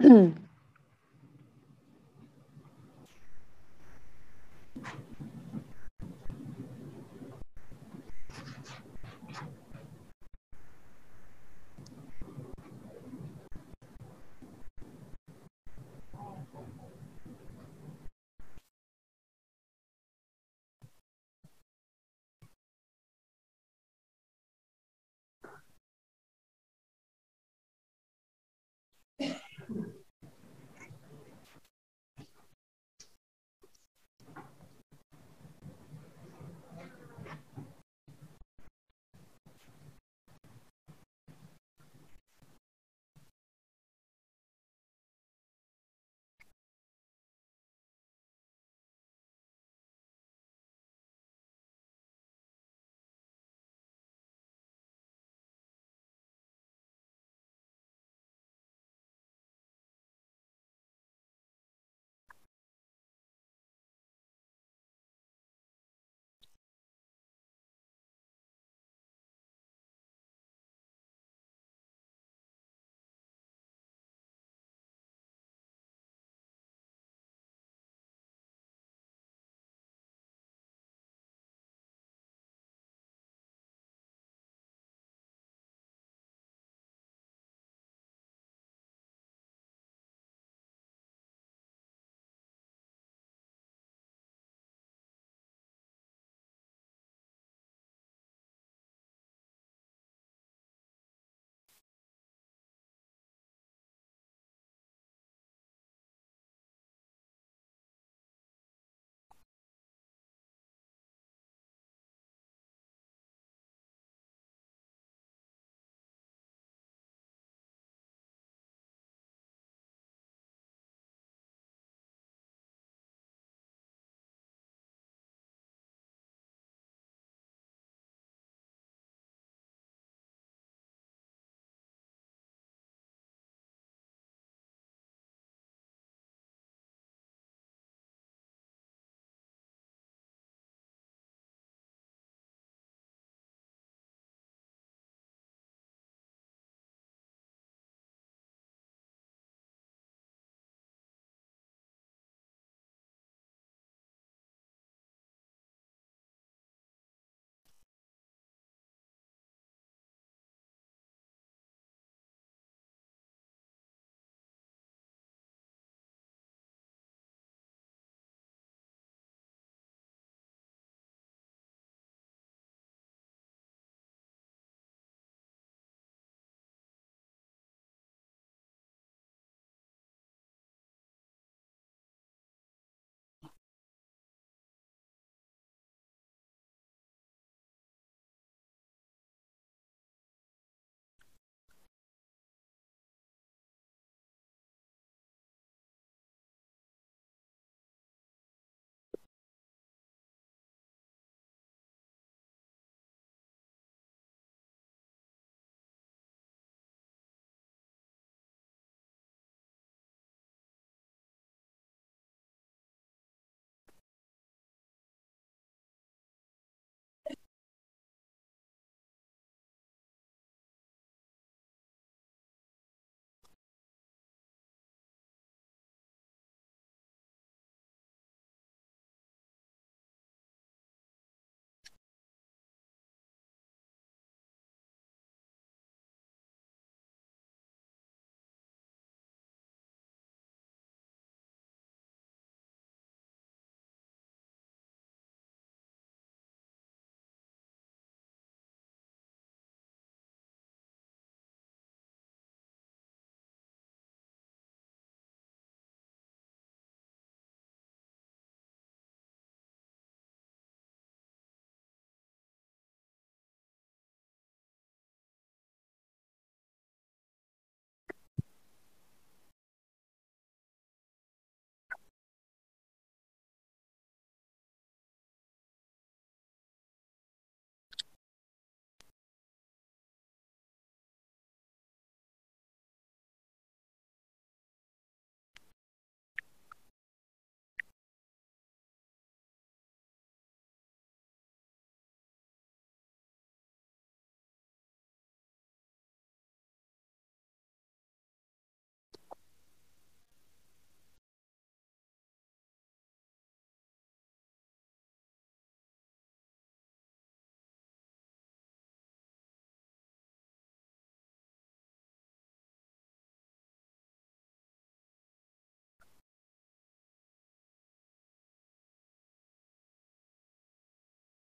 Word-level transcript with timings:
嗯 0.00 0.34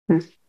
Hm. 0.09 0.44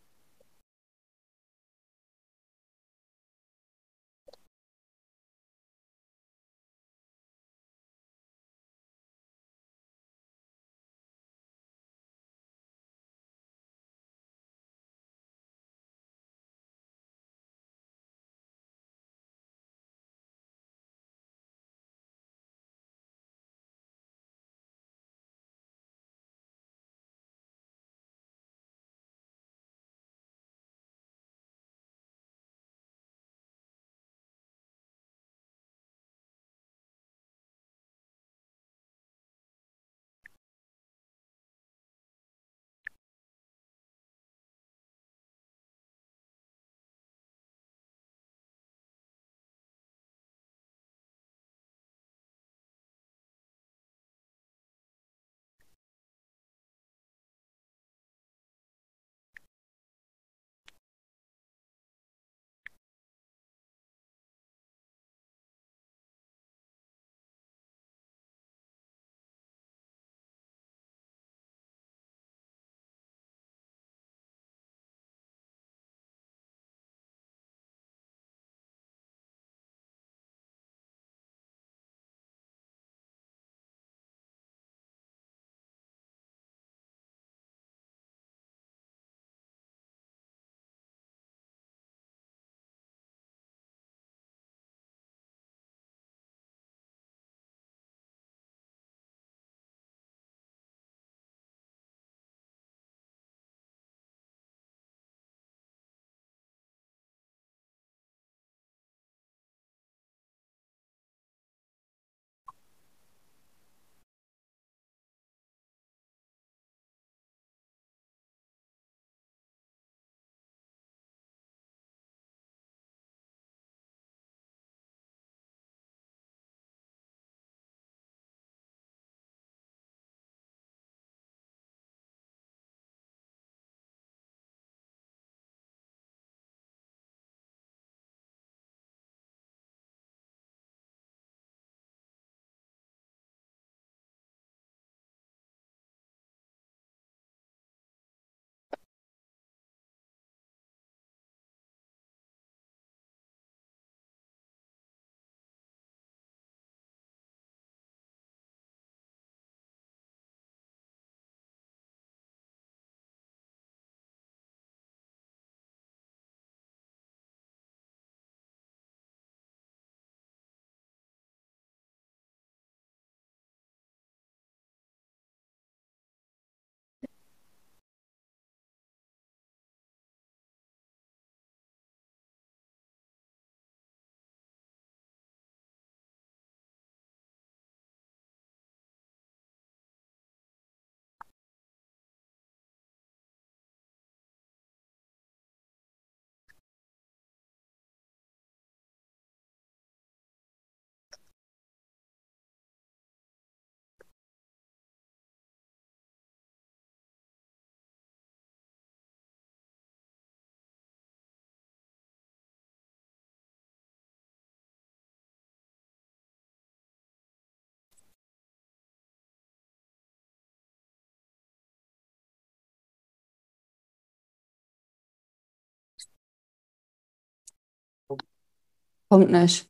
Kommt 229.09 229.31
nicht. 229.31 229.69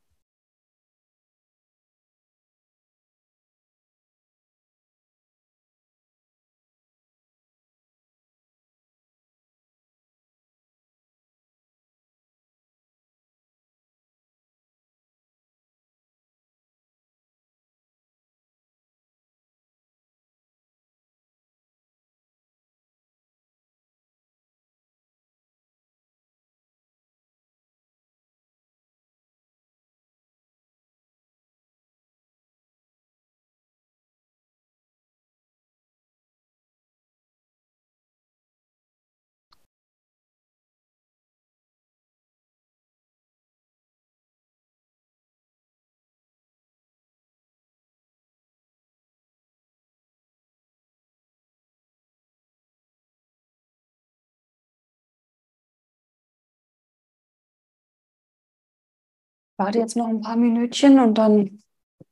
Warte 59.57 59.79
jetzt 59.79 59.95
noch 59.95 60.07
ein 60.07 60.21
paar 60.21 60.35
Minütchen 60.35 60.99
und 60.99 61.15
dann 61.17 61.61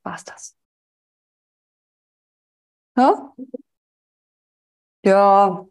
war's 0.04 0.24
das. 0.26 0.58
Ja? 2.96 3.34
Ja. 5.04 5.66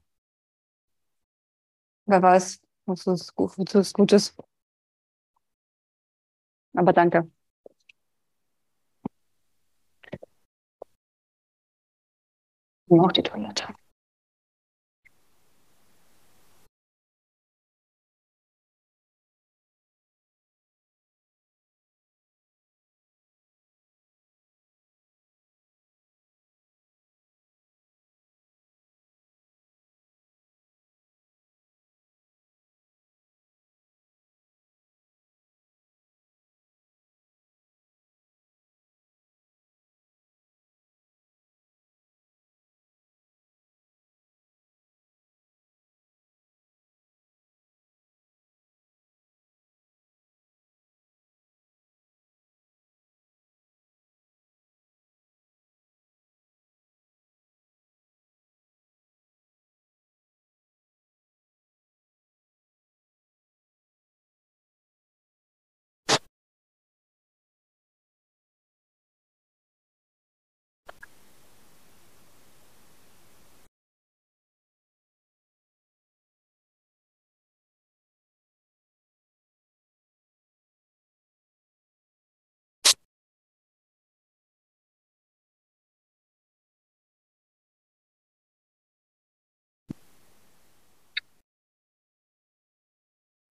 Wer 2.07 2.23
weiß, 2.23 2.61
was 2.87 3.07
ist 3.09 3.35
gut, 3.35 3.75
es 3.75 3.93
gut 3.93 4.13
ist. 4.13 4.37
Aber 6.75 6.93
danke. 6.93 7.29
Noch 12.87 13.11
die 13.11 13.25
Toilette. 13.25 13.75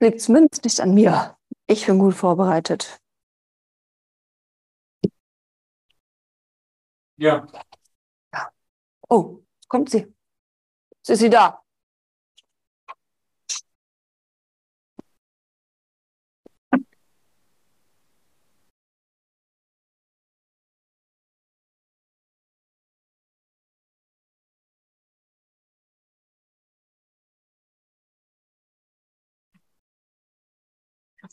Liegt 0.01 0.20
zumindest 0.22 0.63
nicht 0.63 0.81
an 0.81 0.93
mir. 0.93 1.38
Ich 1.67 1.86
bin 1.86 2.00
gut 2.00 2.15
vorbereitet. 2.15 3.00
Ja, 7.17 7.46
Oh, 9.10 9.43
kommt 9.67 9.89
sie. 9.89 10.08
Ist 11.05 11.20
sie 11.20 11.29
da. 11.29 11.61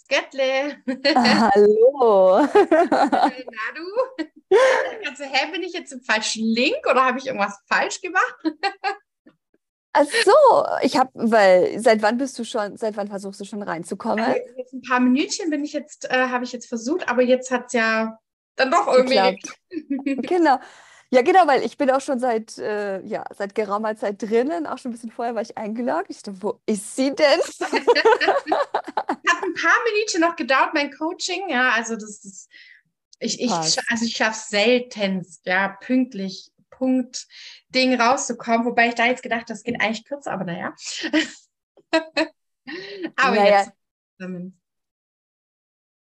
Göttle. 0.08 0.78
Hallo. 1.14 2.40
Na 2.40 3.30
du? 3.74 4.24
Also, 5.08 5.24
hä, 5.24 5.52
bin 5.52 5.62
ich 5.62 5.72
jetzt 5.72 5.92
im 5.92 6.00
falschen 6.00 6.44
Link 6.44 6.78
oder 6.90 7.04
habe 7.04 7.18
ich 7.18 7.26
irgendwas 7.26 7.58
falsch 7.68 8.00
gemacht? 8.00 8.34
Ach 9.92 10.04
so, 10.24 10.66
ich 10.82 10.96
habe, 10.96 11.10
weil 11.14 11.78
seit 11.80 12.02
wann 12.02 12.18
bist 12.18 12.38
du 12.38 12.44
schon, 12.44 12.76
seit 12.76 12.96
wann 12.96 13.08
versuchst 13.08 13.40
du 13.40 13.44
schon 13.44 13.62
reinzukommen? 13.62 14.24
Also 14.24 14.40
jetzt 14.56 14.72
ein 14.72 14.82
paar 14.82 15.00
Minütchen 15.00 15.50
bin 15.50 15.64
ich 15.64 15.72
jetzt, 15.72 16.10
äh, 16.10 16.28
habe 16.28 16.44
ich 16.44 16.52
jetzt 16.52 16.68
versucht, 16.68 17.08
aber 17.08 17.22
jetzt 17.22 17.50
hat 17.50 17.66
es 17.66 17.72
ja 17.72 18.18
dann 18.56 18.70
doch 18.70 18.86
irgendwie 18.86 19.16
Geklappt. 19.16 19.58
Genau. 20.28 20.58
Ja, 21.10 21.22
genau, 21.22 21.46
weil 21.46 21.64
ich 21.64 21.78
bin 21.78 21.90
auch 21.90 22.02
schon 22.02 22.18
seit, 22.20 22.58
äh, 22.58 23.00
ja, 23.00 23.24
seit 23.34 23.54
geraumer 23.54 23.96
Zeit 23.96 24.20
drinnen, 24.22 24.66
auch 24.66 24.76
schon 24.76 24.90
ein 24.90 24.92
bisschen 24.92 25.10
vorher 25.10 25.34
war 25.34 25.40
ich 25.40 25.56
eingeloggt. 25.56 26.10
Ich 26.10 26.22
dachte, 26.22 26.42
wo 26.42 26.60
ist 26.66 26.96
sie 26.96 27.14
denn? 27.14 27.40
Hat 29.38 29.44
ein 29.44 29.54
paar 29.54 29.76
Minütchen 29.84 30.20
noch 30.20 30.34
gedauert, 30.34 30.74
mein 30.74 30.90
Coaching. 30.90 31.48
Ja, 31.48 31.70
also 31.70 31.94
das 31.94 32.24
ist, 32.24 32.50
ich, 33.20 33.40
ich, 33.40 33.50
also 33.52 34.04
ich 34.04 34.16
schaffe 34.16 34.32
es 34.32 34.48
seltenst, 34.48 35.46
ja, 35.46 35.68
pünktlich, 35.80 36.50
Punkt, 36.70 37.28
Ding 37.68 38.00
rauszukommen. 38.00 38.66
Wobei 38.66 38.88
ich 38.88 38.94
da 38.94 39.06
jetzt 39.06 39.22
gedacht, 39.22 39.48
das 39.48 39.62
geht 39.62 39.80
eigentlich 39.80 40.04
kürzer, 40.04 40.32
aber 40.32 40.44
naja. 40.44 40.74
aber 43.16 43.36
Naja. 43.36 43.60
jetzt. 43.60 43.72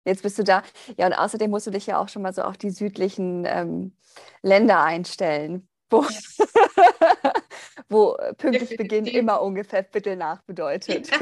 Jetzt 0.04 0.24
bist 0.24 0.40
du 0.40 0.44
da. 0.44 0.64
Ja, 0.98 1.06
und 1.06 1.14
außerdem 1.14 1.50
musst 1.50 1.68
du 1.68 1.72
dich 1.72 1.86
ja 1.86 2.00
auch 2.00 2.10
schon 2.10 2.24
mal 2.24 2.34
so 2.34 2.42
auf 2.42 2.58
die 2.58 2.72
südlichen 2.72 3.46
ähm, 3.46 3.96
Länder 4.42 4.82
einstellen, 4.82 5.70
wo, 5.90 6.04
wo 7.90 8.18
pünktlich 8.38 8.78
Beginn 8.78 9.06
immer 9.06 9.42
ungefähr 9.42 9.84
Viertel 9.84 10.16
nach 10.16 10.42
bedeutet. 10.42 11.10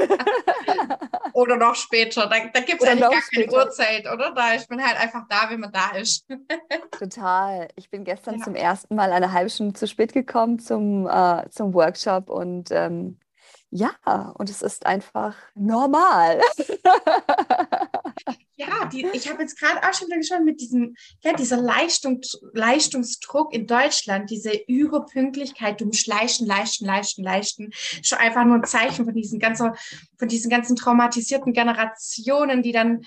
Oder 1.40 1.56
noch 1.56 1.74
später. 1.74 2.26
Da, 2.26 2.36
da 2.52 2.60
gibt 2.60 2.82
es 2.82 2.88
eigentlich 2.88 3.00
gar 3.00 3.10
keine 3.10 3.22
später. 3.22 3.56
Uhrzeit, 3.56 4.06
oder? 4.12 4.32
Da 4.32 4.52
ist 4.52 4.68
man 4.70 4.84
halt 4.84 5.00
einfach 5.00 5.22
da, 5.28 5.48
wenn 5.48 5.60
man 5.60 5.72
da 5.72 5.96
ist. 5.96 6.26
Total. 6.98 7.68
Ich 7.76 7.90
bin 7.90 8.04
gestern 8.04 8.38
Ja. 8.38 8.44
zum 8.44 8.54
ersten 8.54 8.94
Mal 8.94 9.12
eine 9.12 9.32
halbe 9.32 9.50
Stunde 9.50 9.72
zu 9.74 9.86
spät 9.86 10.12
gekommen 10.12 10.58
zum, 10.58 11.06
äh, 11.08 11.48
zum 11.50 11.72
Workshop 11.74 12.28
und 12.28 12.70
ähm, 12.70 13.18
ja, 13.70 14.32
und 14.36 14.50
es 14.50 14.62
ist 14.62 14.86
einfach 14.86 15.36
normal. 15.54 16.40
Ja, 18.60 18.84
die, 18.84 19.06
ich 19.14 19.30
habe 19.30 19.40
jetzt 19.40 19.58
gerade 19.58 19.80
auch 19.82 19.94
schon 19.94 20.08
wieder 20.08 20.18
geschaut 20.18 20.44
mit 20.44 20.60
diesem, 20.60 20.94
ja, 21.22 21.32
dieser 21.32 21.56
Leistung, 21.56 22.20
Leistungsdruck 22.52 23.54
in 23.54 23.66
Deutschland, 23.66 24.28
diese 24.28 24.52
Überpünktlichkeit, 24.66 25.80
du 25.80 25.86
musst 25.86 26.06
leisten, 26.06 26.44
leisten, 26.44 26.84
leisten, 26.84 27.22
leisten. 27.22 27.70
Schon 28.02 28.18
einfach 28.18 28.44
nur 28.44 28.56
ein 28.56 28.64
Zeichen 28.64 29.06
von 29.06 29.14
diesen 29.14 29.38
ganzen, 29.38 29.72
von 30.18 30.28
diesen 30.28 30.50
ganzen 30.50 30.76
traumatisierten 30.76 31.54
Generationen, 31.54 32.62
die 32.62 32.72
dann 32.72 33.06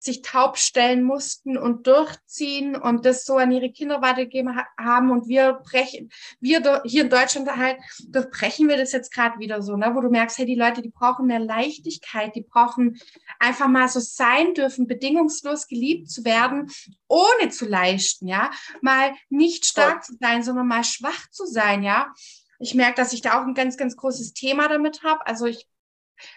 sich 0.00 0.22
taub 0.22 0.56
stellen 0.56 1.02
mussten 1.02 1.58
und 1.58 1.86
durchziehen 1.86 2.74
und 2.74 3.04
das 3.04 3.26
so 3.26 3.36
an 3.36 3.52
ihre 3.52 3.70
Kinder 3.70 4.00
weitergegeben 4.00 4.56
ha 4.56 4.66
haben 4.78 5.10
und 5.10 5.28
wir 5.28 5.60
brechen, 5.62 6.10
wir 6.40 6.82
hier 6.84 7.04
in 7.04 7.10
Deutschland 7.10 7.54
halt, 7.54 7.76
durchbrechen 8.08 8.68
wir 8.68 8.78
das 8.78 8.92
jetzt 8.92 9.12
gerade 9.12 9.38
wieder 9.38 9.62
so, 9.62 9.76
ne, 9.76 9.92
wo 9.94 10.00
du 10.00 10.08
merkst, 10.08 10.38
hey, 10.38 10.46
die 10.46 10.54
Leute, 10.54 10.80
die 10.80 10.88
brauchen 10.88 11.26
mehr 11.26 11.38
Leichtigkeit, 11.38 12.34
die 12.34 12.42
brauchen 12.42 12.98
einfach 13.38 13.68
mal 13.68 13.88
so 13.88 14.00
sein 14.00 14.54
dürfen, 14.54 14.86
bedingungslos 14.86 15.66
geliebt 15.66 16.10
zu 16.10 16.24
werden, 16.24 16.70
ohne 17.06 17.50
zu 17.50 17.66
leisten, 17.66 18.26
ja, 18.26 18.50
mal 18.80 19.12
nicht 19.28 19.66
stark 19.66 20.02
zu 20.04 20.16
sein, 20.18 20.42
sondern 20.42 20.66
mal 20.66 20.84
schwach 20.84 21.30
zu 21.30 21.44
sein, 21.44 21.82
ja. 21.82 22.12
Ich 22.58 22.74
merke, 22.74 22.96
dass 22.96 23.12
ich 23.12 23.22
da 23.22 23.40
auch 23.40 23.46
ein 23.46 23.54
ganz, 23.54 23.76
ganz 23.76 23.96
großes 23.96 24.34
Thema 24.34 24.68
damit 24.68 25.02
habe. 25.02 25.26
Also 25.26 25.46
ich 25.46 25.66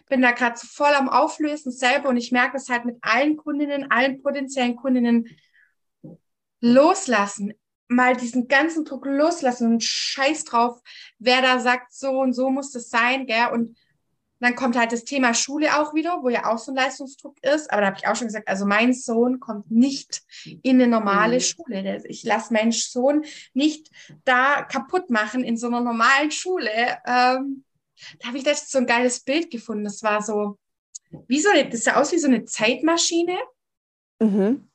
bin 0.09 0.21
da 0.21 0.31
gerade 0.31 0.57
so 0.57 0.67
voll 0.67 0.93
am 0.93 1.09
Auflösen 1.09 1.71
selber 1.71 2.09
und 2.09 2.17
ich 2.17 2.31
merke 2.31 2.57
es 2.57 2.69
halt 2.69 2.85
mit 2.85 2.97
allen 3.01 3.37
Kundinnen, 3.37 3.91
allen 3.91 4.21
potenziellen 4.21 4.75
Kundinnen 4.75 5.27
loslassen, 6.61 7.53
mal 7.87 8.15
diesen 8.15 8.47
ganzen 8.47 8.85
Druck 8.85 9.05
loslassen 9.05 9.73
und 9.73 9.83
scheiß 9.83 10.45
drauf, 10.45 10.81
wer 11.19 11.41
da 11.41 11.59
sagt, 11.59 11.93
so 11.93 12.11
und 12.11 12.33
so 12.33 12.49
muss 12.49 12.71
das 12.71 12.89
sein, 12.89 13.25
gell, 13.25 13.49
und 13.51 13.77
dann 14.39 14.55
kommt 14.55 14.77
halt 14.77 14.91
das 14.91 15.05
Thema 15.05 15.33
Schule 15.33 15.79
auch 15.79 15.93
wieder, 15.93 16.19
wo 16.21 16.27
ja 16.27 16.51
auch 16.51 16.57
so 16.57 16.73
ein 16.73 16.75
Leistungsdruck 16.75 17.41
ist. 17.43 17.71
Aber 17.71 17.79
da 17.79 17.87
habe 17.87 17.97
ich 17.97 18.07
auch 18.07 18.15
schon 18.17 18.27
gesagt, 18.27 18.49
also 18.49 18.65
mein 18.65 18.93
Sohn 18.93 19.39
kommt 19.39 19.71
nicht 19.71 20.21
in 20.63 20.81
eine 20.81 20.87
normale 20.87 21.37
Mhm. 21.37 21.39
Schule. 21.39 22.03
Ich 22.07 22.23
lasse 22.23 22.51
meinen 22.51 22.73
Sohn 22.73 23.23
nicht 23.53 23.89
da 24.25 24.63
kaputt 24.63 25.09
machen 25.09 25.45
in 25.45 25.55
so 25.55 25.67
einer 25.67 25.79
normalen 25.79 26.29
Schule. 26.29 26.69
Ähm, 27.05 27.63
da 28.19 28.27
habe 28.27 28.37
ich 28.37 28.45
letztens 28.45 28.71
so 28.71 28.77
ein 28.79 28.87
geiles 28.87 29.19
Bild 29.21 29.51
gefunden. 29.51 29.83
Das 29.83 30.03
war 30.03 30.21
so, 30.21 30.57
wie 31.27 31.39
so 31.39 31.49
eine, 31.49 31.69
das 31.69 31.83
sah 31.83 31.95
aus 31.95 32.11
wie 32.11 32.19
so 32.19 32.27
eine 32.27 32.45
Zeitmaschine. 32.45 33.37
Mhm. 34.19 34.69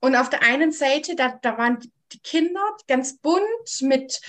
Und 0.00 0.16
auf 0.16 0.30
der 0.30 0.42
einen 0.42 0.72
Seite, 0.72 1.14
da, 1.14 1.38
da 1.40 1.56
waren 1.58 1.78
die 2.12 2.20
Kinder 2.20 2.60
ganz 2.88 3.18
bunt 3.18 3.42
mit 3.80 4.20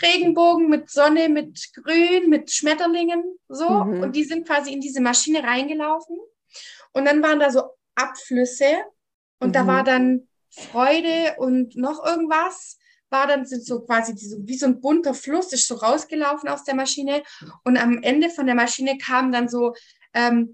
Regenbogen, 0.00 0.68
mit 0.68 0.88
Sonne, 0.88 1.28
mit 1.28 1.72
Grün, 1.74 2.30
mit 2.30 2.50
Schmetterlingen, 2.50 3.38
so. 3.48 3.68
Mhm. 3.68 4.02
Und 4.02 4.16
die 4.16 4.24
sind 4.24 4.46
quasi 4.46 4.72
in 4.72 4.80
diese 4.80 5.00
Maschine 5.00 5.42
reingelaufen. 5.42 6.16
Und 6.92 7.04
dann 7.04 7.22
waren 7.22 7.40
da 7.40 7.50
so 7.50 7.62
Abflüsse 7.94 8.84
und 9.40 9.54
da 9.54 9.64
Mhm. 9.64 9.66
war 9.66 9.84
dann 9.84 10.28
Freude 10.50 11.34
und 11.38 11.76
noch 11.76 12.04
irgendwas, 12.06 12.78
war 13.16 13.26
dann 13.26 13.46
so 13.46 13.80
quasi 13.80 14.14
diese, 14.14 14.36
wie 14.46 14.58
so 14.58 14.66
ein 14.66 14.80
bunter 14.80 15.14
Fluss, 15.14 15.52
ist 15.52 15.66
so 15.66 15.76
rausgelaufen 15.76 16.48
aus 16.48 16.64
der 16.64 16.74
Maschine. 16.74 17.22
Und 17.64 17.78
am 17.78 18.02
Ende 18.02 18.28
von 18.28 18.46
der 18.46 18.54
Maschine 18.54 18.98
kamen 18.98 19.32
dann 19.32 19.48
so 19.48 19.74
ähm, 20.12 20.52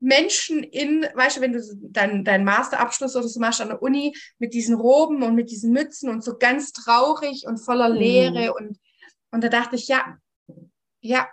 Menschen 0.00 0.62
in, 0.62 1.06
weißt 1.14 1.36
du, 1.36 1.40
wenn 1.40 1.52
du 1.52 1.60
deinen 1.76 2.24
dein 2.24 2.44
Masterabschluss 2.44 3.14
oder 3.16 3.28
so 3.28 3.38
machst 3.38 3.60
an 3.60 3.68
der 3.68 3.82
Uni 3.82 4.16
mit 4.38 4.54
diesen 4.54 4.74
Roben 4.74 5.22
und 5.22 5.34
mit 5.34 5.50
diesen 5.50 5.72
Mützen 5.72 6.10
und 6.10 6.24
so 6.24 6.38
ganz 6.38 6.72
traurig 6.72 7.44
und 7.46 7.58
voller 7.58 7.88
Leere 7.88 8.48
mhm. 8.48 8.54
und, 8.58 8.78
und 9.30 9.44
da 9.44 9.48
dachte 9.48 9.76
ich, 9.76 9.88
ja, 9.88 10.18
ja, 11.02 11.28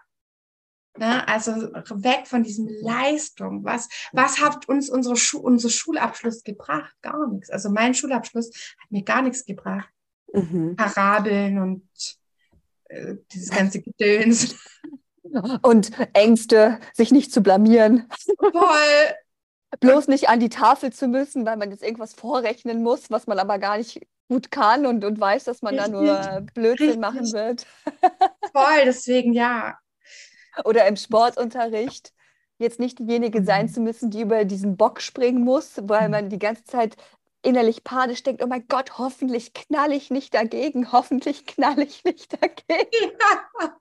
Ne? 0.99 1.27
Also 1.27 1.51
weg 1.51 2.25
von 2.25 2.43
diesem 2.43 2.67
Leistung. 2.81 3.63
Was, 3.63 3.87
was 4.13 4.39
hat 4.39 4.67
uns 4.67 4.89
unsere 4.89 5.15
Schu 5.15 5.37
unser 5.37 5.69
Schulabschluss 5.69 6.43
gebracht? 6.43 6.95
Gar 7.01 7.27
nichts. 7.27 7.49
Also 7.49 7.69
mein 7.69 7.93
Schulabschluss 7.93 8.47
hat 8.81 8.91
mir 8.91 9.03
gar 9.03 9.21
nichts 9.21 9.45
gebracht. 9.45 9.89
Mhm. 10.33 10.75
Parabeln 10.75 11.59
und 11.59 11.83
äh, 12.89 13.15
dieses 13.31 13.49
ganze 13.49 13.81
Gedöns. 13.81 14.55
Und 15.61 15.91
Ängste, 16.13 16.79
sich 16.93 17.11
nicht 17.11 17.33
zu 17.33 17.41
blamieren. 17.41 18.07
Voll. 18.39 19.15
Bloß 19.81 20.07
nicht 20.07 20.29
an 20.29 20.39
die 20.39 20.47
Tafel 20.47 20.93
zu 20.93 21.09
müssen, 21.09 21.45
weil 21.45 21.57
man 21.57 21.69
jetzt 21.69 21.83
irgendwas 21.83 22.13
vorrechnen 22.13 22.81
muss, 22.81 23.11
was 23.11 23.27
man 23.27 23.37
aber 23.37 23.59
gar 23.59 23.77
nicht 23.77 23.99
gut 24.29 24.51
kann 24.51 24.85
und, 24.85 25.03
und 25.03 25.19
weiß, 25.19 25.43
dass 25.43 25.61
man 25.61 25.77
Richtig. 25.77 25.93
da 25.93 26.39
nur 26.39 26.41
Blödsinn 26.53 26.87
Richtig. 26.87 27.01
machen 27.01 27.33
wird. 27.33 27.65
Voll, 28.53 28.85
deswegen 28.85 29.33
ja. 29.33 29.77
Oder 30.63 30.87
im 30.87 30.95
Sportunterricht 30.95 32.13
jetzt 32.57 32.79
nicht 32.79 32.99
diejenige 32.99 33.43
sein 33.43 33.67
mhm. 33.67 33.69
zu 33.69 33.81
müssen, 33.81 34.09
die 34.09 34.21
über 34.21 34.45
diesen 34.45 34.77
Bock 34.77 35.01
springen 35.01 35.43
muss, 35.43 35.73
weil 35.83 36.05
mhm. 36.05 36.11
man 36.11 36.29
die 36.29 36.39
ganze 36.39 36.63
Zeit 36.63 36.95
innerlich 37.47 37.83
panisch 37.83 38.23
denkt, 38.23 38.43
oh 38.43 38.47
mein 38.47 38.67
Gott, 38.67 38.97
hoffentlich 38.97 39.53
knall 39.53 39.93
ich 39.93 40.11
nicht 40.11 40.33
dagegen, 40.33 40.91
hoffentlich 40.91 41.45
knall 41.45 41.79
ich 41.79 42.03
nicht 42.03 42.33
dagegen. 42.33 43.17
Ja, 43.59 43.73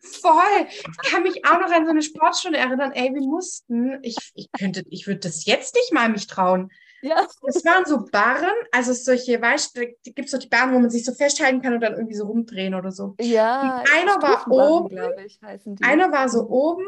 voll. 0.00 0.66
Ich 0.68 1.10
kann 1.10 1.22
mich 1.22 1.44
auch 1.46 1.60
noch 1.60 1.70
an 1.70 1.84
so 1.84 1.92
eine 1.92 2.02
Sportstunde 2.02 2.58
erinnern, 2.58 2.90
ey, 2.90 3.14
wir 3.14 3.20
mussten, 3.20 4.02
ich, 4.02 4.16
ich 4.34 4.50
könnte, 4.50 4.82
ich 4.90 5.06
würde 5.06 5.20
das 5.20 5.44
jetzt 5.46 5.76
nicht 5.76 5.92
mal 5.92 6.08
mich 6.08 6.26
trauen. 6.26 6.72
Ja. 7.02 7.24
Das 7.42 7.64
waren 7.64 7.84
so 7.84 8.06
Barren, 8.10 8.50
also 8.72 8.92
solche, 8.92 9.40
weißt 9.40 9.76
du, 9.76 9.86
gibt 10.04 10.24
es 10.26 10.32
so 10.32 10.38
die 10.38 10.48
Barren, 10.48 10.74
wo 10.74 10.80
man 10.80 10.90
sich 10.90 11.04
so 11.04 11.12
festhalten 11.12 11.62
kann 11.62 11.74
und 11.74 11.80
dann 11.80 11.94
irgendwie 11.94 12.16
so 12.16 12.26
rumdrehen 12.26 12.74
oder 12.74 12.90
so. 12.90 13.14
Ja. 13.20 13.78
Und 13.80 13.92
einer 13.92 14.20
war 14.20 14.50
oben, 14.50 14.98
ich, 15.24 15.38
einer 15.82 16.10
war 16.10 16.28
so 16.28 16.48
oben 16.48 16.86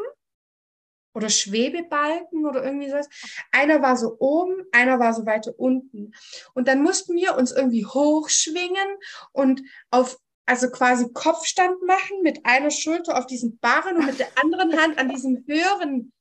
oder 1.15 1.29
Schwebebalken 1.29 2.45
oder 2.45 2.63
irgendwie 2.63 2.89
sowas. 2.89 3.09
Einer 3.51 3.81
war 3.81 3.97
so 3.97 4.17
oben, 4.19 4.63
einer 4.71 4.99
war 4.99 5.13
so 5.13 5.25
weiter 5.25 5.53
unten. 5.57 6.11
Und 6.53 6.67
dann 6.67 6.83
mussten 6.83 7.15
wir 7.15 7.35
uns 7.35 7.51
irgendwie 7.51 7.85
hochschwingen 7.85 8.97
und 9.31 9.61
auf 9.89 10.19
also 10.47 10.69
quasi 10.69 11.11
Kopfstand 11.11 11.81
machen 11.87 12.21
mit 12.21 12.45
einer 12.45 12.69
Schulter 12.69 13.17
auf 13.17 13.25
diesem 13.25 13.57
Barren 13.57 13.97
und 13.97 14.05
mit 14.05 14.19
der 14.19 14.27
anderen 14.39 14.79
Hand 14.79 14.99
an 14.99 15.09
diesem 15.09 15.43
höheren 15.47 16.13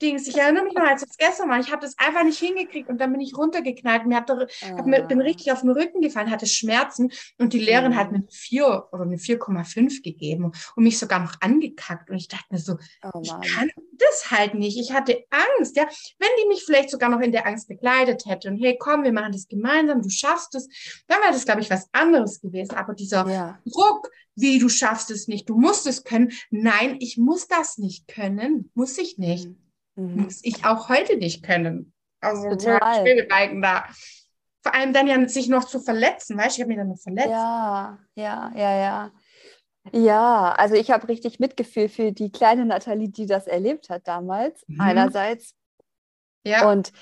Dings. 0.00 0.26
Ich 0.26 0.36
erinnere 0.36 0.64
mich 0.64 0.74
noch, 0.74 0.84
als 0.84 1.02
das 1.02 1.16
gestern 1.16 1.48
war. 1.48 1.58
Ich 1.58 1.70
habe 1.70 1.82
das 1.82 1.98
einfach 1.98 2.24
nicht 2.24 2.38
hingekriegt 2.38 2.88
und 2.88 2.98
dann 2.98 3.12
bin 3.12 3.20
ich 3.20 3.36
runtergeknallt. 3.36 4.06
Mir 4.06 4.16
hat, 4.16 4.30
hab 4.30 4.86
mir, 4.86 5.02
bin 5.02 5.20
richtig 5.20 5.52
auf 5.52 5.60
den 5.60 5.70
Rücken 5.70 6.00
gefallen, 6.00 6.30
hatte 6.30 6.46
Schmerzen 6.46 7.10
und 7.38 7.52
die 7.52 7.58
Lehrerin 7.58 7.96
hat 7.96 8.12
mir 8.12 8.18
eine 8.18 8.28
4 8.30 8.88
oder 8.92 9.02
eine 9.02 9.16
4,5 9.16 10.02
gegeben 10.02 10.52
und 10.76 10.82
mich 10.82 10.98
sogar 10.98 11.20
noch 11.20 11.34
angekackt. 11.40 12.10
Und 12.10 12.16
ich 12.16 12.28
dachte 12.28 12.46
mir 12.50 12.58
so, 12.58 12.76
oh 13.02 13.20
ich 13.22 13.30
kann 13.30 13.70
das 13.92 14.30
halt 14.30 14.54
nicht. 14.54 14.78
Ich 14.78 14.92
hatte 14.92 15.24
Angst. 15.30 15.76
Ja, 15.76 15.84
wenn 16.18 16.28
die 16.42 16.48
mich 16.48 16.64
vielleicht 16.64 16.90
sogar 16.90 17.08
noch 17.08 17.20
in 17.20 17.32
der 17.32 17.46
Angst 17.46 17.68
begleitet 17.68 18.26
hätte 18.26 18.48
und 18.48 18.58
hey, 18.58 18.76
komm, 18.78 19.04
wir 19.04 19.12
machen 19.12 19.32
das 19.32 19.48
gemeinsam, 19.48 20.02
du 20.02 20.10
schaffst 20.10 20.54
es, 20.54 20.68
dann 21.06 21.20
wäre 21.20 21.32
das, 21.32 21.44
glaube 21.44 21.60
ich, 21.60 21.70
was 21.70 21.88
anderes 21.92 22.40
gewesen. 22.40 22.76
Aber 22.76 22.94
dieser 22.94 23.28
ja. 23.28 23.58
Druck, 23.66 24.10
wie 24.34 24.58
du 24.58 24.68
schaffst 24.68 25.10
es 25.10 25.28
nicht, 25.28 25.48
du 25.48 25.56
musst 25.56 25.86
es 25.86 26.04
können. 26.04 26.32
Nein, 26.50 26.96
ich 27.00 27.18
muss 27.18 27.48
das 27.48 27.78
nicht 27.78 28.08
können, 28.08 28.70
muss 28.74 28.98
ich 28.98 29.18
nicht. 29.18 29.48
Mhm. 29.48 29.67
Mhm. 29.98 30.22
Muss 30.22 30.44
ich 30.44 30.64
auch 30.64 30.88
heute 30.88 31.16
nicht 31.16 31.42
können. 31.42 31.92
Also 32.20 32.50
Total. 32.50 33.02
Schwebebalken 33.02 33.60
da. 33.60 33.84
Vor 34.62 34.74
allem 34.74 34.92
dann 34.92 35.06
ja 35.06 35.28
sich 35.28 35.48
noch 35.48 35.64
zu 35.64 35.80
verletzen, 35.80 36.36
weißt 36.36 36.56
du, 36.56 36.60
ich 36.60 36.60
habe 36.60 36.68
mich 36.68 36.78
dann 36.78 36.88
noch 36.88 36.98
verletzt. 36.98 37.30
Ja, 37.30 37.98
ja, 38.14 38.52
ja, 38.54 38.76
ja. 38.76 39.12
Ja, 39.92 40.52
also 40.52 40.74
ich 40.74 40.90
habe 40.90 41.08
richtig 41.08 41.38
Mitgefühl 41.40 41.88
für 41.88 42.12
die 42.12 42.30
kleine 42.30 42.66
Nathalie, 42.66 43.08
die 43.08 43.26
das 43.26 43.46
erlebt 43.46 43.88
hat 43.88 44.06
damals, 44.06 44.62
mhm. 44.66 44.80
einerseits. 44.80 45.54
Ja. 46.44 46.70
Und, 46.70 46.92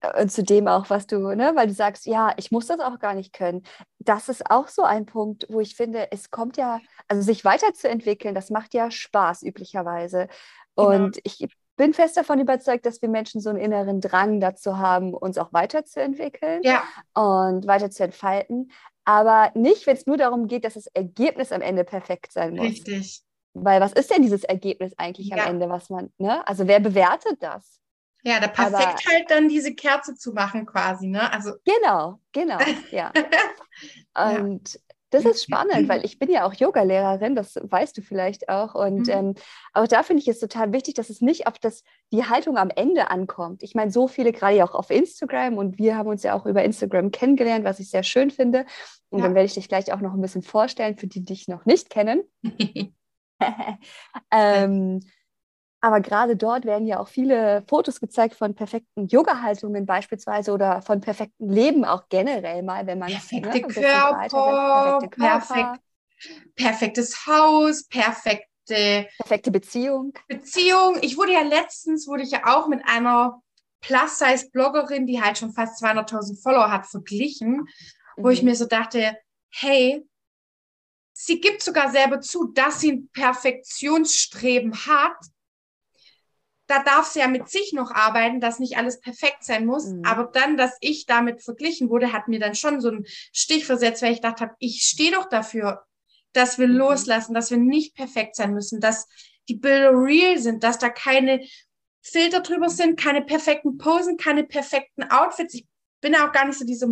äh, 0.00 0.22
und 0.22 0.32
zudem 0.32 0.66
auch, 0.66 0.88
was 0.88 1.06
du, 1.06 1.18
ne, 1.34 1.52
weil 1.54 1.66
du 1.66 1.74
sagst, 1.74 2.06
ja, 2.06 2.32
ich 2.38 2.50
muss 2.50 2.68
das 2.68 2.80
auch 2.80 2.98
gar 2.98 3.14
nicht 3.14 3.34
können. 3.34 3.62
Das 3.98 4.28
ist 4.30 4.50
auch 4.50 4.68
so 4.68 4.82
ein 4.82 5.04
Punkt, 5.04 5.46
wo 5.50 5.60
ich 5.60 5.76
finde, 5.76 6.10
es 6.10 6.30
kommt 6.30 6.56
ja, 6.56 6.80
also 7.06 7.22
sich 7.22 7.44
weiterzuentwickeln, 7.44 8.34
das 8.34 8.48
macht 8.48 8.72
ja 8.72 8.90
Spaß 8.90 9.42
üblicherweise. 9.42 10.28
Genau. 10.76 10.88
Und 10.88 11.12
genau. 11.16 11.20
ich 11.24 11.48
bin 11.80 11.94
fest 11.94 12.14
davon 12.18 12.38
überzeugt, 12.38 12.84
dass 12.84 13.00
wir 13.00 13.08
Menschen 13.08 13.40
so 13.40 13.48
einen 13.48 13.58
inneren 13.58 14.02
Drang 14.02 14.38
dazu 14.38 14.76
haben, 14.76 15.14
uns 15.14 15.38
auch 15.38 15.50
weiterzuentwickeln 15.54 16.60
ja. 16.62 16.82
und 17.14 17.66
weiter 17.66 17.90
zu 17.90 18.04
entfalten. 18.04 18.70
Aber 19.06 19.50
nicht, 19.54 19.86
wenn 19.86 19.96
es 19.96 20.04
nur 20.04 20.18
darum 20.18 20.46
geht, 20.46 20.66
dass 20.66 20.74
das 20.74 20.88
Ergebnis 20.88 21.52
am 21.52 21.62
Ende 21.62 21.84
perfekt 21.84 22.34
sein 22.34 22.54
muss. 22.54 22.66
Richtig. 22.66 23.22
Weil 23.54 23.80
was 23.80 23.94
ist 23.94 24.10
denn 24.10 24.20
dieses 24.20 24.44
Ergebnis 24.44 24.92
eigentlich 24.98 25.28
ja. 25.28 25.38
am 25.38 25.52
Ende, 25.52 25.70
was 25.70 25.88
man, 25.88 26.12
ne? 26.18 26.46
Also 26.46 26.66
wer 26.68 26.80
bewertet 26.80 27.38
das? 27.42 27.80
Ja, 28.24 28.40
da 28.40 28.48
perfekt 28.48 28.76
Aber, 28.76 29.14
halt 29.14 29.30
dann 29.30 29.48
diese 29.48 29.74
Kerze 29.74 30.14
zu 30.14 30.34
machen 30.34 30.66
quasi, 30.66 31.06
ne? 31.06 31.32
Also 31.32 31.54
genau, 31.64 32.20
genau, 32.32 32.58
ja. 32.90 33.10
Und 34.38 34.78
das 35.10 35.24
ist 35.24 35.44
spannend, 35.44 35.88
weil 35.88 36.04
ich 36.04 36.18
bin 36.18 36.30
ja 36.30 36.46
auch 36.46 36.54
Yogalehrerin, 36.54 37.34
das 37.34 37.56
weißt 37.60 37.98
du 37.98 38.02
vielleicht 38.02 38.48
auch. 38.48 38.74
Und 38.74 39.08
mhm. 39.08 39.12
ähm, 39.12 39.34
auch 39.72 39.86
da 39.86 40.02
finde 40.02 40.22
ich 40.22 40.28
es 40.28 40.38
total 40.38 40.72
wichtig, 40.72 40.94
dass 40.94 41.10
es 41.10 41.20
nicht 41.20 41.46
auf 41.46 41.58
das, 41.58 41.82
die 42.12 42.24
Haltung 42.24 42.56
am 42.56 42.70
Ende 42.70 43.10
ankommt. 43.10 43.62
Ich 43.62 43.74
meine, 43.74 43.90
so 43.90 44.08
viele 44.08 44.32
gerade 44.32 44.56
ja 44.56 44.64
auch 44.64 44.74
auf 44.74 44.90
Instagram 44.90 45.58
und 45.58 45.78
wir 45.78 45.96
haben 45.96 46.08
uns 46.08 46.22
ja 46.22 46.34
auch 46.34 46.46
über 46.46 46.62
Instagram 46.62 47.10
kennengelernt, 47.10 47.64
was 47.64 47.80
ich 47.80 47.90
sehr 47.90 48.04
schön 48.04 48.30
finde. 48.30 48.64
Und 49.10 49.18
ja. 49.18 49.24
dann 49.26 49.34
werde 49.34 49.46
ich 49.46 49.54
dich 49.54 49.68
gleich 49.68 49.92
auch 49.92 50.00
noch 50.00 50.14
ein 50.14 50.20
bisschen 50.20 50.42
vorstellen, 50.42 50.96
für 50.96 51.06
die, 51.06 51.20
die 51.20 51.34
dich 51.34 51.48
noch 51.48 51.66
nicht 51.66 51.90
kennen. 51.90 52.22
ähm, 54.30 55.00
aber 55.80 56.00
gerade 56.00 56.36
dort 56.36 56.64
werden 56.64 56.86
ja 56.86 57.00
auch 57.00 57.08
viele 57.08 57.62
Fotos 57.68 58.00
gezeigt 58.00 58.34
von 58.34 58.54
perfekten 58.54 59.06
Yoga-Haltungen 59.08 59.86
beispielsweise 59.86 60.52
oder 60.52 60.82
von 60.82 61.00
perfektem 61.00 61.48
Leben 61.48 61.84
auch 61.84 62.08
generell 62.08 62.62
mal, 62.62 62.86
wenn 62.86 62.98
man 62.98 63.10
perfekte, 63.10 63.48
ne, 63.50 63.62
Körper, 63.62 64.28
perfekte 64.28 65.08
Körper, 65.08 65.38
perfekt, 65.38 65.80
perfektes 66.54 67.26
Haus, 67.26 67.86
perfekte 67.88 68.46
perfekte 69.18 69.50
Beziehung. 69.50 70.12
Beziehung. 70.28 70.98
Ich 71.02 71.16
wurde 71.16 71.32
ja 71.32 71.42
letztens 71.42 72.06
wurde 72.06 72.22
ich 72.22 72.30
ja 72.30 72.46
auch 72.46 72.68
mit 72.68 72.86
einer 72.86 73.42
Plus-Size-Bloggerin, 73.80 75.06
die 75.06 75.20
halt 75.20 75.38
schon 75.38 75.52
fast 75.52 75.82
200.000 75.82 76.42
Follower 76.42 76.70
hat, 76.70 76.86
verglichen, 76.86 77.56
mhm. 77.56 77.68
wo 78.16 78.28
ich 78.28 78.42
mhm. 78.42 78.50
mir 78.50 78.56
so 78.56 78.66
dachte, 78.66 79.16
hey, 79.50 80.06
sie 81.12 81.40
gibt 81.40 81.62
sogar 81.62 81.90
selber 81.90 82.20
zu, 82.20 82.52
dass 82.52 82.80
sie 82.80 82.92
ein 82.92 83.08
Perfektionsstreben 83.12 84.74
hat, 84.86 85.16
da 86.70 86.82
darf 86.84 87.06
sie 87.06 87.18
ja 87.18 87.26
mit 87.26 87.48
sich 87.48 87.72
noch 87.72 87.90
arbeiten, 87.90 88.40
dass 88.40 88.60
nicht 88.60 88.76
alles 88.76 89.00
perfekt 89.00 89.44
sein 89.44 89.66
muss. 89.66 89.86
Mhm. 89.86 90.02
Aber 90.04 90.30
dann, 90.32 90.56
dass 90.56 90.76
ich 90.80 91.04
damit 91.04 91.42
verglichen 91.42 91.90
wurde, 91.90 92.12
hat 92.12 92.28
mir 92.28 92.38
dann 92.38 92.54
schon 92.54 92.80
so 92.80 92.88
einen 92.88 93.06
Stich 93.32 93.66
versetzt, 93.66 94.02
weil 94.02 94.12
ich 94.12 94.20
dachte 94.20 94.44
habe, 94.44 94.54
ich 94.60 94.82
stehe 94.82 95.10
doch 95.10 95.28
dafür, 95.28 95.82
dass 96.32 96.58
wir 96.58 96.68
mhm. 96.68 96.76
loslassen, 96.76 97.34
dass 97.34 97.50
wir 97.50 97.58
nicht 97.58 97.96
perfekt 97.96 98.36
sein 98.36 98.54
müssen, 98.54 98.80
dass 98.80 99.08
die 99.48 99.56
Bilder 99.56 99.90
real 99.92 100.38
sind, 100.38 100.62
dass 100.62 100.78
da 100.78 100.90
keine 100.90 101.44
Filter 102.02 102.40
drüber 102.40 102.70
sind, 102.70 102.98
keine 102.98 103.22
perfekten 103.22 103.76
Posen, 103.76 104.16
keine 104.16 104.44
perfekten 104.44 105.02
Outfits. 105.02 105.54
Ich 105.54 105.66
bin 106.00 106.14
auch 106.16 106.32
gar 106.32 106.46
nicht 106.46 106.58
so 106.58 106.64
diese, 106.64 106.88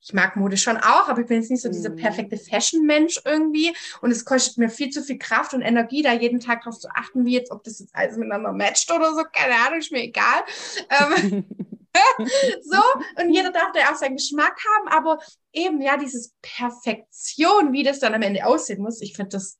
ich 0.00 0.12
mag 0.12 0.36
Mode 0.36 0.56
schon 0.56 0.76
auch, 0.76 1.08
aber 1.08 1.20
ich 1.20 1.26
bin 1.26 1.38
jetzt 1.38 1.50
nicht 1.50 1.62
so 1.62 1.68
dieser 1.68 1.90
mhm. 1.90 1.96
perfekte 1.96 2.36
Fashion-Mensch 2.36 3.20
irgendwie. 3.24 3.74
Und 4.00 4.10
es 4.10 4.24
kostet 4.24 4.58
mir 4.58 4.68
viel 4.68 4.90
zu 4.90 5.02
viel 5.02 5.18
Kraft 5.18 5.54
und 5.54 5.62
Energie, 5.62 6.02
da 6.02 6.12
jeden 6.12 6.40
Tag 6.40 6.62
drauf 6.62 6.78
zu 6.78 6.88
achten, 6.88 7.24
wie 7.24 7.34
jetzt, 7.34 7.50
ob 7.50 7.64
das 7.64 7.80
jetzt 7.80 7.94
alles 7.94 8.16
miteinander 8.16 8.52
matcht 8.52 8.90
oder 8.90 9.14
so. 9.14 9.22
Keine 9.32 9.54
Ahnung, 9.66 9.78
ist 9.78 9.92
mir 9.92 10.02
egal. 10.02 10.42
Ähm, 10.90 11.44
so, 12.62 12.80
und 13.20 13.30
jeder 13.30 13.50
darf 13.50 13.72
da 13.72 13.90
auch 13.90 13.96
seinen 13.96 14.16
Geschmack 14.16 14.56
haben, 14.76 14.88
aber 14.88 15.18
eben, 15.52 15.80
ja, 15.80 15.96
dieses 15.96 16.34
Perfektion, 16.42 17.72
wie 17.72 17.82
das 17.82 18.00
dann 18.00 18.14
am 18.14 18.22
Ende 18.22 18.46
aussehen 18.46 18.82
muss, 18.82 19.00
ich 19.00 19.14
finde 19.14 19.30
das 19.30 19.58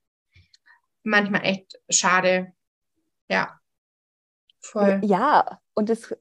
manchmal 1.03 1.45
echt 1.45 1.79
schade. 1.91 2.53
Ja. 3.29 3.59
Voll. 4.61 5.01
Ja, 5.05 5.61
und 5.75 5.91
es 5.91 6.15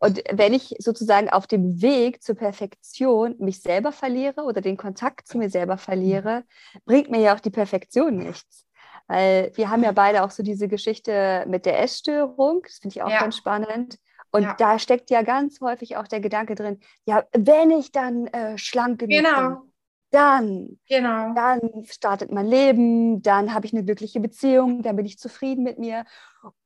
und 0.00 0.22
wenn 0.32 0.54
ich 0.54 0.74
sozusagen 0.78 1.28
auf 1.28 1.46
dem 1.46 1.82
Weg 1.82 2.22
zur 2.22 2.34
Perfektion 2.34 3.36
mich 3.38 3.60
selber 3.60 3.92
verliere 3.92 4.42
oder 4.44 4.62
den 4.62 4.78
Kontakt 4.78 5.28
zu 5.28 5.36
mir 5.36 5.50
selber 5.50 5.76
verliere, 5.76 6.44
bringt 6.86 7.10
mir 7.10 7.20
ja 7.20 7.34
auch 7.34 7.40
die 7.40 7.50
Perfektion 7.50 8.16
nichts. 8.16 8.66
Weil 9.08 9.52
wir 9.56 9.68
haben 9.68 9.84
ja 9.84 9.92
beide 9.92 10.22
auch 10.24 10.30
so 10.30 10.42
diese 10.42 10.68
Geschichte 10.68 11.44
mit 11.48 11.66
der 11.66 11.80
Essstörung, 11.80 12.62
das 12.62 12.78
finde 12.78 12.96
ich 12.96 13.02
auch 13.02 13.10
ja. 13.10 13.20
ganz 13.20 13.36
spannend. 13.36 13.98
Und 14.32 14.44
ja. 14.44 14.54
da 14.58 14.78
steckt 14.78 15.10
ja 15.10 15.20
ganz 15.20 15.60
häufig 15.60 15.98
auch 15.98 16.08
der 16.08 16.20
Gedanke 16.20 16.54
drin, 16.54 16.80
ja, 17.04 17.24
wenn 17.32 17.70
ich 17.70 17.92
dann 17.92 18.26
äh, 18.28 18.56
schlank 18.56 19.00
genug 19.00 19.24
genau. 19.24 19.48
bin, 19.48 19.72
dann, 20.12 20.78
genau. 20.88 21.34
dann 21.34 21.60
startet 21.84 22.32
mein 22.32 22.46
Leben, 22.46 23.20
dann 23.20 23.52
habe 23.52 23.66
ich 23.66 23.74
eine 23.74 23.84
glückliche 23.84 24.20
Beziehung, 24.20 24.82
dann 24.82 24.96
bin 24.96 25.04
ich 25.04 25.18
zufrieden 25.18 25.62
mit 25.62 25.78
mir. 25.78 26.04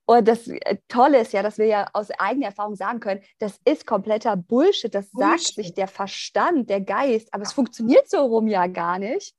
Und 0.07 0.29
das 0.29 0.49
äh, 0.49 0.77
Tolle 0.89 1.21
ist 1.21 1.33
ja, 1.33 1.43
dass 1.43 1.59
wir 1.59 1.67
ja 1.67 1.89
aus 1.93 2.11
eigener 2.11 2.47
Erfahrung 2.47 2.77
sagen 2.77 3.01
können, 3.01 3.23
das 3.39 3.59
ist 3.65 3.87
kompletter 3.87 4.37
Bullshit, 4.37 4.95
das 4.95 5.11
Bullshit. 5.11 5.41
sagt 5.41 5.55
sich 5.55 5.75
der 5.75 5.89
Verstand, 5.89 6.69
der 6.69 6.81
Geist, 6.81 7.33
aber 7.33 7.43
es 7.43 7.53
funktioniert 7.53 8.09
so 8.09 8.25
rum 8.25 8.47
ja 8.47 8.67
gar 8.67 8.99
nicht. 8.99 9.35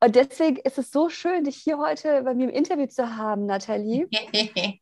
Und 0.00 0.14
deswegen 0.14 0.56
ist 0.56 0.78
es 0.78 0.90
so 0.90 1.08
schön, 1.08 1.44
dich 1.44 1.56
hier 1.56 1.78
heute 1.78 2.22
bei 2.22 2.34
mir 2.34 2.44
im 2.44 2.54
Interview 2.54 2.86
zu 2.86 3.16
haben, 3.16 3.46
Nathalie. 3.46 4.08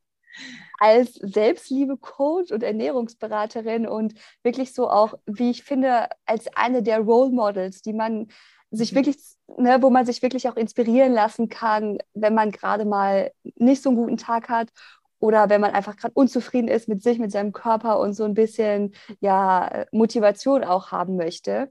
als 0.78 1.14
Selbstliebe-Coach 1.14 2.52
und 2.52 2.62
Ernährungsberaterin 2.62 3.86
und 3.86 4.14
wirklich 4.42 4.74
so 4.74 4.90
auch, 4.90 5.14
wie 5.24 5.50
ich 5.50 5.62
finde, 5.64 6.08
als 6.26 6.48
eine 6.54 6.82
der 6.82 7.00
Role 7.00 7.30
Models, 7.30 7.80
die 7.80 7.94
man 7.94 8.28
sich 8.76 8.92
mhm. 8.92 8.96
wirklich, 8.96 9.16
ne, 9.58 9.78
wo 9.80 9.90
man 9.90 10.06
sich 10.06 10.22
wirklich 10.22 10.48
auch 10.48 10.56
inspirieren 10.56 11.12
lassen 11.12 11.48
kann, 11.48 11.98
wenn 12.14 12.34
man 12.34 12.50
gerade 12.50 12.84
mal 12.84 13.32
nicht 13.56 13.82
so 13.82 13.90
einen 13.90 13.98
guten 13.98 14.16
Tag 14.16 14.48
hat 14.48 14.70
oder 15.18 15.48
wenn 15.48 15.60
man 15.60 15.72
einfach 15.72 15.96
gerade 15.96 16.14
unzufrieden 16.14 16.68
ist 16.68 16.88
mit 16.88 17.02
sich, 17.02 17.18
mit 17.18 17.32
seinem 17.32 17.52
Körper 17.52 17.98
und 18.00 18.14
so 18.14 18.24
ein 18.24 18.34
bisschen 18.34 18.94
ja, 19.20 19.86
Motivation 19.92 20.64
auch 20.64 20.92
haben 20.92 21.16
möchte. 21.16 21.70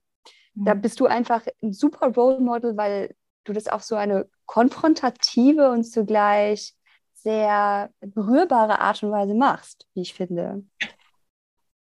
Da 0.56 0.74
mhm. 0.74 0.82
bist 0.82 1.00
du 1.00 1.06
einfach 1.06 1.46
ein 1.62 1.74
super 1.74 2.08
Role 2.08 2.40
Model, 2.40 2.78
weil 2.78 3.14
du 3.44 3.54
das 3.54 3.68
auf 3.68 3.84
so 3.84 3.96
eine 3.96 4.28
konfrontative 4.46 5.70
und 5.70 5.84
zugleich 5.84 6.74
sehr 7.14 7.90
berührbare 8.02 8.80
Art 8.80 9.02
und 9.04 9.12
Weise 9.12 9.34
machst, 9.34 9.88
wie 9.94 10.02
ich 10.02 10.14
finde. 10.14 10.64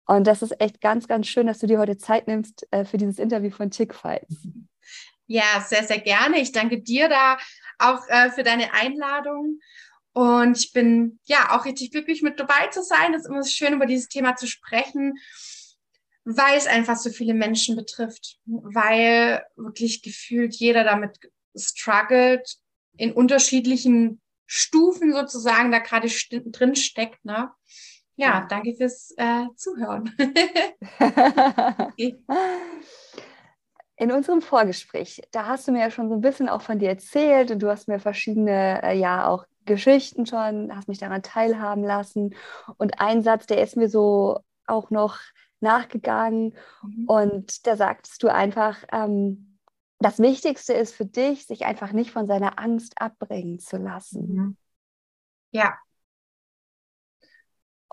Und 0.07 0.27
das 0.27 0.43
ist 0.43 0.59
echt 0.61 0.81
ganz, 0.81 1.07
ganz 1.07 1.27
schön, 1.27 1.47
dass 1.47 1.59
du 1.59 1.67
dir 1.67 1.79
heute 1.79 1.99
Zeit 1.99 2.27
nimmst 2.29 2.67
äh, 2.71 2.85
für 2.85 2.97
dieses 2.97 3.19
Interview 3.19 3.51
von 3.51 3.71
Chickfights. 3.71 4.49
Ja, 5.29 5.65
sehr, 5.67 5.85
sehr 5.85 6.01
gerne. 6.01 6.41
Ich 6.41 6.53
danke 6.53 6.81
dir 6.81 7.09
da 7.09 7.39
auch 7.79 8.01
äh, 8.09 8.31
für 8.31 8.43
deine 8.43 8.73
Einladung. 8.73 9.61
Und 10.15 10.59
ich 10.59 10.73
bin 10.73 11.21
ja 11.25 11.57
auch 11.57 11.67
richtig 11.67 11.93
glücklich, 11.93 12.23
mit 12.23 12.41
dabei 12.41 12.69
zu 12.69 12.83
sein. 12.83 13.13
Es 13.15 13.23
ist 13.23 13.29
immer 13.29 13.45
schön, 13.45 13.75
über 13.75 13.85
dieses 13.87 14.09
Thema 14.09 14.37
zu 14.37 14.47
sprechen, 14.47 15.19
weil 16.25 16.57
es 16.57 16.67
einfach 16.67 16.97
so 16.97 17.11
viele 17.11 17.35
Menschen 17.35 17.77
betrifft. 17.77 18.39
Weil 18.47 19.45
wirklich 19.55 20.03
gefühlt 20.03 20.55
jeder 20.57 20.83
damit 20.83 21.19
struggelt 21.55 22.57
in 22.97 23.13
unterschiedlichen 23.13 24.23
Stufen 24.47 25.13
sozusagen 25.13 25.71
da 25.71 25.79
gerade 25.79 26.09
drin 26.09 26.75
steckt. 26.75 27.23
Ne? 27.27 27.51
Ja, 28.17 28.47
danke 28.49 28.75
fürs 28.75 29.13
äh, 29.19 29.45
Zuhören. 29.57 30.11
In 33.99 34.13
unserem 34.13 34.43
Vorgespräch, 34.43 35.23
da 35.33 35.47
hast 35.47 35.67
du 35.67 35.73
mir 35.73 35.81
ja 35.81 35.91
schon 35.91 36.09
so 36.09 36.15
ein 36.15 36.21
bisschen 36.21 36.49
auch 36.49 36.63
von 36.63 36.79
dir 36.79 36.89
erzählt 36.89 37.51
und 37.51 37.61
du 37.61 37.69
hast 37.69 37.89
mir 37.89 37.99
verschiedene, 37.99 38.81
äh, 38.83 38.97
ja, 38.97 39.27
auch 39.27 39.45
Geschichten 39.65 40.25
schon, 40.25 40.75
hast 40.75 40.89
mich 40.89 40.99
daran 40.99 41.23
teilhaben 41.23 41.83
lassen. 41.83 42.35
Und 42.77 43.01
ein 43.01 43.23
Satz, 43.23 43.47
der 43.47 43.61
ist 43.61 43.77
mir 43.77 43.89
so 43.89 44.39
auch 44.67 44.91
noch 44.91 45.19
nachgegangen. 45.61 46.55
Mhm. 46.83 47.05
Und 47.07 47.67
da 47.67 47.77
sagtest 47.77 48.23
du 48.23 48.29
einfach, 48.29 48.79
ähm, 48.93 49.59
das 49.99 50.21
Wichtigste 50.21 50.75
ist 50.75 50.95
für 50.95 51.07
dich, 51.07 51.47
sich 51.47 51.67
einfach 51.67 51.93
nicht 51.93 52.13
von 52.13 52.29
seiner 52.29 52.59
Angst 52.61 53.01
abbringen 53.01 53.59
zu 53.59 53.79
lassen. 53.79 54.33
Mhm. 54.33 54.57
Ja. 55.51 55.77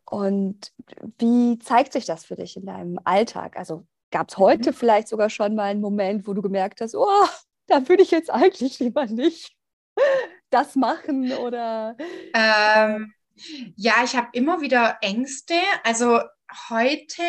Und 0.06 0.72
wie 1.18 1.58
zeigt 1.58 1.94
sich 1.94 2.06
das 2.06 2.26
für 2.26 2.36
dich 2.36 2.58
in 2.58 2.68
deinem 2.68 3.00
Alltag? 3.04 3.58
Also 3.58 3.88
gab 4.16 4.30
es 4.30 4.38
heute 4.38 4.72
mhm. 4.72 4.76
vielleicht 4.76 5.10
sogar 5.10 5.30
schon 5.30 5.56
mal 5.56 5.64
einen 5.64 5.82
Moment, 5.82 6.26
wo 6.26 6.34
du 6.34 6.42
gemerkt 6.42 6.80
hast, 6.80 6.96
oh, 6.96 7.28
da 7.68 7.90
würde 7.90 8.02
ich 8.02 8.12
jetzt 8.12 8.30
eigentlich 8.30 8.80
lieber 8.80 9.06
nicht 9.08 9.54
das 10.50 10.78
machen 10.78 11.34
oder? 11.34 11.98
Ähm, 12.34 13.14
ja, 13.76 13.96
ich 14.06 14.16
habe 14.16 14.30
immer 14.32 14.62
wieder 14.62 15.00
Ängste. 15.02 15.56
Also 15.84 16.22
heute 16.70 17.24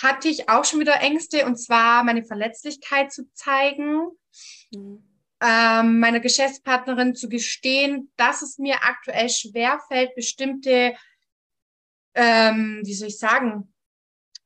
hatte 0.00 0.28
ich 0.28 0.48
auch 0.48 0.64
schon 0.64 0.78
wieder 0.78 1.00
Ängste 1.00 1.44
und 1.44 1.56
zwar 1.56 2.04
meine 2.04 2.22
Verletzlichkeit 2.22 3.12
zu 3.12 3.28
zeigen, 3.32 4.06
mhm. 4.70 5.02
ähm, 5.40 5.98
meiner 5.98 6.20
Geschäftspartnerin 6.20 7.16
zu 7.16 7.28
gestehen, 7.28 8.12
dass 8.16 8.42
es 8.42 8.58
mir 8.58 8.76
aktuell 8.84 9.28
schwerfällt, 9.28 10.14
bestimmte, 10.14 10.94
ähm, 12.14 12.82
wie 12.84 12.94
soll 12.94 13.08
ich 13.08 13.18
sagen, 13.18 13.74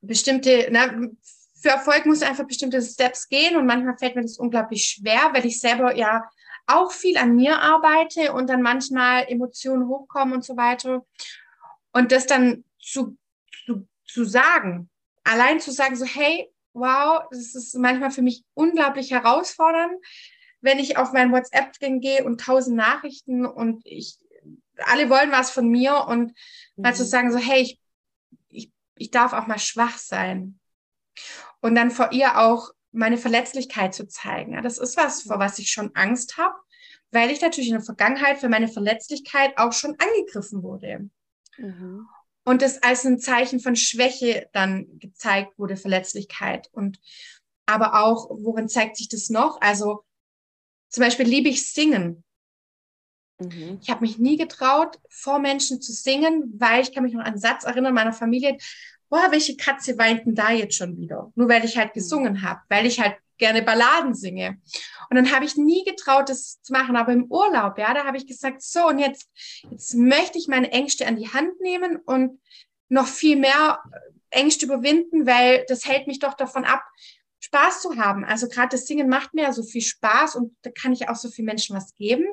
bestimmte, 0.00 0.68
na, 0.70 0.90
für 1.60 1.68
Erfolg 1.68 2.06
muss 2.06 2.22
einfach 2.22 2.46
bestimmte 2.46 2.80
Steps 2.80 3.28
gehen 3.28 3.56
und 3.56 3.66
manchmal 3.66 3.98
fällt 3.98 4.16
mir 4.16 4.22
das 4.22 4.38
unglaublich 4.38 4.84
schwer, 4.84 5.30
weil 5.32 5.44
ich 5.44 5.60
selber 5.60 5.94
ja 5.94 6.24
auch 6.66 6.92
viel 6.92 7.18
an 7.18 7.36
mir 7.36 7.60
arbeite 7.60 8.32
und 8.32 8.48
dann 8.48 8.62
manchmal 8.62 9.26
Emotionen 9.28 9.88
hochkommen 9.88 10.34
und 10.34 10.44
so 10.44 10.56
weiter. 10.56 11.04
Und 11.92 12.12
das 12.12 12.26
dann 12.26 12.64
zu, 12.80 13.18
zu, 13.66 13.86
zu 14.06 14.24
sagen, 14.24 14.88
allein 15.24 15.60
zu 15.60 15.70
sagen, 15.70 15.96
so, 15.96 16.04
hey, 16.04 16.50
wow, 16.72 17.24
das 17.30 17.54
ist 17.54 17.74
manchmal 17.74 18.10
für 18.10 18.22
mich 18.22 18.44
unglaublich 18.54 19.10
herausfordernd, 19.10 19.92
wenn 20.60 20.78
ich 20.78 20.96
auf 20.96 21.12
mein 21.12 21.32
WhatsApp-Ding 21.32 22.00
gehe 22.00 22.24
und 22.24 22.40
tausend 22.40 22.76
Nachrichten 22.76 23.44
und 23.44 23.82
ich, 23.84 24.18
alle 24.78 25.10
wollen 25.10 25.32
was 25.32 25.50
von 25.50 25.68
mir 25.68 26.06
und 26.06 26.28
mhm. 26.28 26.82
mal 26.82 26.94
zu 26.94 27.04
sagen, 27.04 27.32
so, 27.32 27.38
hey, 27.38 27.60
ich, 27.62 27.80
ich, 28.48 28.72
ich 28.96 29.10
darf 29.10 29.32
auch 29.32 29.46
mal 29.46 29.58
schwach 29.58 29.98
sein. 29.98 30.58
Und 31.60 31.74
dann 31.74 31.90
vor 31.90 32.12
ihr 32.12 32.38
auch 32.38 32.70
meine 32.92 33.18
Verletzlichkeit 33.18 33.94
zu 33.94 34.08
zeigen. 34.08 34.54
Ja, 34.54 34.60
das 34.62 34.78
ist 34.78 34.96
was, 34.96 35.22
vor 35.22 35.38
was 35.38 35.58
ich 35.58 35.70
schon 35.70 35.94
Angst 35.94 36.38
habe, 36.38 36.54
weil 37.10 37.30
ich 37.30 37.40
natürlich 37.40 37.68
in 37.68 37.76
der 37.76 37.84
Vergangenheit 37.84 38.38
für 38.38 38.48
meine 38.48 38.68
Verletzlichkeit 38.68 39.56
auch 39.58 39.72
schon 39.72 39.96
angegriffen 39.98 40.62
wurde. 40.62 41.10
Mhm 41.58 42.08
und 42.44 42.62
das 42.62 42.82
als 42.82 43.04
ein 43.04 43.18
Zeichen 43.18 43.60
von 43.60 43.76
Schwäche 43.76 44.48
dann 44.52 44.98
gezeigt 44.98 45.58
wurde, 45.58 45.76
Verletzlichkeit. 45.76 46.68
Und 46.72 46.98
aber 47.66 48.02
auch, 48.02 48.28
worin 48.30 48.68
zeigt 48.68 48.96
sich 48.96 49.08
das 49.08 49.30
noch? 49.30 49.60
Also 49.60 50.04
zum 50.88 51.04
Beispiel 51.04 51.26
liebe 51.26 51.48
ich 51.48 51.70
Singen. 51.72 52.24
Mhm. 53.38 53.78
Ich 53.80 53.90
habe 53.90 54.00
mich 54.00 54.18
nie 54.18 54.36
getraut, 54.36 54.98
vor 55.08 55.38
Menschen 55.38 55.80
zu 55.80 55.92
singen, 55.92 56.54
weil 56.58 56.82
ich 56.82 56.92
kann 56.92 57.04
mich 57.04 57.12
noch 57.12 57.20
an 57.20 57.28
einen 57.28 57.38
Satz 57.38 57.64
erinnern 57.64 57.94
meiner 57.94 58.12
Familie, 58.12 58.58
boah, 59.10 59.30
welche 59.30 59.56
Katze 59.56 59.98
weint 59.98 60.24
denn 60.24 60.34
da 60.34 60.50
jetzt 60.50 60.76
schon 60.76 60.96
wieder? 60.96 61.30
Nur 61.34 61.48
weil 61.48 61.64
ich 61.64 61.76
halt 61.76 61.88
mhm. 61.88 61.98
gesungen 61.98 62.42
habe, 62.42 62.60
weil 62.68 62.86
ich 62.86 63.00
halt 63.00 63.16
gerne 63.36 63.62
Balladen 63.62 64.14
singe. 64.14 64.60
Und 65.10 65.16
dann 65.16 65.32
habe 65.32 65.44
ich 65.44 65.56
nie 65.56 65.84
getraut, 65.84 66.28
das 66.28 66.62
zu 66.62 66.72
machen. 66.72 66.96
Aber 66.96 67.12
im 67.12 67.24
Urlaub, 67.24 67.76
ja, 67.78 67.92
da 67.92 68.04
habe 68.04 68.16
ich 68.16 68.26
gesagt, 68.26 68.62
so, 68.62 68.86
und 68.86 69.00
jetzt, 69.00 69.28
jetzt 69.70 69.94
möchte 69.94 70.38
ich 70.38 70.46
meine 70.46 70.70
Ängste 70.70 71.06
an 71.06 71.16
die 71.16 71.32
Hand 71.32 71.60
nehmen 71.60 71.96
und 71.96 72.40
noch 72.88 73.08
viel 73.08 73.36
mehr 73.36 73.82
Ängste 74.30 74.66
überwinden, 74.66 75.26
weil 75.26 75.64
das 75.68 75.84
hält 75.86 76.06
mich 76.06 76.20
doch 76.20 76.34
davon 76.34 76.64
ab, 76.64 76.84
Spaß 77.40 77.80
zu 77.80 77.96
haben. 77.96 78.24
Also 78.24 78.48
gerade 78.48 78.68
das 78.68 78.86
Singen 78.86 79.08
macht 79.08 79.34
mir 79.34 79.44
ja 79.44 79.52
so 79.52 79.62
viel 79.62 79.80
Spaß 79.80 80.36
und 80.36 80.54
da 80.62 80.70
kann 80.70 80.92
ich 80.92 81.08
auch 81.08 81.16
so 81.16 81.30
vielen 81.30 81.46
Menschen 81.46 81.74
was 81.74 81.96
geben. 81.96 82.26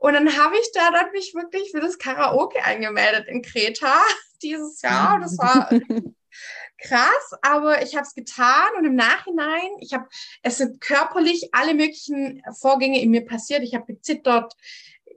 Und 0.00 0.14
dann 0.14 0.36
habe 0.36 0.56
ich 0.60 0.70
da 0.74 0.90
dann 0.90 1.12
mich 1.12 1.32
wirklich 1.34 1.70
für 1.70 1.80
das 1.80 1.98
Karaoke 1.98 2.62
angemeldet 2.64 3.26
in 3.28 3.40
Kreta 3.40 4.02
dieses 4.42 4.82
Jahr. 4.82 5.20
Das 5.20 5.38
war 5.38 5.70
krass, 6.78 7.32
aber 7.42 7.82
ich 7.82 7.94
habe 7.94 8.06
es 8.06 8.14
getan 8.14 8.70
und 8.78 8.84
im 8.84 8.94
Nachhinein, 8.94 9.70
ich 9.80 9.92
habe, 9.94 10.06
es 10.42 10.58
sind 10.58 10.80
körperlich 10.80 11.48
alle 11.52 11.74
möglichen 11.74 12.42
Vorgänge 12.58 13.00
in 13.00 13.10
mir 13.10 13.24
passiert. 13.24 13.62
Ich 13.62 13.74
habe 13.74 13.86
gezittert, 13.86 14.54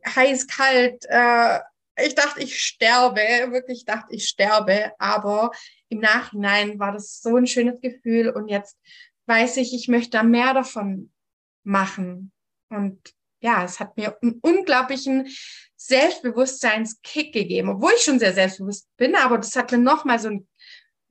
heiß, 0.07 0.47
kalt. 0.47 1.05
Äh, 1.07 1.59
ich 2.03 2.15
dachte, 2.15 2.41
ich 2.41 2.59
sterbe, 2.59 3.51
wirklich 3.51 3.85
dachte, 3.85 4.13
ich 4.15 4.27
sterbe, 4.27 4.91
aber 4.97 5.51
im 5.89 5.99
Nachhinein 5.99 6.79
war 6.79 6.91
das 6.91 7.21
so 7.21 7.35
ein 7.35 7.47
schönes 7.47 7.81
Gefühl 7.81 8.29
und 8.29 8.47
jetzt 8.47 8.77
weiß 9.27 9.57
ich, 9.57 9.73
ich 9.73 9.87
möchte 9.87 10.11
da 10.11 10.23
mehr 10.23 10.53
davon 10.53 11.11
machen. 11.63 12.31
Und 12.69 13.13
ja, 13.41 13.63
es 13.63 13.79
hat 13.79 13.97
mir 13.97 14.17
einen 14.21 14.39
unglaublichen 14.41 15.27
Selbstbewusstseinskick 15.75 17.33
gegeben, 17.33 17.69
obwohl 17.69 17.91
ich 17.95 18.03
schon 18.03 18.19
sehr 18.19 18.33
selbstbewusst 18.33 18.87
bin, 18.97 19.15
aber 19.15 19.37
das 19.37 19.55
hat 19.55 19.71
mir 19.71 19.79
nochmal 19.79 20.19
so 20.19 20.29
ein 20.29 20.47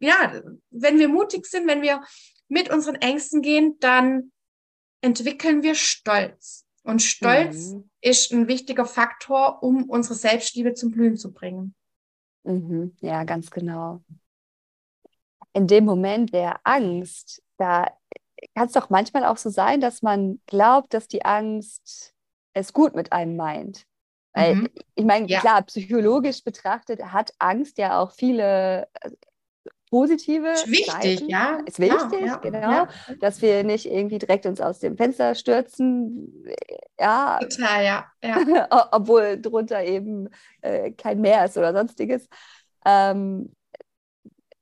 ja, 0.00 0.42
wenn 0.70 0.98
wir 0.98 1.08
mutig 1.08 1.46
sind, 1.46 1.68
wenn 1.68 1.82
wir 1.82 2.02
mit 2.48 2.70
unseren 2.70 2.96
Ängsten 2.96 3.42
gehen, 3.42 3.76
dann 3.80 4.32
entwickeln 5.00 5.62
wir 5.62 5.74
Stolz. 5.74 6.66
Und 6.82 7.02
Stolz 7.02 7.72
mhm. 7.72 7.90
ist 8.00 8.32
ein 8.32 8.48
wichtiger 8.48 8.86
Faktor, 8.86 9.62
um 9.62 9.88
unsere 9.88 10.14
Selbstliebe 10.14 10.74
zum 10.74 10.90
Blühen 10.90 11.16
zu 11.16 11.32
bringen. 11.32 11.74
Mhm. 12.44 12.96
Ja, 13.00 13.24
ganz 13.24 13.50
genau. 13.50 14.02
In 15.52 15.66
dem 15.66 15.84
Moment 15.84 16.32
der 16.32 16.60
Angst, 16.64 17.42
da 17.58 17.86
kann 18.54 18.66
es 18.66 18.72
doch 18.72 18.88
manchmal 18.88 19.24
auch 19.24 19.36
so 19.36 19.50
sein, 19.50 19.80
dass 19.80 20.02
man 20.02 20.40
glaubt, 20.46 20.94
dass 20.94 21.06
die 21.06 21.24
Angst 21.24 22.14
es 22.54 22.72
gut 22.72 22.94
mit 22.94 23.12
einem 23.12 23.36
meint. 23.36 23.86
Weil, 24.32 24.54
mhm. 24.56 24.68
ich 24.94 25.04
meine, 25.04 25.26
ja. 25.26 25.40
klar, 25.40 25.62
psychologisch 25.62 26.42
betrachtet 26.42 27.02
hat 27.02 27.32
Angst 27.38 27.78
ja 27.78 28.00
auch 28.00 28.12
viele 28.12 28.88
positive. 29.90 30.48
Ist 30.48 30.68
wichtig, 30.68 31.18
Seiten. 31.18 31.29
ja. 31.29 31.59
Ist 31.66 31.79
wichtig, 31.79 32.20
ja, 32.26 32.37
genau. 32.37 32.70
Ja. 32.70 32.88
Dass 33.20 33.42
wir 33.42 33.64
nicht 33.64 33.87
irgendwie 33.87 34.18
direkt 34.18 34.46
uns 34.46 34.61
aus 34.61 34.79
dem 34.79 34.96
Fenster 34.96 35.35
stürzen. 35.35 36.44
Ja. 36.98 37.38
Total, 37.40 37.85
ja. 37.85 38.07
ja. 38.22 38.68
Obwohl 38.92 39.40
drunter 39.40 39.83
eben 39.85 40.29
äh, 40.62 40.92
kein 40.92 41.20
Meer 41.20 41.44
ist 41.44 41.59
oder 41.59 41.72
sonstiges. 41.72 42.29
Ähm, 42.87 43.55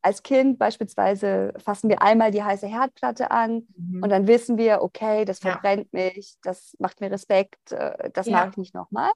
als 0.01 0.23
Kind 0.23 0.59
beispielsweise 0.59 1.53
fassen 1.59 1.91
wir 1.91 2.03
einmal 2.03 2.31
die 2.31 2.43
heiße 2.43 2.67
Herdplatte 2.67 3.31
an 3.31 3.67
mhm. 3.77 4.03
und 4.03 4.09
dann 4.11 4.27
wissen 4.27 4.57
wir, 4.57 4.81
okay, 4.83 5.25
das 5.25 5.41
verbrennt 5.41 5.88
ja. 5.93 6.05
mich, 6.05 6.37
das 6.43 6.75
macht 6.79 7.01
mir 7.01 7.11
Respekt, 7.11 7.73
äh, 7.73 8.11
das 8.12 8.27
ja. 8.27 8.38
mache 8.38 8.51
ich 8.51 8.57
nicht 8.57 8.75
nochmal. 8.75 9.11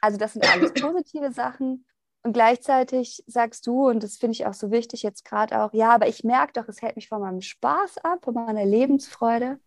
Also 0.00 0.16
das 0.16 0.34
sind 0.34 0.48
alles 0.48 0.72
positive 0.74 1.32
Sachen. 1.32 1.84
Und 2.22 2.32
gleichzeitig 2.32 3.22
sagst 3.26 3.66
du, 3.66 3.88
und 3.88 4.02
das 4.02 4.16
finde 4.16 4.32
ich 4.32 4.46
auch 4.46 4.54
so 4.54 4.70
wichtig 4.70 5.02
jetzt 5.02 5.24
gerade 5.24 5.62
auch, 5.62 5.72
ja, 5.72 5.90
aber 5.94 6.08
ich 6.08 6.24
merke 6.24 6.54
doch, 6.54 6.68
es 6.68 6.82
hält 6.82 6.96
mich 6.96 7.08
von 7.08 7.20
meinem 7.20 7.40
Spaß 7.40 7.98
ab, 7.98 8.24
von 8.24 8.34
meiner 8.34 8.64
Lebensfreude. 8.64 9.60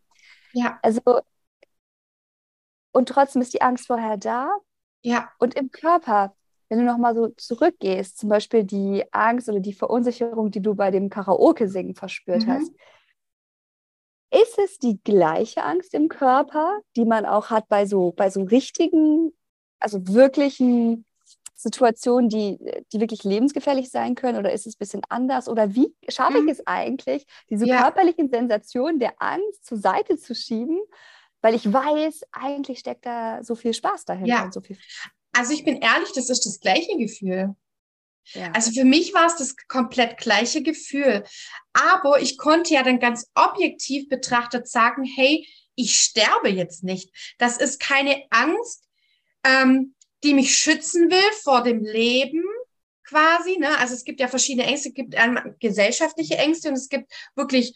Ja. 0.53 0.79
Also, 0.81 1.01
und 2.91 3.09
trotzdem 3.09 3.41
ist 3.41 3.53
die 3.53 3.61
Angst 3.61 3.87
vorher 3.87 4.17
da. 4.17 4.53
Ja. 5.01 5.31
Und 5.39 5.55
im 5.55 5.71
Körper 5.71 6.35
wenn 6.71 6.79
du 6.79 6.85
nochmal 6.85 7.13
so 7.13 7.27
zurückgehst, 7.27 8.17
zum 8.17 8.29
Beispiel 8.29 8.63
die 8.63 9.03
Angst 9.11 9.49
oder 9.49 9.59
die 9.59 9.73
Verunsicherung, 9.73 10.51
die 10.51 10.61
du 10.61 10.73
bei 10.73 10.89
dem 10.89 11.09
Karaoke-Singen 11.09 11.95
verspürt 11.95 12.47
mhm. 12.47 12.51
hast, 12.53 12.71
ist 14.33 14.57
es 14.57 14.79
die 14.79 14.97
gleiche 15.03 15.65
Angst 15.65 15.93
im 15.93 16.07
Körper, 16.07 16.79
die 16.95 17.03
man 17.03 17.25
auch 17.25 17.49
hat 17.49 17.67
bei 17.67 17.85
so, 17.85 18.13
bei 18.13 18.29
so 18.29 18.43
richtigen, 18.43 19.33
also 19.81 20.07
wirklichen 20.07 21.03
Situationen, 21.61 22.29
die, 22.29 22.57
die 22.91 22.99
wirklich 22.99 23.23
lebensgefährlich 23.23 23.89
sein 23.89 24.15
können? 24.15 24.37
Oder 24.37 24.51
ist 24.51 24.67
es 24.67 24.75
ein 24.75 24.79
bisschen 24.79 25.01
anders? 25.09 25.47
Oder 25.47 25.75
wie 25.75 25.95
schaffe 26.09 26.37
ich 26.37 26.43
mhm. 26.43 26.49
es 26.49 26.67
eigentlich, 26.67 27.25
diese 27.49 27.65
ja. 27.65 27.81
körperlichen 27.81 28.29
Sensationen 28.29 28.99
der 28.99 29.13
Angst 29.19 29.65
zur 29.65 29.77
Seite 29.77 30.17
zu 30.17 30.35
schieben? 30.35 30.79
Weil 31.41 31.55
ich 31.55 31.71
weiß, 31.71 32.21
eigentlich 32.31 32.79
steckt 32.79 33.05
da 33.05 33.43
so 33.43 33.55
viel 33.55 33.73
Spaß 33.73 34.05
dahinter. 34.05 34.27
Ja. 34.27 34.51
So 34.51 34.61
viel 34.61 34.77
also 35.33 35.53
ich 35.53 35.63
bin 35.63 35.77
ehrlich, 35.77 36.11
das 36.13 36.29
ist 36.29 36.45
das 36.45 36.59
gleiche 36.59 36.97
Gefühl. 36.97 37.55
Ja. 38.33 38.51
Also 38.51 38.71
für 38.71 38.85
mich 38.85 39.13
war 39.13 39.25
es 39.25 39.35
das 39.37 39.55
komplett 39.67 40.17
gleiche 40.17 40.61
Gefühl. 40.61 41.23
Aber 41.73 42.21
ich 42.21 42.37
konnte 42.37 42.73
ja 42.73 42.83
dann 42.83 42.99
ganz 42.99 43.29
objektiv 43.33 44.09
betrachtet 44.09 44.67
sagen, 44.67 45.03
hey, 45.03 45.47
ich 45.75 45.95
sterbe 45.95 46.49
jetzt 46.49 46.83
nicht. 46.83 47.11
Das 47.37 47.57
ist 47.57 47.79
keine 47.79 48.23
Angst, 48.29 48.87
ähm, 49.43 49.95
die 50.23 50.33
mich 50.33 50.55
schützen 50.55 51.09
will 51.09 51.31
vor 51.43 51.63
dem 51.63 51.83
Leben 51.83 52.43
quasi. 53.03 53.57
Ne? 53.57 53.77
Also 53.79 53.93
es 53.93 54.03
gibt 54.03 54.19
ja 54.19 54.27
verschiedene 54.27 54.67
Ängste. 54.67 54.89
Es 54.89 54.95
gibt 54.95 55.15
ähm, 55.15 55.39
gesellschaftliche 55.59 56.37
Ängste 56.37 56.69
und 56.69 56.75
es 56.75 56.89
gibt 56.89 57.11
wirklich 57.35 57.73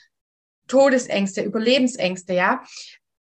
Todesängste, 0.68 1.44
Überlebensängste, 1.44 2.34
ja 2.34 2.64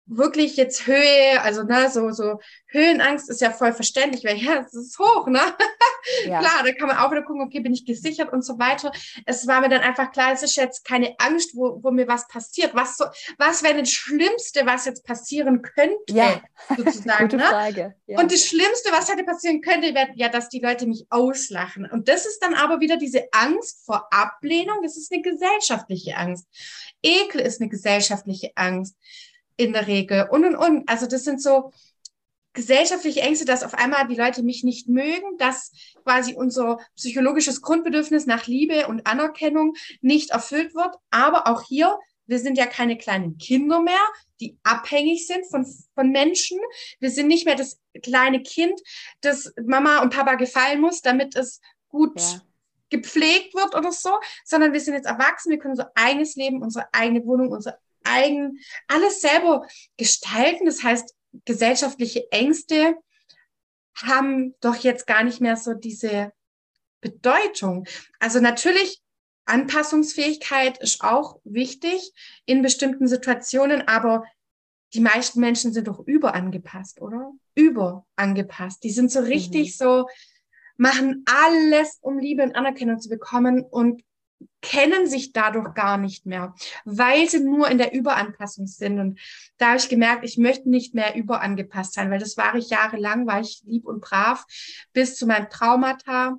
wirklich 0.05 0.57
jetzt 0.57 0.85
Höhe, 0.85 1.41
also 1.41 1.63
ne, 1.63 1.89
so, 1.89 2.11
so 2.11 2.39
Höhenangst 2.67 3.29
ist 3.29 3.41
ja 3.41 3.51
voll 3.51 3.73
verständlich, 3.73 4.25
weil 4.25 4.37
ja, 4.37 4.65
es 4.65 4.73
ist 4.73 4.99
hoch, 4.99 5.27
ne? 5.27 5.41
Ja. 6.25 6.39
klar, 6.39 6.63
da 6.65 6.73
kann 6.73 6.89
man 6.89 6.97
auch 6.97 7.11
wieder 7.11 7.23
gucken, 7.23 7.43
okay, 7.43 7.61
bin 7.61 7.73
ich 7.73 7.85
gesichert 7.85 8.33
und 8.33 8.43
so 8.43 8.59
weiter. 8.59 8.91
Es 9.25 9.47
war 9.47 9.61
mir 9.61 9.69
dann 9.69 9.79
einfach 9.79 10.11
klar, 10.11 10.33
es 10.33 10.43
ist 10.43 10.57
jetzt 10.57 10.83
keine 10.83 11.15
Angst, 11.17 11.55
wo, 11.55 11.81
wo 11.81 11.91
mir 11.91 12.09
was 12.09 12.27
passiert. 12.27 12.75
Was, 12.75 12.97
so, 12.97 13.05
was 13.37 13.63
wäre 13.63 13.79
das 13.79 13.89
Schlimmste, 13.89 14.65
was 14.65 14.83
jetzt 14.83 15.05
passieren 15.05 15.61
könnte, 15.61 15.95
ja. 16.09 16.41
sozusagen. 16.75 17.23
Gute 17.29 17.37
ne? 17.37 17.43
Frage. 17.43 17.95
Ja. 18.05 18.19
Und 18.19 18.33
das 18.33 18.45
Schlimmste, 18.45 18.91
was 18.91 19.09
hätte 19.09 19.23
passieren 19.23 19.61
könnte, 19.61 19.95
wäre 19.95 20.09
ja, 20.15 20.27
dass 20.27 20.49
die 20.49 20.59
Leute 20.59 20.87
mich 20.87 21.05
auslachen. 21.09 21.89
Und 21.89 22.09
das 22.09 22.25
ist 22.25 22.39
dann 22.39 22.53
aber 22.53 22.81
wieder 22.81 22.97
diese 22.97 23.23
Angst 23.31 23.85
vor 23.85 24.07
Ablehnung. 24.11 24.79
Das 24.83 24.97
ist 24.97 25.09
eine 25.09 25.21
gesellschaftliche 25.21 26.17
Angst. 26.17 26.47
Ekel 27.01 27.39
ist 27.39 27.61
eine 27.61 27.69
gesellschaftliche 27.69 28.51
Angst 28.55 28.97
in 29.57 29.73
der 29.73 29.87
Regel 29.87 30.27
und 30.31 30.45
und 30.45 30.55
und. 30.55 30.89
Also 30.89 31.07
das 31.07 31.23
sind 31.23 31.41
so 31.41 31.71
gesellschaftliche 32.53 33.21
Ängste, 33.21 33.45
dass 33.45 33.63
auf 33.63 33.73
einmal 33.73 34.07
die 34.07 34.15
Leute 34.15 34.43
mich 34.43 34.63
nicht 34.63 34.87
mögen, 34.87 35.37
dass 35.37 35.71
quasi 36.03 36.35
unser 36.35 36.77
psychologisches 36.95 37.61
Grundbedürfnis 37.61 38.25
nach 38.25 38.47
Liebe 38.47 38.87
und 38.87 39.07
Anerkennung 39.07 39.73
nicht 40.01 40.29
erfüllt 40.29 40.75
wird. 40.75 40.95
Aber 41.09 41.47
auch 41.47 41.63
hier, 41.63 41.97
wir 42.27 42.39
sind 42.39 42.57
ja 42.57 42.67
keine 42.67 42.97
kleinen 42.97 43.37
Kinder 43.37 43.81
mehr, 43.81 44.05
die 44.39 44.57
abhängig 44.63 45.25
sind 45.27 45.45
von, 45.49 45.65
von 45.95 46.11
Menschen. 46.11 46.59
Wir 46.99 47.09
sind 47.09 47.27
nicht 47.27 47.45
mehr 47.45 47.55
das 47.55 47.79
kleine 48.03 48.41
Kind, 48.41 48.79
das 49.21 49.51
Mama 49.65 50.01
und 50.01 50.13
Papa 50.13 50.35
gefallen 50.35 50.79
muss, 50.79 51.01
damit 51.01 51.35
es 51.35 51.59
gut 51.89 52.19
ja. 52.19 52.41
gepflegt 52.89 53.55
wird 53.55 53.75
oder 53.75 53.91
so, 53.91 54.19
sondern 54.45 54.73
wir 54.73 54.79
sind 54.79 54.93
jetzt 54.93 55.07
erwachsen, 55.07 55.51
wir 55.51 55.57
können 55.57 55.73
unser 55.73 55.91
eigenes 55.95 56.35
Leben, 56.35 56.61
unsere 56.61 56.87
eigene 56.93 57.25
Wohnung, 57.25 57.49
unser 57.51 57.77
eigen, 58.03 58.59
alles 58.87 59.21
selber 59.21 59.67
gestalten. 59.97 60.65
Das 60.65 60.83
heißt, 60.83 61.13
gesellschaftliche 61.45 62.31
Ängste 62.31 62.95
haben 63.95 64.55
doch 64.61 64.75
jetzt 64.77 65.07
gar 65.07 65.23
nicht 65.23 65.41
mehr 65.41 65.55
so 65.55 65.73
diese 65.73 66.31
Bedeutung. 67.01 67.85
Also 68.19 68.39
natürlich, 68.39 69.01
Anpassungsfähigkeit 69.45 70.77
ist 70.77 71.01
auch 71.01 71.39
wichtig 71.43 72.13
in 72.45 72.61
bestimmten 72.61 73.07
Situationen, 73.07 73.87
aber 73.87 74.23
die 74.93 75.01
meisten 75.01 75.39
Menschen 75.39 75.73
sind 75.73 75.87
doch 75.87 75.99
überangepasst, 76.05 77.01
oder? 77.01 77.31
Überangepasst. 77.55 78.83
Die 78.83 78.91
sind 78.91 79.11
so 79.11 79.19
richtig 79.19 79.69
mhm. 79.69 79.83
so, 79.83 80.07
machen 80.77 81.25
alles, 81.25 81.97
um 82.01 82.19
Liebe 82.19 82.43
und 82.43 82.55
Anerkennung 82.55 82.99
zu 82.99 83.09
bekommen 83.09 83.63
und 83.63 84.01
kennen 84.61 85.07
sich 85.07 85.33
dadurch 85.33 85.73
gar 85.73 85.97
nicht 85.97 86.25
mehr, 86.25 86.55
weil 86.85 87.29
sie 87.29 87.39
nur 87.39 87.69
in 87.69 87.77
der 87.77 87.93
Überanpassung 87.93 88.67
sind. 88.67 88.99
Und 88.99 89.19
da 89.57 89.67
habe 89.69 89.77
ich 89.77 89.89
gemerkt, 89.89 90.23
ich 90.23 90.37
möchte 90.37 90.69
nicht 90.69 90.93
mehr 90.93 91.15
überangepasst 91.15 91.93
sein, 91.93 92.11
weil 92.11 92.19
das 92.19 92.37
war 92.37 92.55
ich 92.55 92.69
jahrelang, 92.69 93.27
war 93.27 93.41
ich 93.41 93.61
lieb 93.65 93.85
und 93.85 94.01
brav 94.01 94.45
bis 94.93 95.15
zu 95.15 95.25
meinem 95.25 95.49
Traumata. 95.49 96.37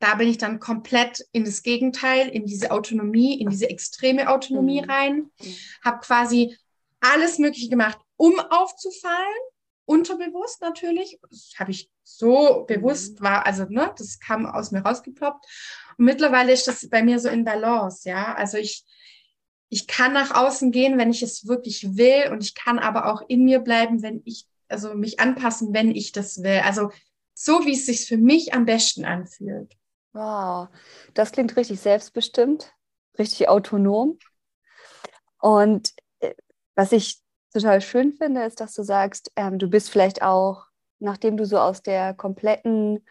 Da 0.00 0.14
bin 0.16 0.28
ich 0.28 0.38
dann 0.38 0.60
komplett 0.60 1.24
in 1.32 1.44
das 1.44 1.62
Gegenteil, 1.62 2.28
in 2.28 2.44
diese 2.46 2.70
Autonomie, 2.70 3.40
in 3.40 3.48
diese 3.48 3.70
extreme 3.70 4.28
Autonomie 4.28 4.82
mhm. 4.82 4.90
rein, 4.90 5.14
mhm. 5.14 5.54
habe 5.82 6.00
quasi 6.00 6.56
alles 7.00 7.38
Mögliche 7.38 7.68
gemacht, 7.68 7.98
um 8.16 8.38
aufzufallen, 8.38 9.24
unterbewusst 9.86 10.60
natürlich. 10.60 11.18
Das 11.30 11.52
habe 11.58 11.70
ich 11.70 11.90
so 12.02 12.64
bewusst 12.66 13.20
mhm. 13.20 13.24
war, 13.24 13.46
also 13.46 13.64
ne, 13.64 13.92
das 13.96 14.18
kam 14.18 14.46
aus 14.46 14.70
mir 14.70 14.80
rausgeploppt. 14.80 15.44
Und 15.98 16.04
mittlerweile 16.04 16.52
ist 16.52 16.66
das 16.66 16.88
bei 16.88 17.02
mir 17.02 17.18
so 17.18 17.28
in 17.28 17.44
Balance, 17.44 18.08
ja. 18.08 18.34
Also 18.34 18.58
ich, 18.58 18.84
ich 19.68 19.86
kann 19.86 20.12
nach 20.12 20.34
außen 20.34 20.70
gehen, 20.70 20.98
wenn 20.98 21.10
ich 21.10 21.22
es 21.22 21.46
wirklich 21.46 21.96
will, 21.96 22.30
und 22.30 22.42
ich 22.42 22.54
kann 22.54 22.78
aber 22.78 23.12
auch 23.12 23.22
in 23.28 23.44
mir 23.44 23.60
bleiben, 23.60 24.02
wenn 24.02 24.22
ich, 24.24 24.46
also 24.68 24.94
mich 24.94 25.20
anpassen, 25.20 25.74
wenn 25.74 25.94
ich 25.94 26.12
das 26.12 26.42
will. 26.42 26.60
Also 26.64 26.90
so, 27.34 27.64
wie 27.64 27.72
es 27.72 27.86
sich 27.86 28.06
für 28.06 28.16
mich 28.16 28.54
am 28.54 28.64
besten 28.64 29.04
anfühlt. 29.04 29.74
Wow, 30.12 30.68
das 31.14 31.32
klingt 31.32 31.56
richtig 31.56 31.80
selbstbestimmt, 31.80 32.72
richtig 33.18 33.48
autonom. 33.48 34.18
Und 35.40 35.92
äh, 36.20 36.34
was 36.76 36.92
ich 36.92 37.23
total 37.54 37.80
schön 37.80 38.12
finde, 38.12 38.44
ist, 38.44 38.60
dass 38.60 38.74
du 38.74 38.82
sagst, 38.82 39.32
ähm, 39.36 39.58
du 39.58 39.68
bist 39.68 39.90
vielleicht 39.90 40.22
auch, 40.22 40.66
nachdem 40.98 41.36
du 41.36 41.46
so 41.46 41.58
aus 41.58 41.82
der 41.82 42.14
kompletten 42.14 43.04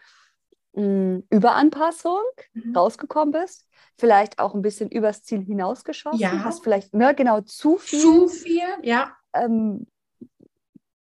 Überanpassung 0.76 2.22
mhm. 2.52 2.76
rausgekommen 2.76 3.30
bist, 3.30 3.68
vielleicht 3.96 4.40
auch 4.40 4.54
ein 4.54 4.62
bisschen 4.62 4.90
übers 4.90 5.22
Ziel 5.22 5.40
hinausgeschossen, 5.40 6.18
ja. 6.18 6.42
hast 6.42 6.64
vielleicht 6.64 6.92
ne, 6.94 7.14
genau 7.14 7.42
zu 7.42 7.78
viel. 7.78 8.00
Zu 8.00 8.28
viel, 8.28 8.66
ja. 8.82 9.16
Ähm, 9.34 9.86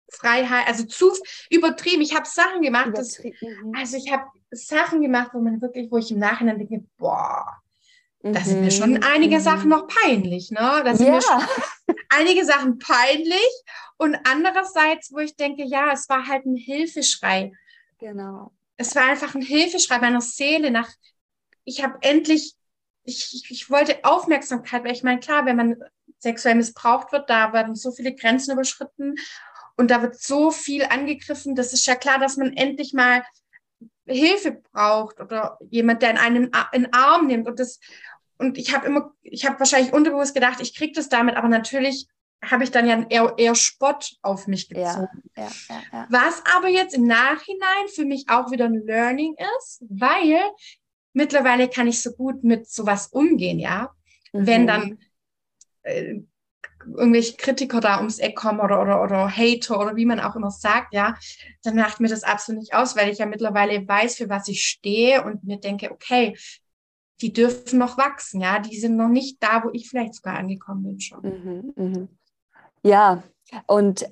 Freiheit, 0.09 0.67
also 0.67 0.83
zu 0.85 1.11
übertrieben. 1.49 2.01
Ich 2.01 2.15
habe 2.15 2.25
Sachen 2.27 2.61
gemacht, 2.61 2.89
das, 2.95 3.19
mhm. 3.23 3.73
also 3.77 3.97
ich 3.97 4.11
habe 4.11 4.23
Sachen 4.49 5.01
gemacht, 5.01 5.29
wo 5.33 5.39
man 5.39 5.61
wirklich, 5.61 5.91
wo 5.91 5.97
ich 5.97 6.11
im 6.11 6.19
Nachhinein 6.19 6.57
denke, 6.57 6.83
boah, 6.97 7.61
mhm. 8.23 8.33
da 8.33 8.41
sind 8.41 8.61
mir 8.61 8.71
schon 8.71 8.93
mhm. 8.93 9.03
einige 9.03 9.37
mhm. 9.37 9.41
Sachen 9.41 9.69
noch 9.69 9.87
peinlich, 9.87 10.51
ne? 10.51 10.81
Da 10.83 10.95
sind 10.95 11.07
ja. 11.07 11.13
mir 11.13 11.21
schon 11.21 11.95
einige 12.09 12.45
Sachen 12.45 12.79
peinlich 12.79 13.63
und 13.97 14.17
andererseits, 14.25 15.11
wo 15.11 15.19
ich 15.19 15.35
denke, 15.35 15.63
ja, 15.63 15.91
es 15.91 16.09
war 16.09 16.27
halt 16.27 16.45
ein 16.45 16.55
Hilfeschrei. 16.55 17.51
Genau 17.99 18.51
es 18.81 18.95
war 18.95 19.03
einfach 19.03 19.35
ein 19.35 19.41
Hilfeschrei 19.41 19.99
meiner 19.99 20.21
Seele 20.21 20.71
nach, 20.71 20.89
ich 21.63 21.83
habe 21.83 21.97
endlich, 22.01 22.55
ich, 23.03 23.45
ich, 23.49 23.69
wollte 23.69 24.03
Aufmerksamkeit, 24.03 24.83
weil 24.83 24.93
ich 24.93 25.03
meine, 25.03 25.19
klar, 25.19 25.45
wenn 25.45 25.55
man 25.55 25.83
sexuell 26.17 26.55
missbraucht 26.55 27.11
wird, 27.11 27.29
da 27.29 27.53
werden 27.53 27.75
so 27.75 27.91
viele 27.91 28.13
Grenzen 28.13 28.53
überschritten 28.53 29.15
und 29.77 29.91
da 29.91 30.01
wird 30.01 30.19
so 30.19 30.51
viel 30.51 30.83
angegriffen, 30.85 31.55
das 31.55 31.73
ist 31.73 31.85
ja 31.85 31.95
klar, 31.95 32.19
dass 32.19 32.37
man 32.37 32.53
endlich 32.53 32.93
mal 32.93 33.23
Hilfe 34.05 34.61
braucht 34.71 35.19
oder 35.19 35.59
jemand, 35.69 36.01
der 36.01 36.11
in 36.11 36.17
einen 36.17 36.51
in 36.73 36.91
Arm 36.93 37.27
nimmt 37.27 37.47
und 37.47 37.59
das 37.59 37.79
und 38.41 38.57
ich 38.57 38.73
habe 38.73 38.87
immer, 38.87 39.13
ich 39.21 39.45
habe 39.45 39.59
wahrscheinlich 39.59 39.93
unterbewusst 39.93 40.33
gedacht, 40.33 40.59
ich 40.61 40.75
kriege 40.75 40.93
das 40.93 41.09
damit, 41.09 41.35
aber 41.35 41.47
natürlich 41.47 42.07
habe 42.43 42.63
ich 42.63 42.71
dann 42.71 42.87
ja 42.87 43.05
eher, 43.09 43.35
eher 43.37 43.55
Spott 43.55 44.15
auf 44.21 44.47
mich 44.47 44.67
gezogen. 44.67 45.23
Ja, 45.37 45.47
ja, 45.69 45.81
ja, 45.93 46.07
Was 46.09 46.41
aber 46.55 46.69
jetzt 46.69 46.95
im 46.95 47.05
Nachhinein 47.05 47.87
für 47.93 48.05
mich 48.05 48.25
auch 48.29 48.51
wieder 48.51 48.65
ein 48.65 48.83
Learning 48.85 49.35
ist, 49.57 49.83
weil 49.89 50.41
mittlerweile 51.13 51.69
kann 51.69 51.87
ich 51.87 52.01
so 52.01 52.11
gut 52.11 52.43
mit 52.43 52.67
sowas 52.69 53.07
umgehen, 53.07 53.59
ja. 53.59 53.91
Mhm. 54.33 54.47
Wenn 54.47 54.67
dann 54.67 54.99
äh, 55.83 56.21
irgendwelche 56.85 57.37
Kritiker 57.37 57.79
da 57.79 57.97
ums 57.97 58.17
Eck 58.17 58.35
kommen 58.35 58.59
oder, 58.59 58.81
oder, 58.81 59.03
oder 59.03 59.29
Hater 59.29 59.79
oder 59.79 59.95
wie 59.95 60.05
man 60.05 60.19
auch 60.19 60.35
immer 60.35 60.49
sagt, 60.49 60.93
ja, 60.93 61.15
dann 61.63 61.75
macht 61.75 61.99
mir 61.99 62.07
das 62.07 62.23
absolut 62.23 62.61
nicht 62.61 62.73
aus, 62.73 62.95
weil 62.95 63.09
ich 63.09 63.19
ja 63.19 63.27
mittlerweile 63.27 63.87
weiß, 63.87 64.15
für 64.15 64.29
was 64.29 64.47
ich 64.47 64.65
stehe 64.65 65.23
und 65.23 65.43
mir 65.43 65.57
denke, 65.57 65.91
okay, 65.91 66.35
die 67.21 67.33
dürfen 67.33 67.79
noch 67.79 67.97
wachsen, 67.97 68.41
ja, 68.41 68.59
die 68.59 68.79
sind 68.79 68.95
noch 68.95 69.09
nicht 69.09 69.41
da, 69.41 69.63
wo 69.63 69.69
ich 69.73 69.89
vielleicht 69.89 70.15
sogar 70.15 70.37
angekommen 70.37 70.83
bin 70.83 70.99
schon. 70.99 71.21
Mhm, 71.21 71.73
mh. 71.75 72.07
Ja, 72.83 73.23
und 73.67 74.05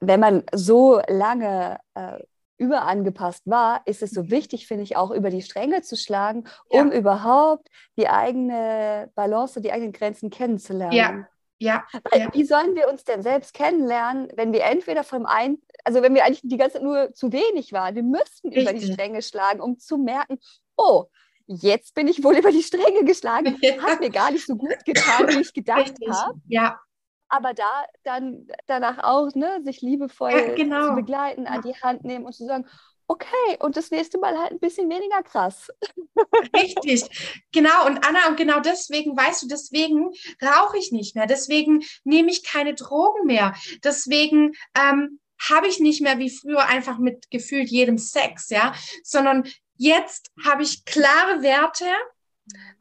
wenn 0.00 0.20
man 0.20 0.42
so 0.52 1.00
lange 1.08 1.78
äh, 1.94 2.18
überangepasst 2.58 3.46
war, 3.46 3.82
ist 3.86 4.02
es 4.02 4.10
so 4.10 4.24
mhm. 4.24 4.30
wichtig, 4.30 4.66
finde 4.66 4.84
ich, 4.84 4.96
auch 4.96 5.10
über 5.10 5.30
die 5.30 5.42
Stränge 5.42 5.82
zu 5.82 5.96
schlagen, 5.96 6.44
um 6.68 6.92
ja. 6.92 6.98
überhaupt 6.98 7.68
die 7.96 8.08
eigene 8.08 9.10
Balance, 9.14 9.60
die 9.60 9.72
eigenen 9.72 9.92
Grenzen 9.92 10.30
kennenzulernen. 10.30 10.92
Ja. 10.92 11.26
Ja, 11.62 11.84
Weil, 12.10 12.20
ja. 12.20 12.28
Wie 12.32 12.44
sollen 12.44 12.74
wir 12.74 12.88
uns 12.88 13.04
denn 13.04 13.22
selbst 13.22 13.52
kennenlernen, 13.52 14.32
wenn 14.34 14.50
wir 14.54 14.64
entweder 14.64 15.04
vom 15.04 15.26
einen, 15.26 15.60
also 15.84 16.00
wenn 16.00 16.14
wir 16.14 16.24
eigentlich 16.24 16.40
die 16.42 16.56
ganze 16.56 16.78
Zeit 16.78 16.82
nur 16.82 17.12
zu 17.12 17.32
wenig 17.32 17.74
waren, 17.74 17.94
wir 17.94 18.02
müssten 18.02 18.48
Richtig. 18.48 18.62
über 18.62 18.72
die 18.72 18.90
Stränge 18.90 19.20
schlagen, 19.20 19.60
um 19.60 19.78
zu 19.78 19.98
merken, 19.98 20.38
oh, 20.78 21.04
jetzt 21.50 21.94
bin 21.94 22.06
ich 22.08 22.22
wohl 22.22 22.36
über 22.38 22.52
die 22.52 22.62
Stränge 22.62 23.04
geschlagen, 23.04 23.58
ja. 23.60 23.82
hat 23.82 24.00
mir 24.00 24.10
gar 24.10 24.30
nicht 24.30 24.46
so 24.46 24.56
gut 24.56 24.84
getan, 24.84 25.28
wie 25.28 25.40
ich 25.40 25.52
gedacht 25.52 25.94
habe. 26.08 26.40
Ja. 26.48 26.80
Aber 27.28 27.54
da 27.54 27.84
dann 28.02 28.48
danach 28.66 28.98
auch, 29.04 29.32
ne, 29.34 29.60
sich 29.62 29.82
liebevoll 29.82 30.32
ja, 30.32 30.54
genau. 30.54 30.88
zu 30.88 30.94
begleiten, 30.96 31.46
an 31.46 31.62
die 31.62 31.74
Hand 31.80 32.02
nehmen 32.04 32.24
und 32.26 32.32
zu 32.32 32.44
sagen, 32.44 32.66
okay, 33.06 33.56
und 33.58 33.76
das 33.76 33.90
nächste 33.90 34.18
Mal 34.18 34.38
halt 34.38 34.52
ein 34.52 34.60
bisschen 34.60 34.88
weniger 34.88 35.22
krass. 35.22 35.68
Richtig, 36.56 37.44
genau. 37.52 37.86
Und 37.86 38.06
Anna, 38.06 38.28
und 38.28 38.36
genau 38.36 38.60
deswegen, 38.60 39.16
weißt 39.16 39.42
du, 39.42 39.48
deswegen 39.48 40.10
rauche 40.42 40.78
ich 40.78 40.92
nicht 40.92 41.16
mehr, 41.16 41.26
deswegen 41.26 41.82
nehme 42.04 42.30
ich 42.30 42.44
keine 42.44 42.74
Drogen 42.74 43.26
mehr, 43.26 43.54
deswegen 43.82 44.52
ähm, 44.76 45.20
habe 45.48 45.68
ich 45.68 45.80
nicht 45.80 46.02
mehr 46.02 46.18
wie 46.18 46.30
früher 46.30 46.66
einfach 46.66 46.98
mit 46.98 47.30
gefühlt 47.30 47.68
jedem 47.68 47.98
Sex, 47.98 48.50
ja, 48.50 48.74
sondern 49.02 49.44
jetzt 49.80 50.30
habe 50.44 50.62
ich 50.62 50.84
klare 50.84 51.42
Werte, 51.42 51.86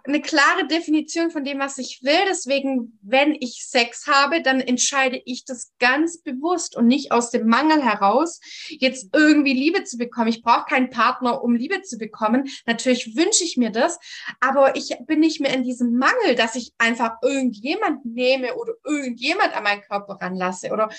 eine 0.03 0.21
klare 0.21 0.67
Definition 0.67 1.31
von 1.31 1.45
dem, 1.45 1.59
was 1.59 1.77
ich 1.77 2.01
will. 2.03 2.19
Deswegen, 2.27 2.99
wenn 3.01 3.37
ich 3.39 3.65
Sex 3.65 4.07
habe, 4.07 4.41
dann 4.41 4.59
entscheide 4.59 5.21
ich 5.25 5.45
das 5.45 5.71
ganz 5.79 6.21
bewusst 6.21 6.75
und 6.75 6.87
nicht 6.87 7.11
aus 7.11 7.29
dem 7.29 7.47
Mangel 7.47 7.83
heraus, 7.83 8.41
jetzt 8.67 9.09
irgendwie 9.13 9.53
Liebe 9.53 9.83
zu 9.83 9.97
bekommen. 9.97 10.29
Ich 10.29 10.41
brauche 10.41 10.65
keinen 10.65 10.89
Partner, 10.89 11.41
um 11.43 11.55
Liebe 11.55 11.81
zu 11.83 11.97
bekommen. 11.97 12.49
Natürlich 12.65 13.15
wünsche 13.15 13.43
ich 13.43 13.55
mir 13.55 13.69
das, 13.69 13.99
aber 14.41 14.75
ich 14.75 14.97
bin 15.05 15.19
nicht 15.19 15.39
mehr 15.39 15.53
in 15.53 15.63
diesem 15.63 15.97
Mangel, 15.97 16.35
dass 16.35 16.55
ich 16.55 16.73
einfach 16.79 17.17
irgendjemand 17.21 18.03
nehme 18.03 18.55
oder 18.55 18.73
irgendjemand 18.83 19.55
an 19.55 19.63
meinen 19.63 19.81
Körper 19.81 20.15
ranlasse 20.15 20.71
oder 20.71 20.89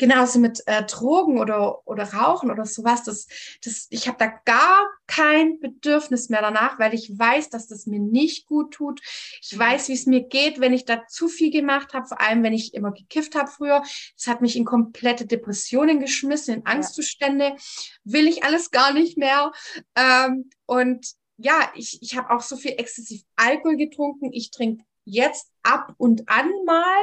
genauso 0.00 0.40
mit 0.40 0.62
äh, 0.66 0.82
Drogen 0.84 1.38
oder, 1.38 1.86
oder 1.86 2.04
Rauchen 2.12 2.50
oder 2.50 2.64
sowas. 2.64 3.04
Das, 3.04 3.28
das, 3.62 3.86
ich 3.90 4.08
habe 4.08 4.16
da 4.18 4.28
gar 4.44 4.88
kein 5.06 5.60
Bedürfnis 5.60 6.30
mehr 6.30 6.40
danach, 6.40 6.78
weil 6.78 6.94
ich 6.94 7.16
weiß, 7.16 7.50
dass 7.50 7.68
das 7.68 7.86
mir 7.86 8.00
nicht 8.00 8.46
gut 8.46 8.72
tut. 8.72 9.00
Ich 9.42 9.54
mhm. 9.54 9.60
weiß, 9.60 9.88
wie 9.88 9.92
es 9.92 10.06
mir 10.06 10.22
geht, 10.22 10.58
wenn 10.58 10.72
ich 10.72 10.86
da 10.86 11.06
zu 11.06 11.28
viel 11.28 11.52
gemacht 11.52 11.92
habe, 11.92 12.08
vor 12.08 12.20
allem 12.20 12.42
wenn 12.42 12.54
ich 12.54 12.74
immer 12.74 12.92
gekifft 12.92 13.34
habe 13.34 13.50
früher. 13.50 13.82
Es 14.16 14.26
hat 14.26 14.40
mich 14.40 14.56
in 14.56 14.64
komplette 14.64 15.26
Depressionen 15.26 16.00
geschmissen, 16.00 16.54
in 16.54 16.66
Angstzustände. 16.66 17.44
Ja. 17.44 17.56
Will 18.04 18.26
ich 18.26 18.42
alles 18.42 18.70
gar 18.70 18.92
nicht 18.94 19.18
mehr. 19.18 19.52
Ähm, 19.94 20.50
und 20.66 21.06
ja, 21.36 21.70
ich, 21.74 21.98
ich 22.00 22.16
habe 22.16 22.30
auch 22.30 22.42
so 22.42 22.56
viel 22.56 22.72
exzessiv 22.72 23.22
Alkohol 23.36 23.76
getrunken. 23.76 24.32
Ich 24.32 24.50
trinke 24.50 24.82
jetzt 25.04 25.50
ab 25.62 25.94
und 25.98 26.28
an 26.28 26.50
mal. 26.64 27.02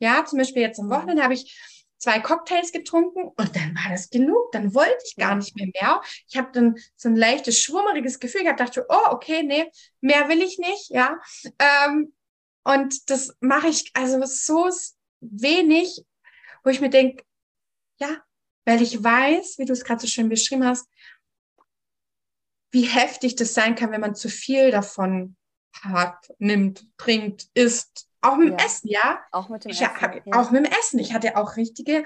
Ja, 0.00 0.24
zum 0.24 0.38
Beispiel 0.38 0.62
jetzt 0.62 0.80
am 0.80 0.86
mhm. 0.86 0.92
Wochenende 0.92 1.22
habe 1.22 1.34
ich 1.34 1.77
zwei 1.98 2.20
Cocktails 2.20 2.72
getrunken 2.72 3.24
und 3.24 3.56
dann 3.56 3.74
war 3.74 3.90
das 3.90 4.10
genug. 4.10 4.52
Dann 4.52 4.74
wollte 4.74 4.98
ich 5.04 5.16
gar 5.16 5.34
nicht 5.34 5.56
mehr 5.56 5.68
mehr. 5.72 6.00
Ich 6.28 6.36
habe 6.36 6.50
dann 6.52 6.76
so 6.96 7.08
ein 7.08 7.16
leichtes, 7.16 7.60
schwummeriges 7.60 8.20
Gefühl 8.20 8.44
gehabt, 8.44 8.60
dachte, 8.60 8.86
oh, 8.88 9.10
okay, 9.10 9.42
nee, 9.42 9.70
mehr 10.00 10.28
will 10.28 10.40
ich 10.40 10.58
nicht, 10.58 10.90
ja. 10.90 11.20
Ähm, 11.58 12.14
und 12.64 13.10
das 13.10 13.36
mache 13.40 13.68
ich 13.68 13.90
also 13.94 14.24
so 14.24 14.68
wenig, 15.20 16.04
wo 16.64 16.70
ich 16.70 16.80
mir 16.80 16.90
denke, 16.90 17.24
ja, 17.98 18.22
weil 18.64 18.82
ich 18.82 19.02
weiß, 19.02 19.58
wie 19.58 19.64
du 19.64 19.72
es 19.72 19.84
gerade 19.84 20.00
so 20.00 20.06
schön 20.06 20.28
beschrieben 20.28 20.64
hast, 20.64 20.86
wie 22.70 22.82
heftig 22.82 23.36
das 23.36 23.54
sein 23.54 23.74
kann, 23.74 23.90
wenn 23.90 24.00
man 24.00 24.14
zu 24.14 24.28
viel 24.28 24.70
davon 24.70 25.36
hat, 25.82 26.28
nimmt, 26.38 26.86
trinkt, 26.96 27.48
isst, 27.54 28.07
auch 28.20 28.36
mit 28.36 28.48
dem 28.48 28.58
ja. 28.58 28.64
Essen, 28.64 28.88
ja? 28.88 29.20
Auch 29.32 29.48
mit 29.48 29.64
dem 29.64 29.70
ich, 29.70 29.80
Essen. 29.80 30.22
Ja. 30.24 30.40
Auch 30.40 30.50
mit 30.50 30.64
dem 30.64 30.72
Essen. 30.72 30.98
Ich 30.98 31.14
hatte 31.14 31.36
auch 31.36 31.56
richtige 31.56 32.04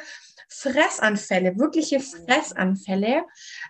Fressanfälle, 0.48 1.58
wirkliche 1.58 2.00
Fressanfälle. 2.00 3.24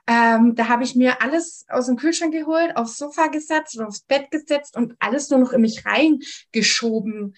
Ähm, 0.06 0.54
da 0.56 0.68
habe 0.68 0.82
ich 0.82 0.96
mir 0.96 1.22
alles 1.22 1.64
aus 1.68 1.86
dem 1.86 1.96
Kühlschrank 1.96 2.32
geholt, 2.32 2.76
aufs 2.76 2.98
Sofa 2.98 3.28
gesetzt 3.28 3.76
oder 3.76 3.88
aufs 3.88 4.00
Bett 4.00 4.30
gesetzt 4.30 4.76
und 4.76 4.96
alles 4.98 5.30
nur 5.30 5.38
noch 5.38 5.52
in 5.52 5.60
mich 5.60 5.84
reingeschoben. 5.86 7.36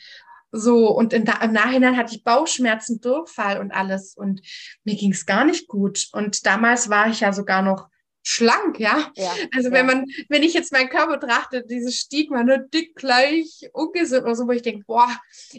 So, 0.51 0.89
und 0.89 1.13
im 1.13 1.25
Nachhinein 1.25 1.97
hatte 1.97 2.15
ich 2.15 2.23
Bauchschmerzen, 2.23 3.01
Durchfall 3.01 3.59
und 3.59 3.73
alles. 3.73 4.15
Und 4.17 4.41
mir 4.85 4.95
ging 4.95 5.13
es 5.13 5.27
gar 5.27 5.45
nicht 5.45 5.69
gut. 5.69 6.09
Und 6.13 6.47
damals 6.47 6.89
war 6.89 7.09
ich 7.09 7.21
ja 7.21 7.33
sogar 7.33 7.61
noch 7.61 7.89
schlank, 8.25 8.81
ja. 8.81 9.13
ja 9.17 9.31
also 9.55 9.71
wenn 9.71 9.89
ja. 9.89 9.95
man, 9.95 10.07
wenn 10.29 10.43
ich 10.43 10.55
jetzt 10.55 10.73
meinen 10.73 10.89
Körper 10.89 11.19
betrachte, 11.19 11.65
dieses 11.65 11.97
Stigma, 11.97 12.43
nur 12.43 12.59
dick, 12.59 12.97
gleich, 12.97 13.69
ungesund 13.73 14.23
oder 14.23 14.35
so, 14.35 14.49
wo 14.49 14.53
ich 14.53 14.63
denke, 14.63 14.85
boah, 14.87 15.09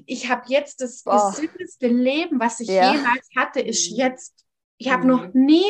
ich 0.05 0.29
habe 0.29 0.43
jetzt 0.47 0.81
das 0.81 1.03
boah. 1.03 1.31
gesündeste 1.31 1.87
Leben, 1.87 2.39
was 2.39 2.59
ich 2.59 2.69
ja. 2.69 2.93
jemals 2.93 3.29
hatte, 3.37 3.61
ist 3.61 3.91
mhm. 3.91 3.97
jetzt. 3.97 4.45
Ich 4.77 4.91
habe 4.91 5.03
mhm. 5.03 5.09
noch 5.09 5.33
nie 5.33 5.65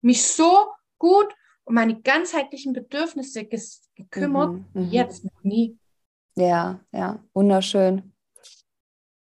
mich 0.00 0.26
so 0.26 0.66
gut 0.98 1.28
um 1.64 1.74
meine 1.74 2.00
ganzheitlichen 2.00 2.72
Bedürfnisse 2.72 3.44
gekümmert, 3.44 4.52
mhm. 4.52 4.64
mhm. 4.72 4.90
jetzt 4.90 5.24
noch 5.24 5.42
nie. 5.42 5.78
Ja, 6.36 6.80
ja, 6.90 7.22
wunderschön. 7.34 8.14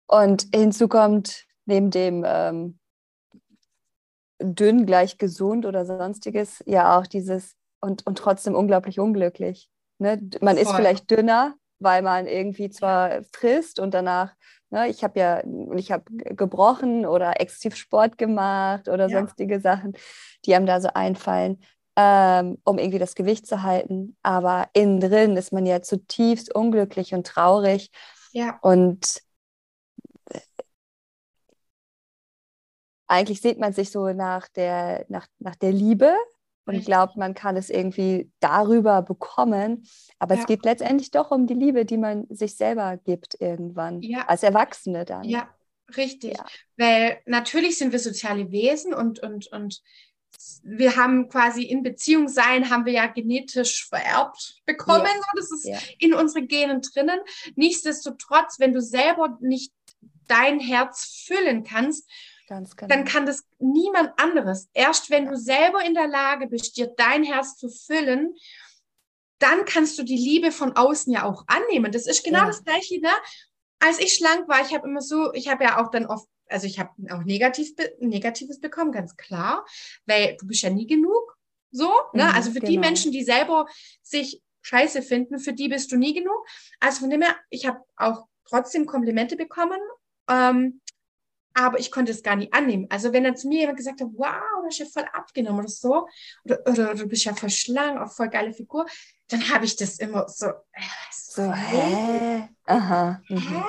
Und 0.08 0.47
hinzu 0.53 0.88
kommt 0.88 1.45
neben 1.65 1.89
dem 1.89 2.23
ähm, 2.25 2.80
dünn 4.41 4.86
gleich 4.86 5.17
gesund 5.17 5.65
oder 5.65 5.86
sonstiges, 5.86 6.63
ja 6.65 6.97
auch 6.97 7.08
dieses 7.08 7.56
und, 7.82 8.06
und 8.06 8.17
trotzdem 8.17 8.56
unglaublich 8.56 9.00
unglücklich. 9.00 9.69
Ne? 10.00 10.19
Man 10.41 10.56
Voll. 10.56 10.63
ist 10.63 10.71
vielleicht 10.71 11.10
dünner, 11.12 11.56
weil 11.80 12.02
man 12.02 12.28
irgendwie 12.28 12.69
zwar 12.69 13.23
frisst 13.32 13.80
und 13.80 13.93
danach, 13.93 14.34
ne, 14.69 14.88
ich 14.88 15.04
habe 15.04 15.19
ja, 15.19 15.43
ich 15.76 15.91
habe 15.91 16.04
gebrochen 16.12 17.06
oder 17.06 17.40
exzessiv 17.40 17.75
Sport 17.75 18.17
gemacht 18.17 18.90
oder 18.90 19.08
ja. 19.08 19.19
sonstige 19.19 19.60
Sachen, 19.60 19.94
die 20.46 20.56
einem 20.56 20.65
da 20.65 20.81
so 20.81 20.90
einfallen, 20.94 21.62
ähm, 21.96 22.58
um 22.63 22.77
irgendwie 22.77 23.00
das 23.00 23.15
Gewicht 23.15 23.48
zu 23.48 23.63
halten. 23.63 24.17
Aber 24.23 24.67
innen 24.73 25.00
drin 25.00 25.38
ist 25.38 25.54
man 25.54 25.65
ja 25.65 25.81
zutiefst 25.81 26.54
unglücklich 26.54 27.13
und 27.13 27.27
traurig. 27.27 27.92
Ja. 28.33 28.58
Und 28.62 29.21
eigentlich 33.08 33.41
sieht 33.41 33.60
man 33.60 33.73
sich 33.73 33.89
so 33.91 34.12
nach 34.13 34.47
der, 34.49 35.05
nach, 35.10 35.27
nach 35.39 35.55
der 35.55 35.71
Liebe 35.71 36.13
und 36.67 36.85
glaubt, 36.85 37.15
man 37.15 37.33
kann 37.33 37.55
es 37.55 37.69
irgendwie 37.69 38.29
darüber 38.39 39.01
bekommen. 39.01 39.87
Aber 40.19 40.35
ja. 40.35 40.41
es 40.41 40.47
geht 40.47 40.65
letztendlich 40.65 41.12
doch 41.12 41.31
um 41.31 41.47
die 41.47 41.53
Liebe, 41.53 41.85
die 41.85 41.97
man 41.97 42.27
sich 42.29 42.55
selber 42.55 42.97
gibt 42.97 43.39
irgendwann, 43.39 44.01
ja. 44.01 44.25
als 44.27 44.43
Erwachsene 44.43 45.05
dann. 45.05 45.23
Ja, 45.23 45.49
richtig. 45.95 46.37
Ja. 46.37 46.45
Weil 46.75 47.21
natürlich 47.25 47.77
sind 47.77 47.93
wir 47.93 47.99
soziale 47.99 48.51
Wesen 48.51 48.93
und, 48.93 49.19
und, 49.19 49.47
und 49.47 49.81
wir 50.62 50.95
haben 50.97 51.29
quasi 51.29 51.63
in 51.63 51.83
Beziehung 51.83 52.27
sein, 52.27 52.69
haben 52.69 52.85
wir 52.85 52.93
ja 52.93 53.08
genetisch 53.08 53.87
vererbt 53.87 54.62
bekommen. 54.65 55.05
Ja. 55.05 55.31
Das 55.35 55.51
ist 55.51 55.65
ja. 55.65 55.77
in 55.99 56.13
unseren 56.13 56.47
Genen 56.47 56.81
drinnen. 56.81 57.19
Nichtsdestotrotz, 57.55 58.60
wenn 58.60 58.73
du 58.73 58.81
selber 58.81 59.37
nicht 59.41 59.71
dein 60.27 60.60
Herz 60.60 61.23
füllen 61.25 61.63
kannst, 61.63 62.10
Genau. 62.48 62.87
Dann 62.87 63.06
kann 63.06 63.25
das 63.25 63.45
niemand 63.60 64.13
anderes. 64.17 64.69
Erst 64.73 65.10
wenn 65.10 65.25
du 65.25 65.35
selber 65.37 65.83
in 65.83 65.93
der 65.93 66.08
Lage 66.08 66.48
bist, 66.48 66.77
dir 66.77 66.87
dein 66.95 67.23
Herz 67.23 67.58
zu 67.58 67.69
füllen, 67.69 68.35
dann 69.39 69.65
kannst 69.65 70.00
du 70.00 70.04
die 70.04 70.17
Liebe 70.17 70.52
von 70.52 70.75
außen 70.75 71.12
ja 71.12 71.23
auch 71.23 71.43
annehmen. 71.48 71.91
Das 71.91 72.08
ist 72.08 72.23
genau 72.23 72.39
ja. 72.39 72.48
das 72.48 72.63
Gleiche. 72.63 73.00
Ne? 73.02 73.12
Als 73.79 74.00
ich 74.00 74.15
schlank 74.15 74.48
war, 74.48 74.62
ich 74.62 74.73
habe 74.73 74.87
immer 74.87 75.02
so, 75.02 75.33
ich 75.33 75.50
habe 75.50 75.65
ja 75.65 75.83
auch 75.83 75.91
dann 75.91 76.06
oft, 76.06 76.27
also 76.48 76.65
ich 76.65 76.79
habe 76.79 76.91
auch 77.12 77.23
negativ, 77.23 77.73
Negatives 78.00 78.60
bekommen, 78.60 78.91
ganz 78.91 79.15
klar, 79.17 79.65
weil 80.06 80.37
du 80.39 80.48
bist 80.48 80.63
ja 80.63 80.69
nie 80.69 80.87
genug. 80.87 81.37
So, 81.71 81.91
ne? 82.13 82.23
Mhm, 82.23 82.31
also 82.33 82.52
für 82.52 82.60
genau. 82.60 82.71
die 82.71 82.77
Menschen, 82.77 83.12
die 83.12 83.23
selber 83.23 83.67
sich 84.02 84.41
scheiße 84.62 85.02
finden, 85.02 85.39
für 85.39 85.54
die 85.54 85.67
bist 85.67 85.91
du 85.91 85.98
nie 85.98 86.13
genug. 86.13 86.45
Also 86.79 87.02
von 87.02 87.10
dem 87.10 87.21
her, 87.21 87.35
ich 87.50 87.67
habe 87.67 87.79
auch 87.98 88.25
trotzdem 88.45 88.85
Komplimente 88.85 89.35
bekommen. 89.35 89.79
Ähm, 90.29 90.81
aber 91.58 91.79
ich 91.79 91.91
konnte 91.91 92.12
es 92.12 92.21
gar 92.21 92.35
nicht 92.35 92.53
annehmen. 92.53 92.85
Also 92.89 93.13
wenn 93.13 93.23
dann 93.23 93.35
zu 93.35 93.47
mir 93.47 93.62
jemand 93.62 93.77
gesagt 93.77 93.99
hat, 93.99 94.08
wow, 94.13 94.62
du 94.62 94.67
hast 94.67 94.77
ja 94.77 94.85
voll 94.85 95.05
abgenommen 95.12 95.62
oder 95.62 95.69
so, 95.69 96.08
oder, 96.43 96.60
oder, 96.67 96.93
du 96.93 97.08
bist 97.08 97.25
ja 97.25 97.33
voll 97.33 97.49
schlank, 97.49 97.99
auch 97.99 98.12
voll 98.12 98.29
geile 98.29 98.53
Figur, 98.53 98.85
dann 99.29 99.49
habe 99.49 99.65
ich 99.65 99.75
das 99.75 99.97
immer 99.97 100.29
so, 100.29 100.47
äh, 100.47 100.81
so, 101.12 101.51
hä? 101.51 102.47
Aha. 102.65 103.21
Hä? 103.25 103.33
Mhm. 103.33 103.63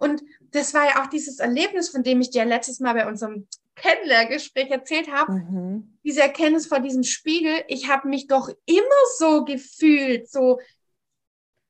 Und 0.00 0.22
das 0.50 0.74
war 0.74 0.84
ja 0.86 1.02
auch 1.02 1.06
dieses 1.06 1.38
Erlebnis, 1.38 1.90
von 1.90 2.02
dem 2.02 2.20
ich 2.20 2.30
dir 2.30 2.44
letztes 2.44 2.80
Mal 2.80 2.94
bei 2.94 3.06
unserem 3.06 3.46
Kennenlerngespräch 3.76 4.70
erzählt 4.70 5.08
habe. 5.12 5.32
Mhm. 5.32 5.98
Diese 6.02 6.22
Erkenntnis 6.22 6.66
vor 6.66 6.80
diesem 6.80 7.04
Spiegel, 7.04 7.62
ich 7.68 7.88
habe 7.88 8.08
mich 8.08 8.26
doch 8.26 8.48
immer 8.66 9.02
so 9.18 9.44
gefühlt, 9.44 10.28
so 10.28 10.58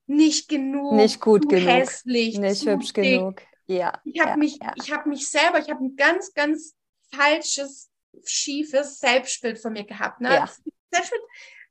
nicht 0.07 0.49
genug, 0.49 0.95
nicht 0.95 1.21
gut 1.21 1.47
genug, 1.49 1.69
hässlich, 1.69 2.39
nicht 2.39 2.65
hübsch 2.65 2.95
dick. 2.95 3.05
genug. 3.19 3.43
Ja. 3.69 4.01
Ich 4.05 4.19
habe 4.21 4.31
ja, 4.31 4.37
mich, 4.37 4.59
ja. 4.61 4.73
ich 4.77 4.91
habe 4.93 5.09
mich 5.09 5.29
selber, 5.29 5.59
ich 5.59 5.71
habe 5.71 5.85
ein 5.85 5.95
ganz, 5.95 6.33
ganz 6.33 6.75
falsches, 7.15 7.91
schiefes 8.25 8.99
Selbstbild 8.99 9.59
von 9.59 9.75
mir 9.75 9.85
gehabt. 9.85 10.21
Ne? 10.21 10.31
Ja. 10.31 10.49
Selbst 10.91 11.13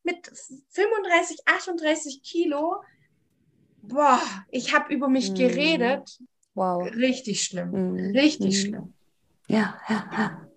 mit, 0.03 0.15
mit 0.15 0.31
35, 0.69 1.39
38 1.45 2.21
Kilo, 2.23 2.83
boah, 3.81 4.21
ich 4.49 4.73
habe 4.75 4.93
über 4.93 5.09
mich 5.09 5.31
mm. 5.31 5.35
geredet. 5.35 6.19
Wow. 6.53 6.83
Richtig 6.91 7.43
schlimm. 7.43 7.71
Mm. 7.71 8.15
Richtig 8.15 8.55
mm. 8.55 8.67
schlimm. 8.67 8.93
Ja, 9.47 9.79
ja, 9.89 10.09
ja. 10.11 10.47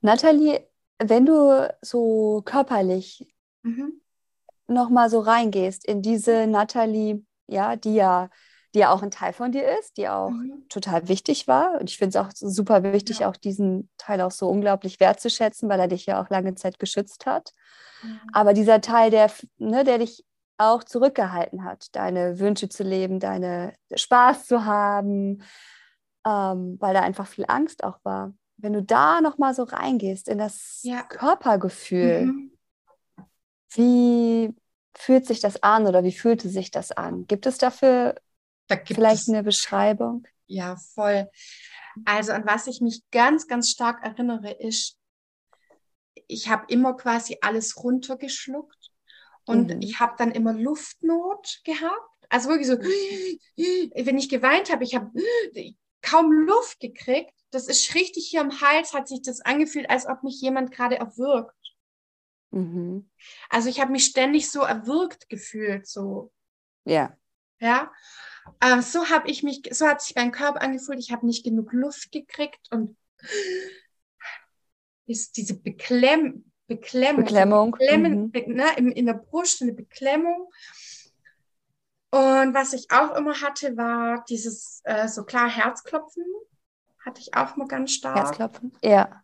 Nathalie, 0.00 0.68
wenn 0.98 1.26
du 1.26 1.74
so 1.82 2.42
körperlich 2.44 3.26
mhm. 3.62 4.00
nochmal 4.68 5.10
so 5.10 5.18
reingehst 5.20 5.84
in 5.84 6.02
diese 6.02 6.46
Nathalie, 6.46 7.24
ja, 7.48 7.74
die 7.74 7.94
ja 7.94 8.30
die 8.76 8.80
ja 8.80 8.92
auch 8.92 9.02
ein 9.02 9.10
Teil 9.10 9.32
von 9.32 9.52
dir 9.52 9.66
ist, 9.78 9.96
die 9.96 10.06
auch 10.06 10.28
mhm. 10.28 10.66
total 10.68 11.08
wichtig 11.08 11.48
war. 11.48 11.80
Und 11.80 11.88
ich 11.88 11.96
finde 11.96 12.18
es 12.18 12.22
auch 12.22 12.30
super 12.34 12.82
wichtig, 12.82 13.20
ja. 13.20 13.30
auch 13.30 13.36
diesen 13.36 13.88
Teil 13.96 14.20
auch 14.20 14.30
so 14.30 14.50
unglaublich 14.50 15.00
wertzuschätzen, 15.00 15.70
weil 15.70 15.80
er 15.80 15.88
dich 15.88 16.04
ja 16.04 16.22
auch 16.22 16.28
lange 16.28 16.54
Zeit 16.56 16.78
geschützt 16.78 17.24
hat. 17.24 17.54
Mhm. 18.02 18.20
Aber 18.34 18.52
dieser 18.52 18.82
Teil, 18.82 19.10
der, 19.10 19.32
ne, 19.56 19.82
der 19.82 19.96
dich 19.96 20.26
auch 20.58 20.84
zurückgehalten 20.84 21.64
hat, 21.64 21.96
deine 21.96 22.38
Wünsche 22.38 22.68
zu 22.68 22.82
leben, 22.82 23.18
deine 23.18 23.72
Spaß 23.94 24.44
zu 24.46 24.66
haben, 24.66 25.42
ähm, 26.26 26.76
weil 26.78 26.92
da 26.92 27.00
einfach 27.00 27.28
viel 27.28 27.46
Angst 27.48 27.82
auch 27.82 27.98
war. 28.02 28.34
Wenn 28.58 28.74
du 28.74 28.82
da 28.82 29.22
nochmal 29.22 29.54
so 29.54 29.62
reingehst 29.62 30.28
in 30.28 30.36
das 30.36 30.80
ja. 30.82 31.02
Körpergefühl, 31.02 32.26
mhm. 32.26 32.52
wie 33.70 34.54
fühlt 34.94 35.24
sich 35.24 35.40
das 35.40 35.62
an 35.62 35.86
oder 35.86 36.04
wie 36.04 36.12
fühlte 36.12 36.50
sich 36.50 36.70
das 36.70 36.92
an? 36.92 37.26
Gibt 37.26 37.46
es 37.46 37.56
dafür 37.56 38.16
Vielleicht 38.68 39.28
eine 39.28 39.42
Beschreibung? 39.42 40.26
Ja, 40.46 40.76
voll. 40.76 41.28
Also 42.04 42.32
an 42.32 42.46
was 42.46 42.66
ich 42.66 42.80
mich 42.80 43.02
ganz, 43.10 43.46
ganz 43.46 43.70
stark 43.70 44.04
erinnere, 44.04 44.52
ist, 44.52 44.98
ich 46.28 46.48
habe 46.48 46.64
immer 46.68 46.94
quasi 46.94 47.38
alles 47.40 47.82
runtergeschluckt 47.82 48.90
und 49.44 49.74
mhm. 49.74 49.80
ich 49.80 50.00
habe 50.00 50.14
dann 50.18 50.32
immer 50.32 50.52
Luftnot 50.52 51.60
gehabt. 51.64 52.26
Also 52.28 52.48
wirklich 52.48 52.66
so, 52.66 52.78
wenn 54.04 54.18
ich 54.18 54.28
geweint 54.28 54.70
habe, 54.70 54.84
ich 54.84 54.94
habe 54.94 55.10
kaum 56.02 56.32
Luft 56.32 56.80
gekriegt. 56.80 57.32
Das 57.50 57.68
ist 57.68 57.94
richtig 57.94 58.26
hier 58.28 58.40
am 58.40 58.60
Hals, 58.60 58.92
hat 58.92 59.08
sich 59.08 59.22
das 59.22 59.40
angefühlt, 59.40 59.88
als 59.88 60.06
ob 60.06 60.22
mich 60.22 60.40
jemand 60.40 60.72
gerade 60.72 60.98
erwürgt. 60.98 61.54
Mhm. 62.50 63.08
Also 63.48 63.68
ich 63.68 63.80
habe 63.80 63.92
mich 63.92 64.04
ständig 64.04 64.50
so 64.50 64.62
erwürgt 64.62 65.28
gefühlt, 65.28 65.86
so. 65.86 66.32
Ja. 66.84 67.16
Ja. 67.60 67.90
Ähm, 68.60 68.82
so 68.82 69.08
habe 69.08 69.28
ich 69.28 69.42
mich, 69.42 69.62
so 69.72 69.86
hat 69.86 70.00
sich 70.02 70.14
mein 70.14 70.32
Körper 70.32 70.62
angefühlt. 70.62 70.98
Ich 70.98 71.12
habe 71.12 71.26
nicht 71.26 71.44
genug 71.44 71.72
Luft 71.72 72.12
gekriegt 72.12 72.68
und 72.70 72.96
ist 75.06 75.36
diese 75.36 75.54
Beklemm, 75.58 76.50
Beklemmung, 76.66 77.24
Beklemmung. 77.24 77.70
Beklemmen, 77.72 78.22
mhm. 78.22 78.30
be, 78.30 78.44
ne, 78.52 78.76
in, 78.76 78.90
in 78.92 79.06
der 79.06 79.14
Brust 79.14 79.62
eine 79.62 79.72
Beklemmung. 79.72 80.50
Und 82.10 82.54
was 82.54 82.72
ich 82.72 82.90
auch 82.90 83.14
immer 83.14 83.40
hatte, 83.40 83.76
war 83.76 84.24
dieses 84.28 84.80
äh, 84.84 85.08
so 85.08 85.24
klar 85.24 85.48
Herzklopfen. 85.48 86.24
Hatte 87.04 87.20
ich 87.20 87.34
auch 87.34 87.56
mal 87.56 87.68
ganz 87.68 87.92
stark. 87.92 88.16
Herzklopfen, 88.16 88.72
ja. 88.82 89.22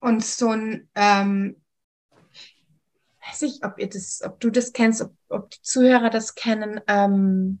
Und 0.00 0.22
so 0.24 0.50
ein 0.50 0.90
ähm, 0.94 1.63
weiß 3.26 3.42
ich, 3.42 3.64
ob 3.64 3.78
ihr 3.78 3.88
das, 3.88 4.20
ob 4.24 4.40
du 4.40 4.50
das 4.50 4.72
kennst, 4.72 5.02
ob, 5.02 5.12
ob 5.28 5.50
die 5.50 5.62
Zuhörer 5.62 6.10
das 6.10 6.34
kennen. 6.34 6.80
Ähm, 6.86 7.60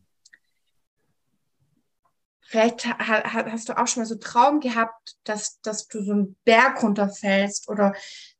vielleicht 2.42 2.86
ha, 2.86 3.50
hast 3.50 3.68
du 3.68 3.78
auch 3.78 3.86
schon 3.86 4.02
mal 4.02 4.06
so 4.06 4.16
Traum 4.16 4.60
gehabt, 4.60 5.16
dass, 5.24 5.60
dass 5.60 5.88
du 5.88 6.02
so 6.02 6.12
einen 6.12 6.36
Berg 6.44 6.82
runterfällst 6.82 7.68
oder 7.68 7.94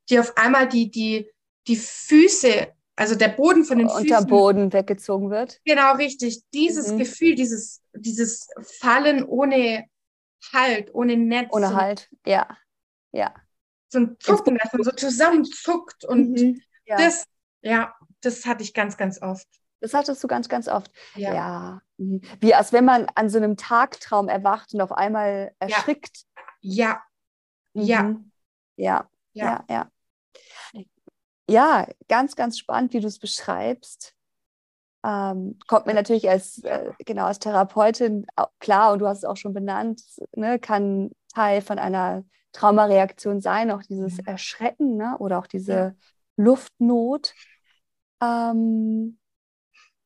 dir 0.09 0.21
auf 0.21 0.37
einmal 0.37 0.67
die, 0.67 0.89
die, 0.89 1.29
die 1.67 1.75
Füße, 1.75 2.67
also 2.95 3.15
der 3.15 3.29
Boden 3.29 3.65
von 3.65 3.79
den 3.79 3.89
Füßen. 3.89 4.03
Unter 4.03 4.25
Boden 4.25 4.73
weggezogen 4.73 5.29
wird. 5.29 5.59
Genau, 5.65 5.95
richtig. 5.95 6.43
Dieses 6.53 6.91
mhm. 6.91 6.99
Gefühl, 6.99 7.35
dieses, 7.35 7.81
dieses 7.93 8.47
Fallen 8.79 9.23
ohne 9.23 9.85
Halt, 10.53 10.93
ohne 10.93 11.17
Netz. 11.17 11.49
Ohne 11.51 11.75
Halt, 11.75 12.09
ja. 12.25 12.55
Ja. 13.11 13.33
So 13.89 13.99
ein 13.99 14.17
Zucken, 14.19 14.57
dass 14.57 14.73
man 14.73 14.83
so 14.83 14.91
zusammenzuckt 14.91 16.05
und 16.05 16.31
mhm. 16.31 16.61
Ja. 16.85 16.97
Das, 16.97 17.25
ja, 17.61 17.95
das 18.21 18.45
hatte 18.45 18.63
ich 18.63 18.73
ganz, 18.73 18.97
ganz 18.97 19.21
oft. 19.21 19.47
Das 19.81 19.93
hattest 19.93 20.23
du 20.23 20.27
ganz, 20.27 20.49
ganz 20.49 20.67
oft. 20.67 20.91
Ja. 21.15 21.33
ja. 21.33 21.81
Mhm. 21.97 22.21
Wie 22.39 22.53
als 22.55 22.73
wenn 22.73 22.85
man 22.85 23.07
an 23.15 23.29
so 23.29 23.37
einem 23.37 23.57
Tagtraum 23.57 24.29
erwacht 24.29 24.73
und 24.73 24.81
auf 24.81 24.91
einmal 24.91 25.53
erschrickt. 25.59 26.23
Ja. 26.61 27.01
Ja. 27.73 28.03
Mhm. 28.03 28.31
Ja. 28.77 29.09
Ja. 29.33 29.65
Ja. 29.69 29.91
ja. 30.73 30.83
Ja, 31.47 31.87
ganz, 32.07 32.35
ganz 32.35 32.57
spannend, 32.57 32.93
wie 32.93 32.99
du 32.99 33.07
es 33.07 33.19
beschreibst. 33.19 34.15
Ähm, 35.03 35.59
kommt 35.67 35.85
mir 35.85 35.93
natürlich 35.93 36.27
als, 36.27 36.63
äh, 36.63 36.91
genau, 37.05 37.25
als 37.25 37.37
Therapeutin 37.37 38.25
klar, 38.59 38.93
und 38.93 38.99
du 38.99 39.07
hast 39.07 39.19
es 39.19 39.25
auch 39.25 39.37
schon 39.37 39.53
benannt, 39.53 40.01
ne, 40.35 40.57
kann 40.57 41.11
Teil 41.31 41.61
von 41.61 41.77
einer 41.77 42.23
Traumareaktion 42.53 43.41
sein, 43.41 43.69
auch 43.69 43.83
dieses 43.83 44.17
Erschrecken 44.19 44.97
ne, 44.97 45.15
oder 45.19 45.37
auch 45.37 45.45
diese 45.45 45.95
Luftnot. 46.37 47.33
Ähm, 48.21 49.17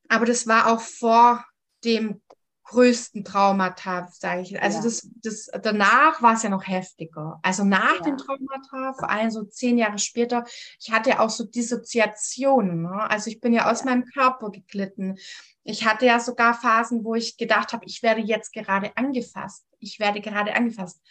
Aber 0.07 0.25
das 0.25 0.47
war 0.47 0.71
auch 0.71 0.81
vor 0.81 1.45
dem 1.83 2.21
größten 2.69 3.23
Traumata, 3.23 4.07
sage 4.11 4.41
ich. 4.41 4.61
Also 4.61 4.77
ja. 4.77 4.83
das, 4.83 5.09
das, 5.23 5.49
danach 5.63 6.21
war 6.21 6.33
es 6.33 6.43
ja 6.43 6.49
noch 6.49 6.67
heftiger. 6.67 7.39
Also 7.41 7.63
nach 7.63 7.95
ja. 7.95 8.01
dem 8.01 8.17
Traumata, 8.17 8.93
vor 8.93 9.09
allem 9.09 9.31
so 9.31 9.43
zehn 9.43 9.77
Jahre 9.77 9.97
später, 9.97 10.45
ich 10.79 10.91
hatte 10.91 11.19
auch 11.19 11.31
so 11.31 11.45
Dissoziationen. 11.45 12.83
Ne? 12.83 13.09
Also 13.09 13.31
ich 13.31 13.39
bin 13.39 13.53
ja 13.53 13.71
aus 13.71 13.85
meinem 13.85 14.05
Körper 14.05 14.51
geglitten. 14.51 15.17
Ich 15.63 15.85
hatte 15.85 16.05
ja 16.05 16.19
sogar 16.19 16.53
Phasen, 16.53 17.03
wo 17.03 17.15
ich 17.15 17.37
gedacht 17.37 17.73
habe, 17.73 17.85
ich 17.85 18.03
werde 18.03 18.21
jetzt 18.21 18.53
gerade 18.53 18.95
angefasst. 18.95 19.65
Ich 19.79 19.99
werde 19.99 20.21
gerade 20.21 20.53
angefasst. 20.53 21.01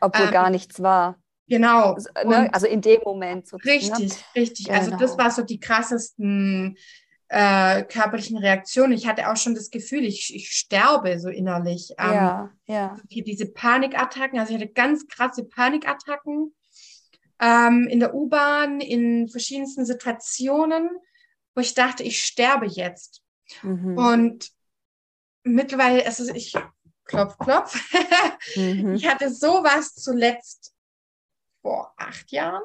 Obwohl 0.00 0.26
ähm, 0.26 0.32
gar 0.32 0.50
nichts 0.50 0.80
war. 0.82 1.18
Genau. 1.48 1.94
Also, 1.94 2.10
ne? 2.24 2.52
also 2.52 2.66
in 2.66 2.80
dem 2.80 3.00
Moment. 3.04 3.48
So, 3.48 3.56
richtig, 3.58 4.10
ne? 4.10 4.40
richtig. 4.40 4.66
Genau. 4.66 4.78
Also 4.78 4.96
das 4.96 5.18
war 5.18 5.30
so 5.30 5.42
die 5.42 5.60
krassesten 5.60 6.76
äh, 7.28 7.82
körperlichen 7.84 8.38
Reaktionen. 8.38 8.92
Ich 8.92 9.06
hatte 9.06 9.30
auch 9.30 9.36
schon 9.36 9.54
das 9.54 9.70
Gefühl, 9.70 10.04
ich, 10.04 10.34
ich 10.34 10.50
sterbe 10.50 11.18
so 11.18 11.28
innerlich. 11.28 11.92
Ähm, 11.98 12.12
ja, 12.12 12.50
ja. 12.66 13.00
Diese 13.10 13.46
Panikattacken, 13.46 14.38
also 14.38 14.54
ich 14.54 14.60
hatte 14.60 14.72
ganz 14.72 15.06
krasse 15.08 15.44
Panikattacken 15.44 16.54
ähm, 17.40 17.86
in 17.90 18.00
der 18.00 18.14
U-Bahn, 18.14 18.80
in 18.80 19.28
verschiedensten 19.28 19.84
Situationen, 19.84 20.90
wo 21.54 21.60
ich 21.60 21.74
dachte, 21.74 22.02
ich 22.02 22.22
sterbe 22.22 22.66
jetzt. 22.66 23.22
Mhm. 23.62 23.96
Und 23.96 24.50
mittlerweile, 25.44 26.04
also 26.04 26.32
ich 26.34 26.54
klopf, 27.04 27.38
klopf. 27.38 27.78
mhm. 28.56 28.94
Ich 28.94 29.06
hatte 29.06 29.32
sowas 29.32 29.94
zuletzt 29.94 30.74
vor 31.62 31.94
acht 31.96 32.30
Jahren. 32.30 32.62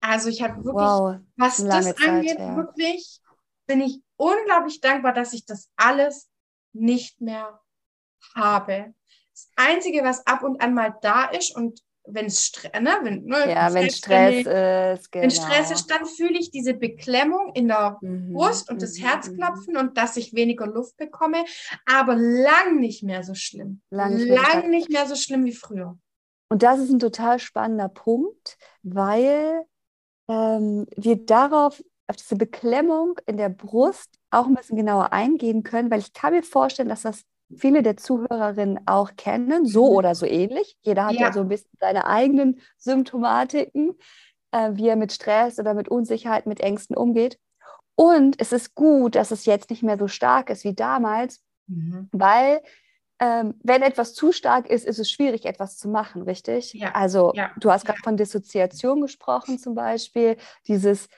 Also 0.00 0.28
ich 0.28 0.42
habe 0.42 0.56
wirklich, 0.64 0.74
wow, 0.74 1.16
was 1.36 1.58
das 1.58 1.94
Zeit, 1.94 2.08
angeht, 2.08 2.38
ja. 2.38 2.56
wirklich 2.56 3.20
bin 3.66 3.80
ich 3.80 4.00
unglaublich 4.16 4.80
dankbar, 4.80 5.12
dass 5.12 5.32
ich 5.32 5.46
das 5.46 5.70
alles 5.76 6.28
nicht 6.72 7.20
mehr 7.20 7.60
habe. 8.34 8.94
Das 9.32 9.48
Einzige, 9.56 10.02
was 10.02 10.26
ab 10.26 10.42
und 10.42 10.60
an 10.60 10.74
mal 10.74 10.96
da 11.00 11.26
ist 11.26 11.54
und 11.54 11.80
wenn 12.04 12.26
es 12.26 12.46
Stress, 12.46 12.72
ne, 12.80 12.98
wenn, 13.02 13.24
ne, 13.24 13.48
ja, 13.48 13.72
wenn 13.72 13.88
Stress 13.88 14.38
ist, 14.98 15.12
genau. 15.12 15.22
wenn 15.22 15.30
Stress 15.30 15.70
ist, 15.70 15.86
dann 15.88 16.04
fühle 16.04 16.38
ich 16.38 16.50
diese 16.50 16.74
Beklemmung 16.74 17.52
in 17.54 17.68
der 17.68 17.98
mhm, 18.00 18.32
Brust 18.32 18.70
und 18.70 18.82
das 18.82 18.98
mhm, 18.98 19.04
Herzklopfen 19.04 19.74
mhm. 19.74 19.80
und 19.80 19.96
dass 19.96 20.16
ich 20.16 20.34
weniger 20.34 20.66
Luft 20.66 20.96
bekomme, 20.96 21.44
aber 21.86 22.16
lang 22.16 22.80
nicht 22.80 23.02
mehr 23.04 23.22
so 23.22 23.34
schlimm. 23.34 23.82
Lang, 23.90 24.18
lang 24.18 24.70
nicht 24.70 24.90
mehr 24.90 25.06
so 25.06 25.14
schlimm 25.14 25.44
wie 25.44 25.54
früher. 25.54 25.96
Und 26.52 26.62
das 26.62 26.80
ist 26.80 26.90
ein 26.90 26.98
total 26.98 27.38
spannender 27.38 27.88
Punkt, 27.88 28.58
weil 28.82 29.64
ähm, 30.28 30.86
wir 30.94 31.16
darauf, 31.24 31.82
auf 32.08 32.16
diese 32.16 32.36
Beklemmung 32.36 33.18
in 33.24 33.38
der 33.38 33.48
Brust 33.48 34.18
auch 34.30 34.44
ein 34.46 34.54
bisschen 34.54 34.76
genauer 34.76 35.14
eingehen 35.14 35.62
können, 35.62 35.90
weil 35.90 36.00
ich 36.00 36.12
kann 36.12 36.34
mir 36.34 36.42
vorstellen, 36.42 36.90
dass 36.90 37.02
das 37.02 37.22
viele 37.56 37.82
der 37.82 37.96
Zuhörerinnen 37.96 38.80
auch 38.84 39.16
kennen, 39.16 39.64
so 39.64 39.92
mhm. 39.92 39.96
oder 39.96 40.14
so 40.14 40.26
ähnlich. 40.26 40.76
Jeder 40.82 41.06
hat 41.06 41.14
ja, 41.14 41.28
ja 41.28 41.32
so 41.32 41.40
ein 41.40 41.48
bisschen 41.48 41.70
seine 41.80 42.06
eigenen 42.06 42.60
Symptomatiken, 42.76 43.94
äh, 44.50 44.72
wie 44.74 44.88
er 44.88 44.96
mit 44.96 45.10
Stress 45.10 45.58
oder 45.58 45.72
mit 45.72 45.88
Unsicherheit, 45.88 46.44
mit 46.44 46.60
Ängsten 46.60 46.94
umgeht. 46.94 47.38
Und 47.94 48.38
es 48.38 48.52
ist 48.52 48.74
gut, 48.74 49.14
dass 49.14 49.30
es 49.30 49.46
jetzt 49.46 49.70
nicht 49.70 49.82
mehr 49.82 49.96
so 49.98 50.06
stark 50.06 50.50
ist 50.50 50.64
wie 50.64 50.74
damals, 50.74 51.42
mhm. 51.66 52.10
weil 52.12 52.60
ähm, 53.22 53.54
wenn 53.62 53.82
etwas 53.82 54.14
zu 54.14 54.32
stark 54.32 54.68
ist, 54.68 54.84
ist 54.84 54.98
es 54.98 55.08
schwierig, 55.08 55.46
etwas 55.46 55.78
zu 55.78 55.88
machen, 55.88 56.22
richtig? 56.22 56.72
Ja. 56.72 56.90
Also 56.90 57.30
ja. 57.36 57.52
du 57.56 57.70
hast 57.70 57.84
gerade 57.84 58.00
ja. 58.00 58.02
von 58.02 58.16
Dissoziation 58.16 59.00
gesprochen 59.00 59.60
zum 59.60 59.76
Beispiel, 59.76 60.36
dieses 60.66 61.08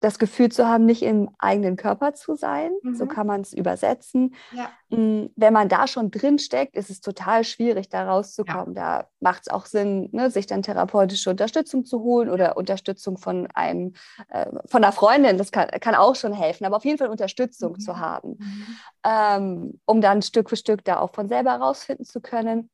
das 0.00 0.18
Gefühl 0.18 0.50
zu 0.50 0.68
haben, 0.68 0.84
nicht 0.84 1.02
im 1.02 1.28
eigenen 1.38 1.76
Körper 1.76 2.14
zu 2.14 2.36
sein. 2.36 2.70
Mhm. 2.82 2.94
So 2.94 3.06
kann 3.06 3.26
man 3.26 3.40
es 3.40 3.52
übersetzen. 3.52 4.34
Ja. 4.52 4.70
Mm, 4.96 5.26
wenn 5.34 5.52
man 5.52 5.68
da 5.68 5.88
schon 5.88 6.10
drin 6.10 6.38
steckt, 6.38 6.76
ist 6.76 6.88
es 6.88 7.00
total 7.00 7.42
schwierig, 7.42 7.88
da 7.88 8.08
rauszukommen. 8.08 8.74
Ja. 8.76 9.00
Da 9.00 9.08
macht 9.20 9.42
es 9.42 9.48
auch 9.48 9.66
Sinn, 9.66 10.08
ne, 10.12 10.30
sich 10.30 10.46
dann 10.46 10.62
therapeutische 10.62 11.30
Unterstützung 11.30 11.84
zu 11.84 12.00
holen 12.00 12.30
oder 12.30 12.56
Unterstützung 12.56 13.18
von 13.18 13.48
einem, 13.54 13.94
äh, 14.28 14.46
von 14.66 14.84
einer 14.84 14.92
Freundin. 14.92 15.36
Das 15.36 15.50
kann, 15.50 15.68
kann 15.68 15.96
auch 15.96 16.14
schon 16.14 16.32
helfen, 16.32 16.64
aber 16.64 16.76
auf 16.76 16.84
jeden 16.84 16.98
Fall 16.98 17.08
Unterstützung 17.08 17.72
mhm. 17.72 17.80
zu 17.80 17.98
haben, 17.98 18.36
mhm. 18.38 18.66
ähm, 19.04 19.80
um 19.84 20.00
dann 20.00 20.22
Stück 20.22 20.48
für 20.48 20.56
Stück 20.56 20.84
da 20.84 21.00
auch 21.00 21.12
von 21.12 21.28
selber 21.28 21.54
rausfinden 21.54 22.04
zu 22.04 22.20
können. 22.20 22.70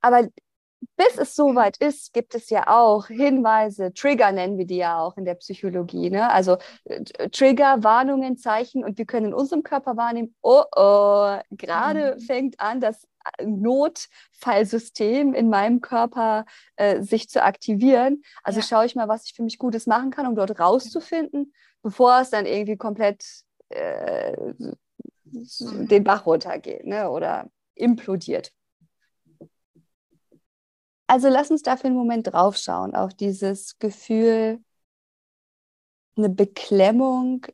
Aber 0.00 0.28
bis 0.96 1.18
es 1.18 1.34
soweit 1.34 1.76
ist, 1.78 2.12
gibt 2.12 2.34
es 2.34 2.50
ja 2.50 2.66
auch 2.68 3.06
Hinweise, 3.06 3.92
Trigger 3.94 4.32
nennen 4.32 4.58
wir 4.58 4.66
die 4.66 4.76
ja 4.76 4.98
auch 4.98 5.16
in 5.16 5.24
der 5.24 5.34
Psychologie. 5.34 6.10
Ne? 6.10 6.30
Also 6.30 6.58
äh, 6.84 7.02
Trigger, 7.30 7.82
Warnungen, 7.82 8.36
Zeichen 8.36 8.84
und 8.84 8.98
wir 8.98 9.06
können 9.06 9.26
in 9.26 9.34
unserem 9.34 9.62
Körper 9.62 9.96
wahrnehmen, 9.96 10.34
oh 10.42 10.64
oh, 10.76 11.38
gerade 11.50 12.16
mhm. 12.16 12.20
fängt 12.20 12.60
an, 12.60 12.80
das 12.80 13.04
äh, 13.38 13.46
Notfallsystem 13.46 15.34
in 15.34 15.48
meinem 15.48 15.80
Körper 15.80 16.44
äh, 16.76 17.02
sich 17.02 17.28
zu 17.28 17.42
aktivieren. 17.42 18.22
Also 18.42 18.60
ja. 18.60 18.66
schaue 18.66 18.86
ich 18.86 18.94
mal, 18.94 19.08
was 19.08 19.24
ich 19.24 19.34
für 19.34 19.42
mich 19.42 19.58
Gutes 19.58 19.86
machen 19.86 20.10
kann, 20.10 20.26
um 20.26 20.34
dort 20.34 20.58
rauszufinden, 20.58 21.52
bevor 21.82 22.20
es 22.20 22.30
dann 22.30 22.46
irgendwie 22.46 22.76
komplett 22.76 23.24
äh, 23.70 24.36
mhm. 25.24 25.88
den 25.88 26.04
Bach 26.04 26.26
runtergeht 26.26 26.86
ne? 26.86 27.10
oder 27.10 27.50
implodiert. 27.74 28.52
Also 31.10 31.28
lass 31.28 31.50
uns 31.50 31.62
dafür 31.62 31.88
einen 31.88 31.96
Moment 31.96 32.32
draufschauen, 32.32 32.94
auf 32.94 33.12
dieses 33.14 33.80
Gefühl, 33.80 34.60
eine 36.16 36.28
Beklemmung 36.28 37.44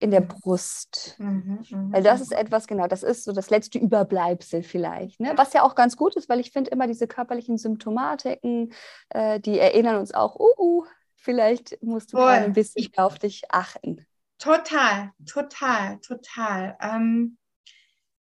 in 0.00 0.10
der 0.10 0.22
Brust. 0.22 1.14
Mhm, 1.18 1.60
mh, 1.70 1.92
weil 1.92 2.02
das 2.02 2.20
ist 2.20 2.32
etwas, 2.32 2.66
genau, 2.66 2.88
das 2.88 3.04
ist 3.04 3.22
so 3.22 3.30
das 3.30 3.48
letzte 3.48 3.78
Überbleibsel 3.78 4.64
vielleicht. 4.64 5.20
Ne? 5.20 5.34
Was 5.36 5.52
ja 5.52 5.62
auch 5.62 5.76
ganz 5.76 5.96
gut 5.96 6.16
ist, 6.16 6.28
weil 6.28 6.40
ich 6.40 6.50
finde 6.50 6.72
immer 6.72 6.88
diese 6.88 7.06
körperlichen 7.06 7.58
Symptomatiken, 7.58 8.72
äh, 9.10 9.38
die 9.38 9.60
erinnern 9.60 9.94
uns 9.94 10.12
auch, 10.12 10.34
uh, 10.40 10.54
uh 10.58 10.84
vielleicht 11.14 11.80
musst 11.84 12.12
du 12.12 12.16
Voll. 12.16 12.28
ein 12.28 12.54
bisschen 12.54 12.82
ich, 12.82 12.98
auf 12.98 13.20
dich 13.20 13.52
achten. 13.52 14.04
Total, 14.38 15.12
total, 15.26 16.00
total. 16.00 16.76
Ähm, 16.80 17.38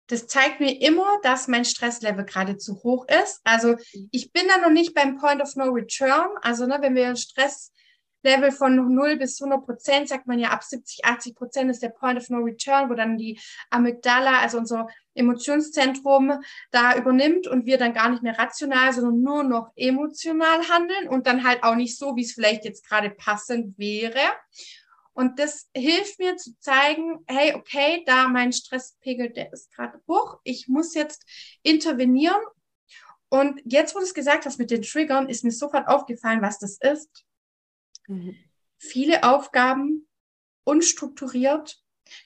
das 0.08 0.28
zeigt 0.28 0.60
mir 0.60 0.82
immer, 0.82 1.20
dass 1.22 1.48
mein 1.48 1.66
Stresslevel 1.66 2.26
gerade 2.26 2.58
zu 2.58 2.82
hoch 2.84 3.06
ist. 3.24 3.42
Also 3.44 3.76
ich 4.12 4.32
bin 4.32 4.44
da 4.48 4.58
noch 4.58 4.72
nicht 4.72 4.94
beim 4.94 5.18
Point 5.18 5.42
of 5.42 5.56
No 5.56 5.66
Return. 5.66 6.30
Also 6.42 6.66
ne, 6.66 6.78
wenn 6.82 6.96
wir 6.96 7.08
ein 7.08 7.18
Stresslevel 7.18 8.52
von 8.52 8.94
0 8.94 9.18
bis 9.18 9.42
100 9.42 9.66
Prozent, 9.66 10.08
sagt 10.08 10.26
man 10.26 10.40
ja 10.40 10.50
ab 10.50 10.64
70, 10.64 11.04
80 11.04 11.36
Prozent 11.36 11.70
ist 11.70 11.84
der 11.84 11.90
Point 11.90 12.20
of 12.20 12.30
No 12.30 12.38
Return, 12.38 12.90
wo 12.90 12.94
dann 12.94 13.18
die 13.18 13.40
Amygdala, 13.70 14.40
also 14.40 14.58
unser 14.58 14.88
Emotionszentrum, 15.14 16.40
da 16.72 16.96
übernimmt 16.96 17.48
und 17.48 17.66
wir 17.66 17.78
dann 17.78 17.94
gar 17.94 18.10
nicht 18.10 18.24
mehr 18.24 18.40
rational, 18.40 18.94
sondern 18.94 19.22
nur 19.22 19.44
noch 19.44 19.72
emotional 19.76 20.70
handeln 20.70 21.10
und 21.10 21.28
dann 21.28 21.44
halt 21.44 21.64
auch 21.64 21.76
nicht 21.76 21.98
so, 21.98 22.16
wie 22.16 22.24
es 22.24 22.34
vielleicht 22.34 22.64
jetzt 22.64 22.88
gerade 22.88 23.10
passend 23.10 23.78
wäre. 23.78 24.22
Und 25.18 25.40
das 25.40 25.68
hilft 25.76 26.20
mir 26.20 26.38
zu 26.38 26.56
zeigen, 26.60 27.24
hey, 27.26 27.56
okay, 27.56 28.04
da 28.06 28.28
mein 28.28 28.54
Stresspegel, 28.54 29.32
der 29.32 29.52
ist 29.52 29.74
gerade 29.74 30.00
hoch, 30.08 30.40
ich 30.44 30.68
muss 30.68 30.94
jetzt 30.94 31.26
intervenieren. 31.64 32.40
Und 33.30 33.60
jetzt, 33.66 33.96
wo 33.96 34.00
du 34.00 34.06
es 34.06 34.14
gesagt 34.14 34.46
hast 34.46 34.60
mit 34.60 34.70
den 34.70 34.84
Triggern, 34.84 35.28
ist 35.28 35.44
mir 35.44 35.50
sofort 35.50 35.88
aufgefallen, 35.88 36.44
was 36.44 36.60
das 36.60 36.78
ist. 36.78 37.26
Mhm. 38.06 38.36
Viele 38.78 39.24
Aufgaben 39.24 40.08
unstrukturiert, 40.66 41.82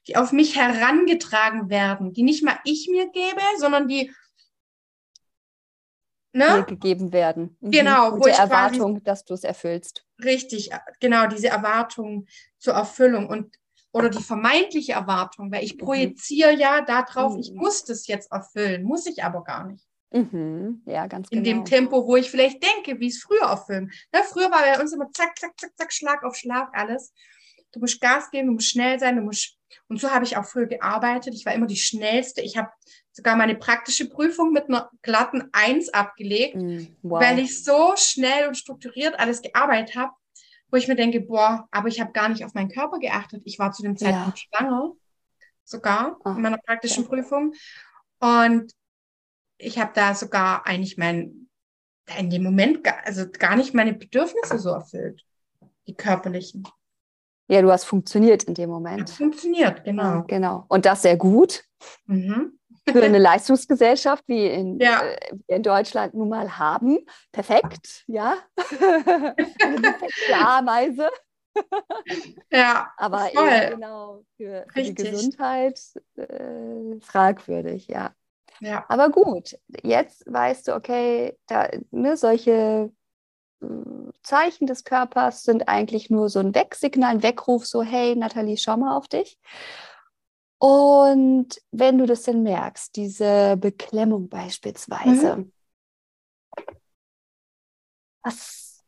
die 0.07 0.17
auf 0.17 0.33
mich 0.33 0.57
herangetragen 0.57 1.69
werden, 1.69 2.11
die 2.11 2.23
nicht 2.23 2.43
mal 2.43 2.59
ich 2.65 2.89
mir 2.91 3.09
gebe, 3.09 3.41
sondern 3.57 3.87
die 3.87 4.11
ne? 6.33 6.65
gegeben 6.67 7.13
werden. 7.13 7.55
Mhm. 7.61 7.71
Genau. 7.71 8.15
Mit 8.15 8.25
der 8.25 8.35
Erwartung, 8.35 8.95
quasi, 8.95 9.03
dass 9.05 9.23
du 9.23 9.33
es 9.33 9.45
erfüllst. 9.45 10.05
Richtig, 10.23 10.69
genau, 10.99 11.27
diese 11.27 11.47
Erwartung 11.47 12.27
zur 12.57 12.73
Erfüllung 12.73 13.27
und 13.27 13.55
oder 13.93 14.09
die 14.09 14.23
vermeintliche 14.23 14.93
Erwartung, 14.93 15.51
weil 15.51 15.63
ich 15.63 15.75
mhm. 15.75 15.79
projiziere 15.79 16.53
ja 16.53 16.81
darauf, 16.81 17.33
mhm. 17.33 17.39
ich 17.39 17.51
muss 17.53 17.83
das 17.83 18.07
jetzt 18.07 18.31
erfüllen, 18.31 18.83
muss 18.83 19.05
ich 19.05 19.23
aber 19.23 19.43
gar 19.43 19.67
nicht. 19.67 19.85
Mhm. 20.11 20.81
Ja, 20.85 21.07
ganz 21.07 21.29
genau. 21.29 21.39
In 21.39 21.43
dem 21.43 21.57
genau. 21.63 21.77
Tempo, 21.77 22.07
wo 22.07 22.15
ich 22.15 22.29
vielleicht 22.29 22.63
denke, 22.63 22.99
wie 22.99 23.07
es 23.07 23.21
früher 23.21 23.47
erfüllen. 23.47 23.91
Ne, 24.13 24.21
früher 24.23 24.51
war 24.51 24.61
bei 24.61 24.79
uns 24.79 24.93
immer 24.93 25.11
zack, 25.11 25.37
zack, 25.39 25.59
zack, 25.59 25.71
zack, 25.77 25.93
Schlag 25.93 26.23
auf 26.23 26.35
Schlag 26.35 26.69
alles. 26.73 27.13
Du 27.71 27.79
musst 27.79 28.01
Gas 28.01 28.29
geben, 28.29 28.47
du 28.47 28.53
musst 28.53 28.69
schnell 28.69 28.99
sein, 28.99 29.15
du 29.15 29.21
musst. 29.21 29.57
Und 29.87 29.99
so 29.99 30.11
habe 30.11 30.25
ich 30.25 30.37
auch 30.37 30.45
früher 30.45 30.67
gearbeitet. 30.67 31.33
Ich 31.33 31.45
war 31.45 31.53
immer 31.53 31.67
die 31.67 31.77
schnellste. 31.77 32.41
Ich 32.41 32.57
habe 32.57 32.69
sogar 33.11 33.35
meine 33.35 33.55
praktische 33.55 34.09
Prüfung 34.09 34.51
mit 34.51 34.69
einer 34.69 34.89
glatten 35.01 35.49
Eins 35.51 35.89
abgelegt, 35.89 36.55
mm, 36.55 36.95
wow. 37.01 37.21
weil 37.21 37.39
ich 37.39 37.63
so 37.63 37.93
schnell 37.95 38.47
und 38.47 38.57
strukturiert 38.57 39.19
alles 39.19 39.41
gearbeitet 39.41 39.95
habe, 39.95 40.13
wo 40.69 40.77
ich 40.77 40.87
mir 40.87 40.95
denke, 40.95 41.21
boah, 41.21 41.67
aber 41.71 41.89
ich 41.89 41.99
habe 41.99 42.13
gar 42.13 42.29
nicht 42.29 42.45
auf 42.45 42.53
meinen 42.53 42.69
Körper 42.69 42.99
geachtet. 42.99 43.41
Ich 43.45 43.59
war 43.59 43.71
zu 43.71 43.83
dem 43.83 43.97
Zeitpunkt 43.97 44.39
ja. 44.39 44.59
schwanger, 44.59 44.91
sogar 45.63 46.17
Ach, 46.23 46.35
in 46.35 46.41
meiner 46.41 46.57
praktischen 46.57 47.03
ja. 47.03 47.09
Prüfung. 47.09 47.53
Und 48.19 48.71
ich 49.57 49.77
habe 49.77 49.91
da 49.93 50.15
sogar 50.15 50.65
eigentlich 50.65 50.97
mein, 50.97 51.49
in 52.17 52.29
dem 52.29 52.43
Moment, 52.43 52.87
also 53.03 53.29
gar 53.29 53.55
nicht 53.55 53.73
meine 53.73 53.93
Bedürfnisse 53.93 54.57
so 54.57 54.69
erfüllt, 54.69 55.23
die 55.87 55.95
körperlichen. 55.95 56.67
Ja, 57.51 57.61
du 57.61 57.71
hast 57.71 57.83
funktioniert 57.83 58.43
in 58.43 58.53
dem 58.53 58.69
Moment. 58.69 59.09
Ja, 59.09 59.15
funktioniert, 59.15 59.83
genau. 59.83 60.23
Genau. 60.27 60.65
Und 60.69 60.85
das 60.85 61.01
sehr 61.01 61.17
gut. 61.17 61.63
Mhm 62.05 62.57
für 62.89 63.03
eine 63.03 63.19
Leistungsgesellschaft 63.19 64.23
wie 64.27 64.47
in, 64.47 64.79
ja. 64.79 65.01
äh, 65.01 65.17
in 65.47 65.63
Deutschland 65.63 66.13
nun 66.13 66.29
mal 66.29 66.57
haben. 66.57 66.99
Perfekt, 67.31 68.03
ja. 68.07 68.35
eine 68.57 69.35
perfekte 69.81 70.35
Ameise. 70.35 71.09
ja, 72.51 72.91
aber 72.97 73.29
voll. 73.33 73.69
genau 73.71 74.23
für, 74.37 74.65
für 74.73 74.83
die 74.83 74.95
Gesundheit 74.95 75.79
äh, 76.15 76.99
fragwürdig, 77.01 77.87
ja. 77.87 78.15
ja. 78.61 78.85
Aber 78.87 79.09
gut, 79.09 79.57
jetzt 79.83 80.23
weißt 80.31 80.69
du, 80.69 80.75
okay, 80.75 81.37
da, 81.47 81.69
ne, 81.91 82.15
solche 82.15 82.91
Zeichen 84.23 84.67
des 84.67 84.83
Körpers 84.83 85.43
sind 85.43 85.67
eigentlich 85.67 86.09
nur 86.09 86.29
so 86.29 86.39
ein 86.39 86.55
Wegsignal, 86.55 87.11
ein 87.11 87.23
Weckruf, 87.23 87.65
so 87.65 87.81
hey 87.81 88.15
Nathalie, 88.15 88.57
schau 88.57 88.77
mal 88.77 88.95
auf 88.95 89.07
dich. 89.07 89.37
Und 90.57 91.59
wenn 91.71 91.97
du 91.97 92.05
das 92.05 92.23
denn 92.23 92.43
merkst, 92.43 92.95
diese 92.95 93.57
Beklemmung 93.57 94.29
beispielsweise, 94.29 95.37
mhm. 95.37 95.51
was 98.23 98.83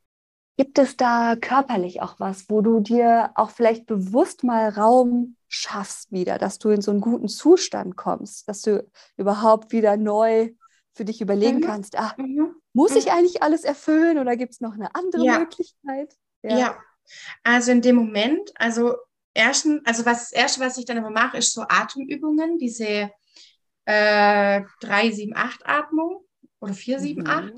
gibt 0.56 0.78
es 0.78 0.98
da 0.98 1.36
körperlich 1.36 2.02
auch 2.02 2.20
was, 2.20 2.48
wo 2.50 2.62
du 2.62 2.80
dir 2.80 3.32
auch 3.36 3.50
vielleicht 3.50 3.88
bewusst 3.88 4.44
mal 4.44 4.70
Raum 4.70 5.36
schaffst 5.48 6.12
wieder, 6.12 6.38
dass 6.38 6.60
du 6.60 6.70
in 6.70 6.82
so 6.82 6.92
einen 6.92 7.02
guten 7.02 7.28
Zustand 7.28 7.96
kommst, 7.96 8.48
dass 8.48 8.62
du 8.62 8.88
überhaupt 9.18 9.72
wieder 9.72 9.98
neu 9.98 10.52
für 10.94 11.06
dich 11.06 11.22
überlegen 11.22 11.58
mhm. 11.58 11.64
kannst, 11.64 11.98
ach, 11.98 12.18
mhm. 12.18 12.56
Muss 12.74 12.96
ich 12.96 13.06
mhm. 13.06 13.12
eigentlich 13.12 13.44
alles 13.44 13.64
erfüllen 13.64 14.18
oder 14.18 14.36
gibt 14.36 14.54
es 14.54 14.62
noch 14.62 14.74
eine 14.74 14.94
andere 14.96 15.24
ja. 15.24 15.40
Möglichkeit? 15.40 16.16
Ja. 16.42 16.58
ja. 16.58 16.78
also 17.44 17.72
in 17.72 17.82
dem 17.82 17.96
Moment, 17.96 18.52
also 18.56 18.96
ersten, 19.34 19.82
also 19.86 20.06
was 20.06 20.30
das 20.30 20.32
erste, 20.32 20.62
was 20.62 20.78
ich 20.78 20.86
dann 20.86 20.98
immer 20.98 21.10
mache, 21.10 21.38
ist 21.38 21.54
so 21.54 21.62
Atemübungen, 21.62 22.58
diese 22.58 23.12
äh, 23.86 24.62
3-7-8 24.82 25.60
Atmung 25.64 26.26
oder 26.60 26.74
4-7-8. 26.74 27.42
Mhm. 27.42 27.56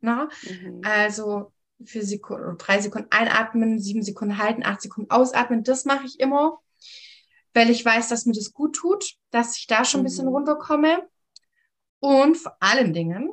Ne? 0.00 0.28
Mhm. 0.42 0.80
Also 0.84 1.52
für 1.84 2.02
Sekunden, 2.02 2.56
drei 2.58 2.80
Sekunden 2.80 3.08
einatmen, 3.10 3.78
sieben 3.78 4.02
Sekunden 4.02 4.38
halten, 4.38 4.64
acht 4.64 4.80
Sekunden 4.80 5.10
ausatmen. 5.10 5.62
Das 5.62 5.84
mache 5.84 6.06
ich 6.06 6.20
immer, 6.20 6.58
weil 7.54 7.70
ich 7.70 7.84
weiß, 7.84 8.08
dass 8.08 8.26
mir 8.26 8.32
das 8.32 8.52
gut 8.52 8.76
tut, 8.76 9.16
dass 9.30 9.58
ich 9.58 9.66
da 9.66 9.84
schon 9.84 10.00
ein 10.00 10.04
bisschen 10.04 10.26
mhm. 10.26 10.32
runterkomme. 10.32 11.08
Und 11.98 12.36
vor 12.36 12.56
allen 12.60 12.92
Dingen 12.92 13.30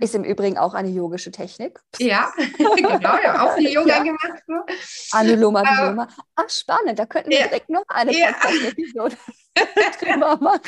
Ist 0.00 0.14
im 0.14 0.24
Übrigen 0.24 0.58
auch 0.58 0.74
eine 0.74 0.88
yogische 0.88 1.30
Technik. 1.30 1.80
Ja, 1.98 2.32
genau, 2.58 3.00
ja, 3.00 3.46
auch 3.46 3.56
die 3.56 3.68
Yoga 3.68 3.98
ja. 3.98 4.02
gemacht. 4.02 4.42
Ne? 4.46 4.64
Anuloma, 5.12 5.62
Viloma. 5.62 6.04
Äh, 6.04 6.22
Ach, 6.36 6.50
spannend, 6.50 6.98
da 6.98 7.06
könnten 7.06 7.30
wir 7.30 7.40
ja. 7.40 7.46
direkt 7.46 7.70
noch 7.70 7.84
eine 7.88 8.16
ja. 8.16 8.32
Podcast-Episode 8.32 9.16
drüber 10.00 10.36
machen. 10.36 10.60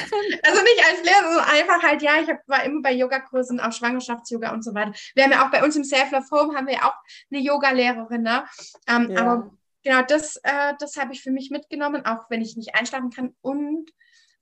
Also 0.42 0.62
nicht 0.62 0.84
als 0.88 1.02
Lehrer, 1.04 1.32
sondern 1.32 1.50
einfach 1.50 1.82
halt, 1.82 2.02
ja, 2.02 2.20
ich 2.20 2.28
war 2.46 2.64
immer 2.64 2.82
bei 2.82 2.92
Yogakursen, 2.92 3.61
auch 3.61 3.72
Schwangerschafts-Yoga 3.72 4.52
und 4.52 4.62
so 4.62 4.74
weiter. 4.74 4.92
Wir 5.14 5.24
haben 5.24 5.32
ja 5.32 5.46
auch 5.46 5.50
bei 5.50 5.64
uns 5.64 5.76
im 5.76 5.84
Self-Love 5.84 6.26
Home 6.30 6.56
haben 6.56 6.66
wir 6.66 6.84
auch 6.84 6.94
eine 7.30 7.40
Yoga-Lehrerin, 7.40 8.22
ne? 8.22 8.44
Ähm, 8.86 9.11
ja. 9.11 9.20
Aber 9.20 9.50
genau, 9.82 10.02
das, 10.02 10.36
äh, 10.42 10.74
das 10.78 10.96
habe 10.96 11.12
ich 11.12 11.22
für 11.22 11.30
mich 11.30 11.50
mitgenommen, 11.50 12.06
auch 12.06 12.30
wenn 12.30 12.40
ich 12.40 12.56
nicht 12.56 12.74
einschlafen 12.74 13.11
kann. 13.11 13.34
Und 13.40 13.90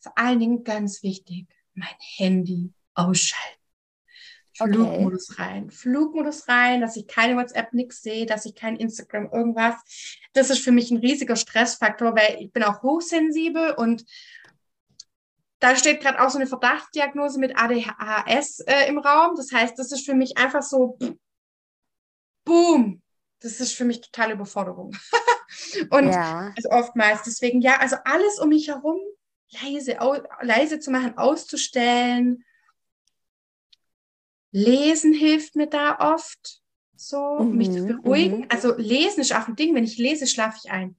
vor 0.01 0.13
allen 0.17 0.39
Dingen 0.39 0.65
ganz 0.65 1.03
wichtig, 1.03 1.47
mein 1.75 1.89
Handy 2.17 2.73
ausschalten. 2.95 3.66
Flugmodus 4.57 5.31
okay. 5.31 5.43
rein. 5.43 5.71
Flugmodus 5.71 6.49
rein, 6.49 6.81
dass 6.81 6.97
ich 6.97 7.07
keine 7.07 7.37
WhatsApp, 7.37 7.73
nichts 7.73 8.03
sehe, 8.03 8.27
dass 8.27 8.47
ich 8.47 8.55
kein 8.55 8.77
Instagram, 8.77 9.31
irgendwas. 9.33 9.75
Das 10.33 10.51
ist 10.51 10.61
für 10.61 10.73
mich 10.73 10.91
ein 10.91 10.99
riesiger 10.99 11.37
Stressfaktor, 11.37 12.15
weil 12.15 12.39
ich 12.41 12.53
bin 12.53 12.63
auch 12.63 12.83
hochsensibel 12.83 13.73
und 13.73 14.05
da 15.59 15.75
steht 15.75 16.01
gerade 16.01 16.21
auch 16.21 16.31
so 16.31 16.39
eine 16.39 16.47
Verdachtsdiagnose 16.47 17.39
mit 17.39 17.57
ADHS 17.57 18.61
äh, 18.61 18.89
im 18.89 18.99
Raum. 18.99 19.37
Das 19.37 19.53
heißt, 19.53 19.79
das 19.79 19.93
ist 19.93 20.05
für 20.05 20.15
mich 20.15 20.37
einfach 20.37 20.63
so, 20.63 20.99
boom, 22.45 23.03
das 23.41 23.61
ist 23.61 23.73
für 23.73 23.85
mich 23.85 24.01
totale 24.01 24.35
Überforderung. 24.35 24.97
und 25.91 26.09
ja. 26.13 26.53
also 26.57 26.71
oftmals, 26.71 27.23
deswegen, 27.23 27.61
ja, 27.61 27.79
also 27.79 27.97
alles 28.05 28.39
um 28.39 28.51
mich 28.51 28.69
herum 28.69 28.99
leise, 29.63 29.97
leise 30.43 30.81
zu 30.81 30.91
machen, 30.91 31.17
auszustellen, 31.17 32.45
Lesen 34.53 35.13
hilft 35.13 35.57
mir 35.57 35.67
da 35.67 36.15
oft, 36.15 36.63
so, 36.97 37.41
mhm, 37.41 37.57
mich 37.57 37.71
zu 37.73 37.81
mhm, 37.81 38.03
beruhigen. 38.03 38.39
Mhm. 38.41 38.47
Also 38.49 38.75
lesen 38.77 39.21
ist 39.21 39.35
auch 39.35 39.49
ein 39.49 39.57
Ding. 39.57 39.75
Wenn 39.75 39.85
ich 39.85 39.99
lese, 39.99 40.27
schlafe 40.27 40.59
ich 40.63 40.71
ein. 40.71 40.97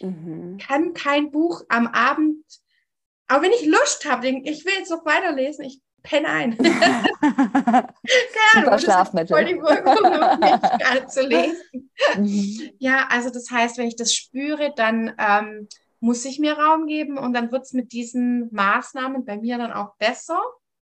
Mhm. 0.00 0.58
Kann 0.58 0.94
kein 0.94 1.30
Buch 1.30 1.62
am 1.68 1.86
Abend, 1.88 2.44
aber 3.28 3.42
wenn 3.42 3.52
ich 3.52 3.66
Lust 3.66 4.10
habe, 4.10 4.26
ich 4.26 4.64
will 4.64 4.72
jetzt 4.78 4.90
noch 4.90 5.04
weiterlesen, 5.04 5.64
ich 5.64 5.80
penne 6.02 6.28
ein. 6.28 6.56
Keine 7.20 7.92
Ahnung, 8.54 8.78
Schlafmittel. 8.78 9.36
Voll 9.36 9.44
die 9.44 9.60
Wirkung, 9.60 11.08
zu 11.08 11.20
lesen. 11.26 11.90
Mhm. 12.16 12.70
Ja, 12.78 13.06
also 13.10 13.28
das 13.30 13.50
heißt, 13.50 13.76
wenn 13.76 13.86
ich 13.86 13.96
das 13.96 14.14
spüre, 14.14 14.72
dann 14.74 15.14
ähm, 15.18 15.68
muss 16.00 16.24
ich 16.24 16.38
mir 16.38 16.54
Raum 16.54 16.86
geben 16.86 17.18
und 17.18 17.34
dann 17.34 17.52
wird 17.52 17.64
es 17.64 17.74
mit 17.74 17.92
diesen 17.92 18.48
Maßnahmen 18.52 19.26
bei 19.26 19.36
mir 19.36 19.58
dann 19.58 19.72
auch 19.72 19.96
besser. 19.96 20.40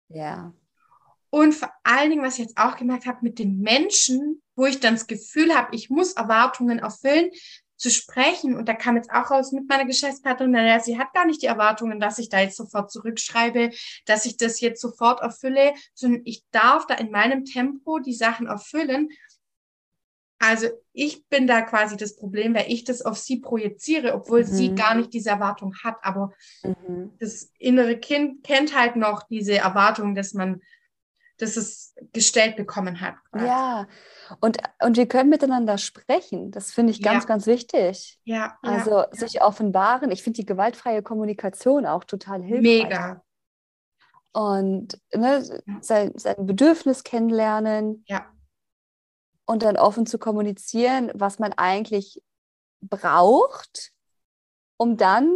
Ja. 0.10 0.54
Und 1.30 1.54
vor 1.54 1.72
allen 1.84 2.10
Dingen, 2.10 2.24
was 2.24 2.36
ich 2.36 2.46
jetzt 2.46 2.58
auch 2.58 2.78
gemerkt 2.78 3.06
habe, 3.06 3.20
mit 3.22 3.40
den 3.40 3.60
Menschen, 3.60 4.42
wo 4.56 4.66
ich 4.66 4.80
dann 4.80 4.96
das 4.96 5.08
Gefühl 5.08 5.54
habe, 5.56 5.76
ich 5.76 5.90
muss 5.90 6.14
Erwartungen 6.14 6.80
erfüllen, 6.80 7.32
zu 7.78 7.92
sprechen. 7.92 8.56
Und 8.56 8.68
da 8.68 8.74
kam 8.74 8.96
jetzt 8.96 9.12
auch 9.12 9.32
raus 9.32 9.52
mit 9.52 9.70
meiner 9.70 9.86
Geschäftspartnerin, 9.86 10.52
naja, 10.52 10.80
sie 10.80 10.98
hat 10.98 11.14
gar 11.14 11.26
nicht 11.26 11.42
die 11.42 11.48
Erwartungen, 11.48 12.00
dass 12.00 12.18
ich 12.18 12.30
da 12.30 12.40
jetzt 12.40 12.58
sofort 12.58 12.92
zurückschreibe, 12.92 13.72
dass 14.06 14.26
ich 14.26 14.38
das 14.38 14.60
jetzt 14.60 14.82
sofort 14.82 15.22
erfülle, 15.22 15.74
sondern 15.94 16.22
ich 16.26 16.44
darf 16.52 16.88
da 16.88 16.96
in 16.96 17.12
meinem 17.12 17.46
Tempo 17.46 18.00
die 18.00 18.16
Sachen 18.16 18.48
erfüllen. 18.48 19.10
Also 20.40 20.68
ich 20.94 21.26
bin 21.28 21.48
da 21.48 21.62
quasi 21.62 21.98
das 21.98 22.16
Problem, 22.16 22.54
weil 22.54 22.72
ich 22.72 22.84
das 22.84 23.02
auf 23.02 23.18
sie 23.18 23.40
projiziere, 23.40 24.14
obwohl 24.14 24.42
mhm. 24.42 24.48
sie 24.48 24.76
gar 24.76 24.94
nicht 24.94 25.14
diese 25.14 25.30
Erwartung 25.30 25.76
hat. 25.84 25.98
Aber 26.02 26.32
mhm. 26.64 27.12
das 27.20 27.52
innere 27.58 27.98
Kind 27.98 28.44
kennt 28.44 28.78
halt 28.78 28.96
noch 28.96 29.24
diese 29.28 29.58
Erwartung, 29.58 30.14
dass 30.14 30.34
man 30.34 30.62
das 31.38 31.56
es 31.56 31.96
gestellt 32.14 32.56
bekommen 32.56 33.00
hat. 33.00 33.16
Ja, 33.36 33.88
und, 34.42 34.58
und 34.84 34.98
wir 34.98 35.08
können 35.08 35.30
miteinander 35.30 35.78
sprechen. 35.78 36.52
Das 36.52 36.72
finde 36.72 36.92
ich 36.92 37.02
ganz, 37.02 37.24
ja. 37.24 37.28
ganz 37.28 37.46
wichtig. 37.46 38.20
Ja. 38.24 38.58
Also 38.62 38.92
ja. 38.92 39.08
sich 39.12 39.42
offenbaren. 39.42 40.12
Ich 40.12 40.24
finde 40.24 40.38
die 40.38 40.46
gewaltfreie 40.46 41.02
Kommunikation 41.04 41.86
auch 41.86 42.04
total 42.04 42.42
hilfreich. 42.42 42.84
Mega. 42.84 43.24
Und 44.34 45.00
ne, 45.14 45.44
sein, 45.82 46.12
sein 46.16 46.46
Bedürfnis 46.46 47.04
kennenlernen. 47.04 48.04
Ja. 48.08 48.26
Und 49.46 49.64
dann 49.64 49.78
offen 49.78 50.06
zu 50.06 50.20
kommunizieren, 50.20 51.12
was 51.14 51.40
man 51.40 51.54
eigentlich 51.54 52.22
braucht, 52.82 53.94
um 54.76 54.98
dann 54.98 55.32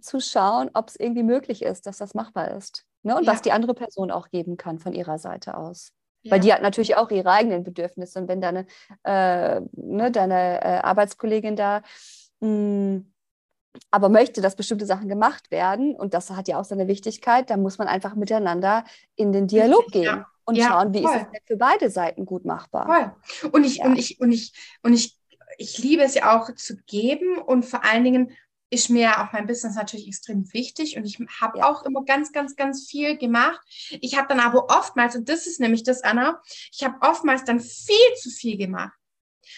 zu 0.00 0.20
schauen, 0.20 0.70
ob 0.74 0.88
es 0.88 0.96
irgendwie 0.96 1.22
möglich 1.22 1.62
ist, 1.62 1.86
dass 1.86 1.98
das 1.98 2.14
machbar 2.14 2.50
ist. 2.56 2.86
Ne? 3.02 3.16
Und 3.16 3.24
ja. 3.24 3.32
was 3.32 3.42
die 3.42 3.52
andere 3.52 3.74
Person 3.74 4.10
auch 4.10 4.28
geben 4.28 4.56
kann 4.56 4.78
von 4.78 4.92
ihrer 4.92 5.18
Seite 5.18 5.56
aus. 5.56 5.92
Ja. 6.22 6.32
Weil 6.32 6.40
die 6.40 6.52
hat 6.52 6.62
natürlich 6.62 6.96
auch 6.96 7.10
ihre 7.10 7.30
eigenen 7.30 7.64
Bedürfnisse. 7.64 8.18
Und 8.18 8.28
wenn 8.28 8.40
deine, 8.40 8.66
äh, 9.04 9.60
ne, 9.72 10.10
deine 10.10 10.62
äh, 10.62 10.78
Arbeitskollegin 10.80 11.56
da 11.56 11.82
mh, 12.40 12.48
hm, 12.48 13.12
aber 13.90 14.08
möchte, 14.08 14.40
dass 14.40 14.56
bestimmte 14.56 14.86
Sachen 14.86 15.08
gemacht 15.08 15.50
werden, 15.50 15.94
und 15.94 16.14
das 16.14 16.30
hat 16.30 16.48
ja 16.48 16.58
auch 16.58 16.64
seine 16.64 16.88
Wichtigkeit, 16.88 17.50
dann 17.50 17.62
muss 17.62 17.78
man 17.78 17.88
einfach 17.88 18.14
miteinander 18.14 18.84
in 19.16 19.32
den 19.32 19.46
Dialog 19.46 19.86
Richtig, 19.86 19.92
gehen 19.92 20.04
ja. 20.04 20.26
und 20.44 20.58
schauen, 20.58 20.92
wie 20.92 21.02
voll. 21.02 21.14
ist 21.14 21.26
es 21.32 21.40
für 21.46 21.56
beide 21.56 21.90
Seiten 21.90 22.26
gut 22.26 22.44
machbar. 22.44 23.14
Voll. 23.38 23.50
Und 23.52 23.64
ich, 23.64 23.80
und 23.82 23.96
ich, 23.96 24.20
und 24.20 24.32
ich, 24.32 24.52
und 24.82 24.92
ich, 24.92 25.16
ich 25.56 25.78
liebe 25.78 26.02
es 26.02 26.14
ja 26.14 26.38
auch 26.38 26.52
zu 26.54 26.76
geben 26.86 27.38
und 27.38 27.64
vor 27.64 27.84
allen 27.84 28.04
Dingen 28.04 28.32
ist 28.70 28.88
mir 28.88 29.20
auch 29.20 29.32
mein 29.32 29.46
Business 29.46 29.74
natürlich 29.74 30.06
extrem 30.06 30.50
wichtig 30.52 30.96
und 30.96 31.04
ich 31.04 31.18
habe 31.40 31.58
ja. 31.58 31.68
auch 31.68 31.84
immer 31.84 32.04
ganz, 32.04 32.32
ganz, 32.32 32.54
ganz 32.54 32.88
viel 32.88 33.18
gemacht. 33.18 33.60
Ich 34.00 34.16
habe 34.16 34.28
dann 34.28 34.40
aber 34.40 34.70
oftmals, 34.70 35.16
und 35.16 35.28
das 35.28 35.46
ist 35.46 35.60
nämlich 35.60 35.82
das, 35.82 36.02
Anna, 36.02 36.40
ich 36.72 36.84
habe 36.84 36.96
oftmals 37.00 37.44
dann 37.44 37.60
viel 37.60 38.14
zu 38.20 38.30
viel 38.30 38.56
gemacht. 38.56 38.96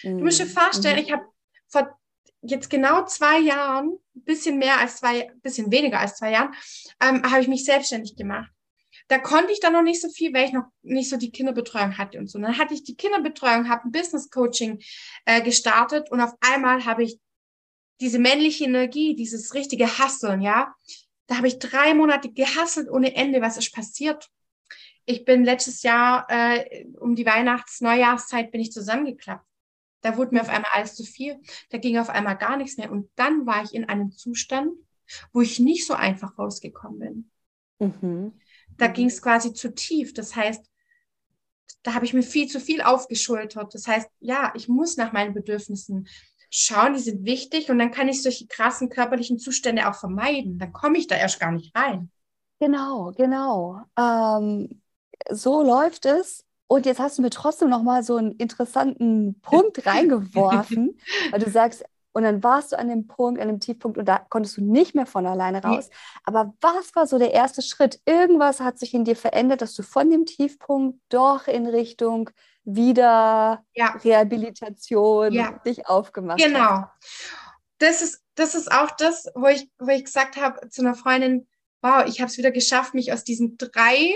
Mhm. 0.01 0.17
Du 0.17 0.23
musst 0.25 0.39
dir 0.39 0.47
vorstellen, 0.47 0.97
mhm. 0.97 1.03
ich 1.03 1.11
habe 1.11 1.23
vor 1.67 1.97
jetzt 2.41 2.69
genau 2.69 3.05
zwei 3.05 3.39
Jahren, 3.39 3.97
bisschen 4.13 4.57
mehr 4.57 4.79
als 4.79 4.97
zwei, 4.97 5.31
bisschen 5.41 5.71
weniger 5.71 5.99
als 5.99 6.17
zwei 6.17 6.31
Jahren, 6.31 6.53
ähm, 6.99 7.23
habe 7.23 7.41
ich 7.41 7.47
mich 7.47 7.65
selbstständig 7.65 8.15
gemacht. 8.15 8.49
Da 9.07 9.17
konnte 9.17 9.51
ich 9.51 9.59
dann 9.59 9.73
noch 9.73 9.81
nicht 9.81 10.01
so 10.01 10.09
viel, 10.09 10.33
weil 10.33 10.45
ich 10.45 10.53
noch 10.53 10.65
nicht 10.81 11.09
so 11.09 11.17
die 11.17 11.31
Kinderbetreuung 11.31 11.97
hatte 11.97 12.17
und 12.19 12.27
so. 12.27 12.37
Und 12.37 12.43
dann 12.43 12.57
hatte 12.57 12.73
ich 12.73 12.83
die 12.83 12.95
Kinderbetreuung, 12.95 13.69
habe 13.69 13.87
ein 13.87 13.91
Business 13.91 14.29
Coaching 14.29 14.81
äh, 15.25 15.41
gestartet 15.41 16.11
und 16.11 16.21
auf 16.21 16.33
einmal 16.41 16.85
habe 16.85 17.03
ich 17.03 17.19
diese 18.01 18.19
männliche 18.19 18.65
Energie, 18.65 19.15
dieses 19.15 19.53
richtige 19.53 19.99
Hasseln, 19.99 20.41
ja. 20.41 20.73
Da 21.27 21.37
habe 21.37 21.47
ich 21.47 21.59
drei 21.59 21.93
Monate 21.93 22.31
gehasselt 22.31 22.89
ohne 22.89 23.15
Ende. 23.15 23.41
Was 23.41 23.57
ist 23.57 23.73
passiert? 23.73 24.29
Ich 25.05 25.25
bin 25.25 25.43
letztes 25.43 25.83
Jahr 25.83 26.25
äh, 26.29 26.85
um 26.99 27.15
die 27.15 27.25
Weihnachts-Neujahrszeit 27.25 28.51
bin 28.51 28.61
ich 28.61 28.71
zusammengeklappt. 28.71 29.45
Da 30.01 30.17
wurde 30.17 30.35
mir 30.35 30.41
auf 30.41 30.49
einmal 30.49 30.71
alles 30.73 30.95
zu 30.95 31.03
viel. 31.03 31.39
Da 31.69 31.77
ging 31.77 31.97
auf 31.97 32.09
einmal 32.09 32.37
gar 32.37 32.57
nichts 32.57 32.77
mehr. 32.77 32.91
Und 32.91 33.09
dann 33.15 33.45
war 33.45 33.63
ich 33.63 33.73
in 33.73 33.85
einem 33.85 34.11
Zustand, 34.11 34.71
wo 35.31 35.41
ich 35.41 35.59
nicht 35.59 35.87
so 35.87 35.93
einfach 35.93 36.37
rausgekommen 36.37 36.99
bin. 36.99 37.31
Mhm. 38.01 38.33
Da 38.77 38.87
ging 38.87 39.07
es 39.07 39.21
quasi 39.21 39.53
zu 39.53 39.73
tief. 39.73 40.13
Das 40.13 40.35
heißt, 40.35 40.65
da 41.83 41.93
habe 41.93 42.05
ich 42.05 42.13
mir 42.13 42.23
viel 42.23 42.47
zu 42.47 42.59
viel 42.59 42.81
aufgeschultert. 42.81 43.73
Das 43.73 43.87
heißt, 43.87 44.09
ja, 44.19 44.53
ich 44.55 44.67
muss 44.67 44.97
nach 44.97 45.13
meinen 45.13 45.33
Bedürfnissen 45.33 46.07
schauen, 46.55 46.93
die 46.93 46.99
sind 46.99 47.25
wichtig 47.25 47.71
und 47.71 47.79
dann 47.79 47.89
kann 47.89 48.07
ich 48.07 48.21
solche 48.21 48.45
krassen 48.45 48.89
körperlichen 48.89 49.39
Zustände 49.39 49.89
auch 49.89 49.95
vermeiden. 49.95 50.59
Dann 50.59 50.71
komme 50.71 50.99
ich 50.99 51.07
da 51.07 51.15
erst 51.15 51.39
gar 51.39 51.51
nicht 51.51 51.75
rein. 51.75 52.11
Genau, 52.59 53.11
genau. 53.17 53.81
Ähm, 53.97 54.81
so 55.31 55.63
läuft 55.63 56.05
es. 56.05 56.45
Und 56.67 56.85
jetzt 56.85 56.99
hast 56.99 57.17
du 57.17 57.23
mir 57.23 57.31
trotzdem 57.31 57.69
noch 57.69 57.81
mal 57.81 58.03
so 58.03 58.17
einen 58.17 58.33
interessanten 58.33 59.39
Punkt 59.41 59.83
reingeworfen, 59.85 60.99
weil 61.31 61.39
du 61.39 61.49
sagst, 61.49 61.83
und 62.13 62.21
dann 62.21 62.43
warst 62.43 62.71
du 62.71 62.77
an 62.77 62.87
dem 62.87 63.07
Punkt, 63.07 63.41
an 63.41 63.47
dem 63.47 63.59
Tiefpunkt 63.59 63.97
und 63.97 64.05
da 64.05 64.19
konntest 64.19 64.57
du 64.57 64.61
nicht 64.61 64.93
mehr 64.93 65.07
von 65.07 65.25
alleine 65.25 65.63
raus. 65.63 65.89
Aber 66.23 66.53
was 66.61 66.95
war 66.95 67.07
so 67.07 67.17
der 67.17 67.33
erste 67.33 67.63
Schritt? 67.63 67.99
Irgendwas 68.05 68.59
hat 68.59 68.77
sich 68.77 68.93
in 68.93 69.05
dir 69.05 69.15
verändert, 69.15 69.63
dass 69.63 69.73
du 69.73 69.81
von 69.81 70.11
dem 70.11 70.27
Tiefpunkt 70.27 70.99
doch 71.09 71.47
in 71.47 71.65
Richtung 71.65 72.29
wieder 72.63 73.65
ja. 73.73 73.91
Rehabilitation 74.03 75.33
ja. 75.33 75.51
dich 75.65 75.87
aufgemacht 75.87 76.39
genau. 76.39 76.59
hast. 76.59 76.69
Genau. 76.69 76.91
Das 77.79 78.01
ist, 78.01 78.23
das 78.35 78.55
ist 78.55 78.71
auch 78.71 78.91
das, 78.91 79.25
wo 79.35 79.47
ich, 79.47 79.69
wo 79.77 79.89
ich 79.89 80.05
gesagt 80.05 80.37
habe 80.37 80.69
zu 80.69 80.81
einer 80.81 80.95
Freundin, 80.95 81.47
wow, 81.81 82.05
ich 82.07 82.21
habe 82.21 82.31
es 82.31 82.37
wieder 82.37 82.51
geschafft, 82.51 82.93
mich 82.93 83.11
aus 83.11 83.23
diesen 83.23 83.57
drei 83.57 84.15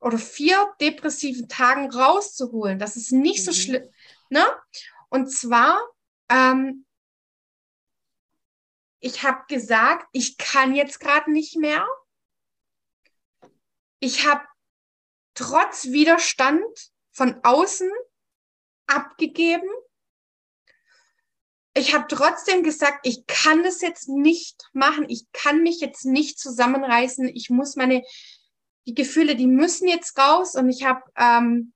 oder 0.00 0.18
vier 0.18 0.74
depressiven 0.80 1.48
Tagen 1.48 1.90
rauszuholen. 1.90 2.78
Das 2.78 2.96
ist 2.96 3.12
nicht 3.12 3.40
mhm. 3.40 3.44
so 3.44 3.52
schlimm. 3.52 3.88
Ne? 4.28 4.44
Und 5.08 5.28
zwar, 5.30 5.80
ähm, 6.28 6.84
ich 8.98 9.22
habe 9.22 9.44
gesagt, 9.48 10.06
ich 10.12 10.36
kann 10.36 10.74
jetzt 10.74 10.98
gerade 10.98 11.30
nicht 11.30 11.56
mehr. 11.56 11.86
Ich 14.00 14.26
habe 14.26 14.44
trotz 15.34 15.86
Widerstand 15.86 16.93
von 17.14 17.40
außen 17.42 17.90
abgegeben. 18.86 19.68
Ich 21.76 21.94
habe 21.94 22.06
trotzdem 22.08 22.62
gesagt, 22.62 23.06
ich 23.06 23.26
kann 23.26 23.64
das 23.64 23.80
jetzt 23.80 24.08
nicht 24.08 24.68
machen. 24.72 25.06
Ich 25.08 25.26
kann 25.32 25.62
mich 25.62 25.80
jetzt 25.80 26.04
nicht 26.04 26.38
zusammenreißen. 26.38 27.28
Ich 27.34 27.50
muss 27.50 27.76
meine 27.76 28.02
die 28.86 28.94
Gefühle, 28.94 29.34
die 29.34 29.46
müssen 29.46 29.88
jetzt 29.88 30.18
raus 30.18 30.56
und 30.56 30.68
ich 30.68 30.84
habe, 30.84 31.02
ähm, 31.16 31.72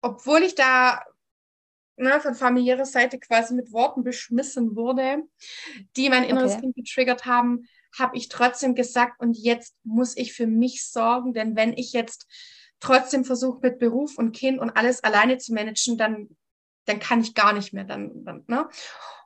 obwohl 0.00 0.42
ich 0.42 0.54
da 0.54 1.04
ne, 1.96 2.20
von 2.20 2.34
familiärer 2.34 2.84
Seite 2.84 3.18
quasi 3.18 3.54
mit 3.54 3.72
Worten 3.72 4.02
beschmissen 4.02 4.74
wurde, 4.76 5.22
die 5.96 6.08
mein 6.08 6.24
inneres 6.24 6.52
okay. 6.52 6.62
Kind 6.62 6.76
getriggert 6.76 7.26
haben, 7.26 7.68
habe 7.96 8.16
ich 8.16 8.28
trotzdem 8.28 8.74
gesagt, 8.74 9.20
und 9.20 9.36
jetzt 9.36 9.76
muss 9.84 10.16
ich 10.16 10.32
für 10.32 10.46
mich 10.46 10.84
sorgen, 10.84 11.32
denn 11.32 11.56
wenn 11.56 11.72
ich 11.72 11.92
jetzt 11.92 12.26
trotzdem 12.80 13.24
versuche, 13.24 13.60
mit 13.62 13.78
Beruf 13.78 14.18
und 14.18 14.32
Kind 14.32 14.58
und 14.58 14.70
alles 14.70 15.02
alleine 15.02 15.38
zu 15.38 15.52
managen, 15.52 15.96
dann, 15.98 16.36
dann 16.86 16.98
kann 17.00 17.20
ich 17.20 17.34
gar 17.34 17.52
nicht 17.52 17.72
mehr. 17.72 17.84
Dann, 17.84 18.24
dann, 18.24 18.44
ne? 18.46 18.68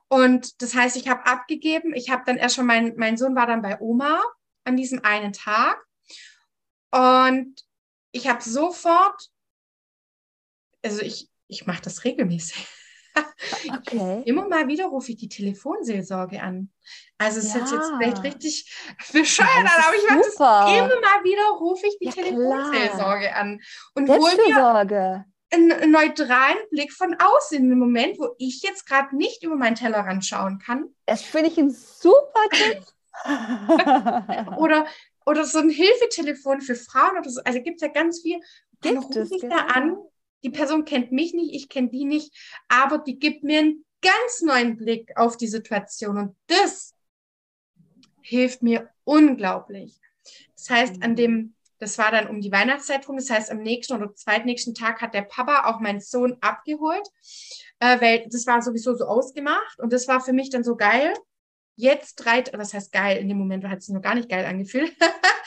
Und 0.07 0.61
das 0.61 0.75
heißt, 0.75 0.95
ich 0.95 1.07
habe 1.07 1.25
abgegeben. 1.25 1.93
Ich 1.93 2.09
habe 2.09 2.23
dann 2.25 2.37
erst 2.37 2.55
schon, 2.55 2.65
mein, 2.65 2.93
mein 2.97 3.17
Sohn 3.17 3.35
war 3.35 3.47
dann 3.47 3.61
bei 3.61 3.79
Oma 3.79 4.21
an 4.63 4.77
diesem 4.77 5.03
einen 5.03 5.33
Tag. 5.33 5.83
Und 6.91 7.63
ich 8.11 8.27
habe 8.27 8.41
sofort, 8.41 9.29
also 10.83 11.01
ich, 11.01 11.29
ich 11.47 11.65
mache 11.65 11.81
das 11.81 12.03
regelmäßig. 12.03 12.67
Okay. 13.77 14.23
Immer 14.25 14.47
mal 14.47 14.67
wieder 14.67 14.85
rufe 14.85 15.11
ich 15.11 15.17
die 15.17 15.29
Telefonseelsorge 15.29 16.41
an. 16.41 16.71
Also 17.17 17.39
es 17.39 17.53
ja. 17.53 17.63
ist 17.63 17.71
jetzt 17.71 17.91
vielleicht 17.97 18.23
richtig 18.23 18.73
bescheuert, 19.11 19.49
aber 19.49 19.95
ich 19.95 20.09
mache 20.09 20.19
das 20.19 20.35
immer 20.35 21.01
mal 21.01 21.23
wieder 21.23 21.49
rufe 21.59 21.85
ich 21.87 21.97
die 21.99 22.05
ja, 22.05 22.11
Telefonseelsorge 22.11 23.27
klar. 23.27 23.35
an 23.35 23.59
und 23.95 24.09
hole 24.09 24.35
mir 24.47 25.25
einen 25.53 25.91
neutralen 25.91 26.57
Blick 26.71 26.91
von 26.91 27.15
außen 27.19 27.57
in 27.57 27.69
dem 27.69 27.79
Moment, 27.79 28.17
wo 28.19 28.29
ich 28.37 28.61
jetzt 28.63 28.87
gerade 28.87 29.15
nicht 29.15 29.43
über 29.43 29.55
meinen 29.55 29.75
Tellerrand 29.75 30.25
schauen 30.25 30.59
kann. 30.59 30.89
Das 31.05 31.21
finde 31.21 31.49
ich 31.49 31.57
ein 31.57 31.69
super 31.69 32.49
Tipp. 32.51 32.83
oder, 34.57 34.87
oder 35.25 35.45
so 35.45 35.59
ein 35.59 35.69
Hilfetelefon 35.69 36.61
für 36.61 36.75
Frauen 36.75 37.19
oder 37.19 37.29
so. 37.29 37.41
Also 37.45 37.61
gibt 37.61 37.81
es 37.81 37.87
ja 37.87 37.93
ganz 37.93 38.21
viel. 38.21 38.39
Dann 38.81 38.97
rufe 38.97 39.27
ich 39.31 39.41
genau. 39.41 39.55
da 39.55 39.65
an. 39.65 39.97
Die 40.43 40.49
Person 40.49 40.85
kennt 40.85 41.11
mich 41.11 41.33
nicht, 41.33 41.53
ich 41.53 41.69
kenne 41.69 41.89
die 41.89 42.05
nicht, 42.05 42.33
aber 42.67 42.97
die 42.97 43.17
gibt 43.17 43.43
mir 43.43 43.59
einen 43.59 43.85
ganz 44.01 44.41
neuen 44.41 44.77
Blick 44.77 45.15
auf 45.15 45.37
die 45.37 45.47
Situation. 45.47 46.17
Und 46.17 46.35
das 46.47 46.93
hilft 48.21 48.61
mir 48.61 48.89
unglaublich. 49.03 49.99
Das 50.55 50.69
heißt, 50.69 51.03
an 51.03 51.15
dem, 51.15 51.55
das 51.79 51.97
war 51.97 52.11
dann 52.11 52.27
um 52.27 52.41
die 52.41 52.51
Weihnachtszeit 52.51 53.07
rum, 53.07 53.17
das 53.17 53.29
heißt, 53.29 53.51
am 53.51 53.59
nächsten 53.59 53.93
oder 53.93 54.13
zweitnächsten 54.15 54.73
Tag 54.73 55.01
hat 55.01 55.13
der 55.13 55.23
Papa 55.23 55.69
auch 55.69 55.79
meinen 55.79 55.99
Sohn 55.99 56.37
abgeholt, 56.41 57.07
äh, 57.79 57.99
weil 57.99 58.27
das 58.29 58.47
war 58.47 58.61
sowieso 58.61 58.95
so 58.95 59.05
ausgemacht 59.05 59.79
und 59.79 59.91
das 59.91 60.07
war 60.07 60.21
für 60.21 60.33
mich 60.33 60.49
dann 60.49 60.63
so 60.63 60.75
geil, 60.75 61.13
jetzt 61.75 62.15
drei, 62.15 62.43
was 62.53 62.73
heißt 62.73 62.91
geil, 62.91 63.17
in 63.17 63.27
dem 63.27 63.37
Moment 63.37 63.67
hat 63.67 63.79
es 63.79 63.85
sich 63.85 63.95
noch 63.95 64.01
gar 64.01 64.15
nicht 64.15 64.29
geil 64.29 64.45
angefühlt, 64.45 64.93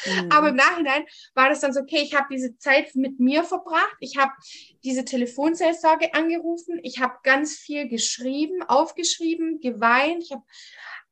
mhm. 0.07 0.31
aber 0.31 0.49
im 0.49 0.57
Nachhinein 0.57 1.05
war 1.35 1.49
das 1.49 1.61
dann 1.61 1.73
so, 1.73 1.81
okay, 1.81 2.01
ich 2.03 2.15
habe 2.15 2.27
diese 2.31 2.57
Zeit 2.59 2.95
mit 2.95 3.21
mir 3.21 3.45
verbracht, 3.45 3.97
ich 4.01 4.17
habe 4.17 4.33
diese 4.85 5.05
Telefonseelsorge 5.05 6.15
angerufen, 6.15 6.81
ich 6.83 7.01
habe 7.01 7.15
ganz 7.23 7.55
viel 7.57 7.89
geschrieben, 7.89 8.63
aufgeschrieben, 8.63 9.61
geweint, 9.61 10.23
ich 10.23 10.33
habe 10.33 10.43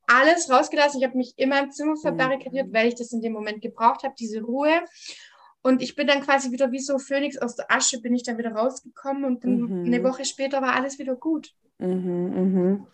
alles 0.06 0.50
rausgelassen, 0.50 1.00
ich 1.00 1.06
habe 1.06 1.16
mich 1.16 1.34
immer 1.36 1.60
im 1.60 1.70
Zimmer 1.70 1.96
verbarrikadiert, 1.96 2.68
mhm. 2.68 2.74
weil 2.74 2.88
ich 2.88 2.94
das 2.94 3.12
in 3.12 3.22
dem 3.22 3.32
Moment 3.32 3.62
gebraucht 3.62 4.02
habe, 4.02 4.14
diese 4.18 4.42
Ruhe. 4.42 4.82
Und 5.62 5.80
ich 5.80 5.96
bin 5.96 6.06
dann 6.06 6.20
quasi 6.20 6.52
wieder 6.52 6.72
wie 6.72 6.78
so 6.78 6.98
Phönix 6.98 7.38
aus 7.38 7.56
der 7.56 7.72
Asche, 7.72 7.98
bin 8.02 8.14
ich 8.14 8.22
dann 8.22 8.36
wieder 8.36 8.52
rausgekommen 8.52 9.24
und 9.24 9.44
mhm. 9.44 9.84
eine 9.86 10.04
Woche 10.04 10.26
später 10.26 10.60
war 10.60 10.74
alles 10.74 10.98
wieder 10.98 11.16
gut. 11.16 11.54
Mhm, 11.78 12.80
mh. 12.80 12.86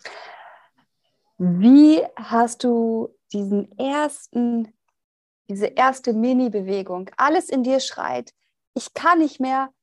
Wie 1.43 2.03
hast 2.17 2.63
du 2.63 3.09
diesen 3.33 3.75
ersten, 3.79 4.71
diese 5.49 5.65
erste 5.65 6.13
Mini-Bewegung, 6.13 7.09
alles 7.17 7.49
in 7.49 7.63
dir 7.63 7.79
schreit, 7.79 8.31
ich 8.75 8.93
kann 8.93 9.17
nicht 9.17 9.39
mehr, 9.39 9.73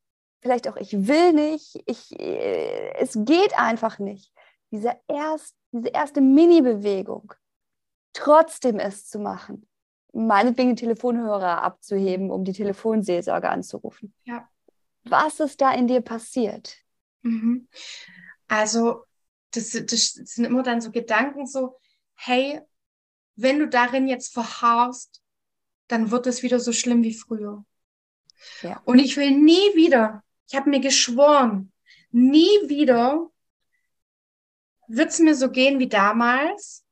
vielleicht 0.40 0.68
auch 0.68 0.76
ich 0.76 1.08
will 1.08 1.32
nicht, 1.32 1.82
ich, 1.86 2.16
äh, 2.16 2.94
es 2.98 3.18
geht 3.24 3.58
einfach 3.58 3.98
nicht. 3.98 4.32
Diese, 4.70 4.94
erst, 5.08 5.56
diese 5.72 5.88
erste 5.88 6.20
Mini-Bewegung, 6.20 7.34
trotzdem 8.12 8.78
es 8.78 9.08
zu 9.08 9.18
machen, 9.18 9.66
meinetwegen 10.12 10.70
den 10.70 10.76
Telefonhörer 10.76 11.64
abzuheben, 11.64 12.30
um 12.30 12.44
die 12.44 12.52
Telefonseelsorge 12.52 13.48
anzurufen. 13.48 14.14
Ja. 14.22 14.48
Was 15.02 15.40
ist 15.40 15.60
da 15.60 15.72
in 15.72 15.88
dir 15.88 16.02
passiert? 16.02 16.76
Mhm. 17.22 17.66
Also 18.46 19.07
das, 19.52 19.70
das 19.70 20.12
sind 20.12 20.44
immer 20.44 20.62
dann 20.62 20.80
so 20.80 20.90
Gedanken 20.90 21.46
so, 21.46 21.78
hey, 22.14 22.60
wenn 23.36 23.58
du 23.58 23.68
darin 23.68 24.08
jetzt 24.08 24.32
verharrst, 24.32 25.22
dann 25.86 26.10
wird 26.10 26.26
es 26.26 26.42
wieder 26.42 26.60
so 26.60 26.72
schlimm 26.72 27.02
wie 27.02 27.14
früher. 27.14 27.64
Ja. 28.62 28.80
Und 28.84 28.98
ich 28.98 29.16
will 29.16 29.30
nie 29.30 29.74
wieder, 29.74 30.22
ich 30.48 30.56
habe 30.56 30.70
mir 30.70 30.80
geschworen, 30.80 31.72
nie 32.10 32.68
wieder 32.68 33.30
wird 34.88 35.10
es 35.10 35.18
mir 35.18 35.34
so 35.34 35.50
gehen 35.50 35.78
wie 35.78 35.88
damals. 35.88 36.84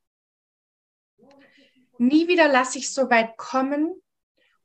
Nie 1.97 2.27
wieder 2.27 2.47
lasse 2.47 2.77
ich 2.77 2.93
so 2.93 3.09
weit 3.09 3.37
kommen 3.37 4.01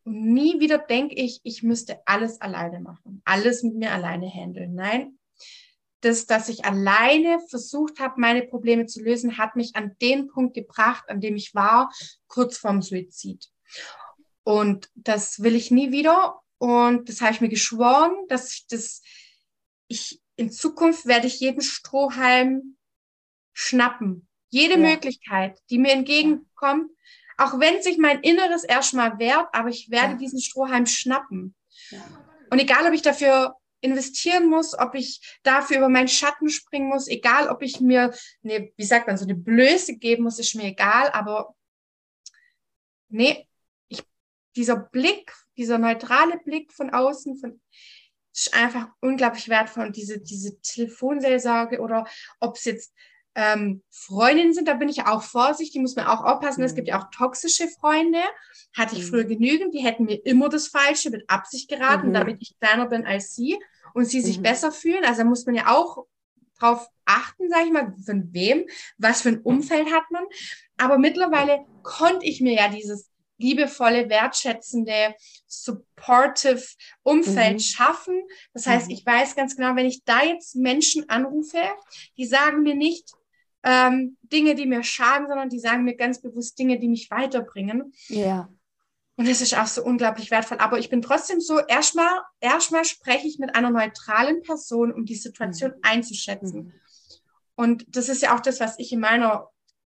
und 0.05 0.32
nie 0.32 0.61
wieder 0.61 0.78
denke 0.78 1.14
ich, 1.14 1.40
ich 1.45 1.62
müsste 1.62 2.07
alles 2.07 2.40
alleine 2.40 2.80
machen, 2.80 3.22
alles 3.24 3.62
mit 3.62 3.74
mir 3.74 3.93
alleine 3.93 4.28
handeln. 4.28 4.74
Nein, 4.74 5.18
das, 6.03 6.26
dass 6.26 6.48
ich 6.48 6.64
alleine 6.64 7.40
versucht 7.48 8.00
habe, 8.00 8.20
meine 8.20 8.42
Probleme 8.42 8.86
zu 8.86 9.00
lösen, 9.03 9.38
hat 9.38 9.57
mich 9.57 9.74
an 9.76 9.96
den 10.03 10.28
Punkt 10.28 10.55
gebracht, 10.55 11.05
an 11.09 11.20
dem 11.20 11.36
ich 11.36 11.55
war, 11.55 11.92
kurz 12.26 12.59
vorm 12.59 12.82
Suizid. 12.82 13.48
Und 14.44 14.90
das 14.94 15.42
will 15.42 15.55
ich 15.55 15.70
nie 15.70 15.92
wieder. 15.92 16.40
Und 16.59 17.09
das 17.09 17.20
habe 17.20 17.32
ich 17.32 17.40
mir 17.40 17.48
geschworen, 17.48 18.12
dass 18.28 18.53
ich 18.53 18.66
das, 18.68 19.03
ich, 19.86 20.20
in 20.36 20.50
Zukunft 20.50 21.07
werde 21.07 21.28
ich 21.28 21.40
jeden 21.40 21.62
Strohhalm 21.62 22.76
schnappen. 23.53 24.28
Jede 24.50 24.74
ja. 24.74 24.90
Möglichkeit, 24.90 25.59
die 25.70 25.78
mir 25.78 25.92
entgegenkommt, 25.92 26.90
auch 27.38 27.59
wenn 27.61 27.82
sich 27.82 27.98
mein 27.98 28.20
Inneres 28.20 28.64
erstmal 28.64 29.18
wehrt, 29.18 29.48
aber 29.53 29.68
ich 29.68 29.90
werde 29.90 30.12
ja. 30.12 30.18
diesen 30.18 30.40
Strohhalm 30.40 30.86
schnappen. 30.86 31.55
Ja. 31.90 32.05
Und 32.50 32.59
egal, 32.59 32.86
ob 32.86 32.92
ich 32.92 33.03
dafür 33.03 33.57
investieren 33.83 34.49
muss, 34.49 34.78
ob 34.78 34.95
ich 34.95 35.39
dafür 35.43 35.78
über 35.78 35.89
meinen 35.89 36.09
Schatten 36.09 36.49
springen 36.49 36.89
muss, 36.89 37.09
egal 37.09 37.49
ob 37.49 37.62
ich 37.62 37.80
mir 37.80 38.14
eine, 38.43 38.72
wie 38.76 38.85
sagt 38.85 39.09
man, 39.09 39.18
so 39.18 39.24
eine 39.24 39.35
Blöße 39.35 39.97
geben 39.97 40.22
muss, 40.22 40.39
ist 40.39 40.55
mir 40.55 40.64
egal, 40.64 41.11
aber 41.11 41.55
nee, 43.09 43.47
ich, 43.89 44.03
dieser 44.57 44.76
Blick, 44.76 45.35
dieser 45.57 45.78
neutrale 45.78 46.39
Blick 46.39 46.72
von 46.72 46.91
außen, 46.91 47.37
von, 47.37 47.61
ist 48.35 48.55
einfach 48.55 48.89
unglaublich 49.01 49.49
wertvoll 49.49 49.87
und 49.87 49.97
diese, 49.97 50.20
diese 50.20 50.59
Telefonseelsorge 50.61 51.80
oder 51.80 52.07
ob 52.41 52.57
es 52.57 52.64
jetzt 52.64 52.95
ähm, 53.35 53.83
Freundinnen 53.91 54.53
sind, 54.53 54.68
da 54.68 54.74
bin 54.74 54.89
ich 54.89 55.07
auch 55.07 55.22
vorsichtig, 55.22 55.80
muss 55.80 55.97
man 55.97 56.07
auch 56.07 56.22
aufpassen. 56.22 56.61
Mhm. 56.61 56.66
Es 56.66 56.74
gibt 56.74 56.89
ja 56.89 57.01
auch 57.01 57.11
toxische 57.11 57.66
Freunde. 57.66 58.20
Hatte 58.76 58.95
ich 58.95 59.05
mhm. 59.05 59.09
früher 59.09 59.24
genügend, 59.24 59.74
die 59.74 59.83
hätten 59.83 60.05
mir 60.05 60.24
immer 60.26 60.51
das 60.51 60.68
Falsche 60.68 61.11
mit 61.11 61.28
Absicht 61.28 61.68
geraten, 61.68 62.09
mhm. 62.09 62.12
damit 62.12 62.43
ich 62.43 62.59
kleiner 62.59 62.87
bin 62.87 63.07
als 63.07 63.35
sie 63.35 63.59
und 63.95 64.07
sie 64.07 64.20
sich 64.20 64.38
mhm. 64.38 64.43
besser 64.43 64.72
fühlen. 64.72 65.05
Also 65.05 65.22
da 65.22 65.28
muss 65.28 65.47
man 65.47 65.55
ja 65.55 65.68
auch 65.68 66.07
drauf 66.59 66.88
achten, 67.05 67.49
sage 67.49 67.66
ich 67.66 67.72
mal, 67.72 67.95
von 68.05 68.32
wem, 68.32 68.64
was 68.99 69.22
für 69.22 69.30
ein 69.30 69.40
Umfeld 69.40 69.93
hat 69.93 70.05
man. 70.11 70.24
Aber 70.76 70.99
mittlerweile 70.99 71.64
konnte 71.82 72.26
ich 72.26 72.40
mir 72.40 72.55
ja 72.55 72.68
dieses 72.68 73.11
liebevolle, 73.38 74.09
wertschätzende, 74.09 75.14
supportive 75.47 76.62
Umfeld 77.03 77.55
mhm. 77.55 77.59
schaffen. 77.59 78.22
Das 78.55 78.66
heißt, 78.66 78.86
mhm. 78.86 78.95
ich 78.95 79.05
weiß 79.05 79.34
ganz 79.34 79.57
genau, 79.57 79.74
wenn 79.74 79.86
ich 79.86 80.05
da 80.05 80.22
jetzt 80.22 80.55
Menschen 80.55 81.09
anrufe, 81.09 81.62
die 82.16 82.26
sagen 82.26 82.62
mir 82.62 82.76
nicht 82.76 83.11
ähm, 83.64 84.16
Dinge, 84.22 84.55
die 84.55 84.66
mir 84.66 84.82
schaden, 84.82 85.26
sondern 85.26 85.49
die 85.49 85.61
sagen 85.61 85.84
mir 85.84 85.97
ganz 85.97 86.20
bewusst 86.20 86.59
Dinge, 86.59 86.78
die 86.78 86.88
mich 86.88 87.11
weiterbringen. 87.11 87.93
Ja. 88.09 88.49
Und 89.23 89.29
das 89.29 89.41
ist 89.41 89.57
auch 89.57 89.68
so 89.68 89.85
unglaublich 89.85 90.33
wertvoll. 90.33 90.59
Aber 90.59 90.81
ich 90.81 90.91
bin 90.91 91.01
trotzdem 91.01 91.41
so, 91.41 91.61
erstmal, 91.61 92.23
erstmal 92.41 92.85
spreche 92.85 93.29
ich 93.29 93.39
mit 93.39 93.55
einer 93.55 93.70
neutralen 93.70 94.43
Person, 94.43 94.93
um 94.93 95.05
die 95.05 95.14
Situation 95.14 95.70
mhm. 95.70 95.81
einzuschätzen. 95.83 96.64
Mhm. 96.64 96.73
Und 97.55 97.85
das 97.97 98.09
ist 98.09 98.20
ja 98.23 98.35
auch 98.35 98.41
das, 98.41 98.59
was 98.59 98.81
ich 98.81 98.93
in 98.93 98.99
meiner 98.99 99.49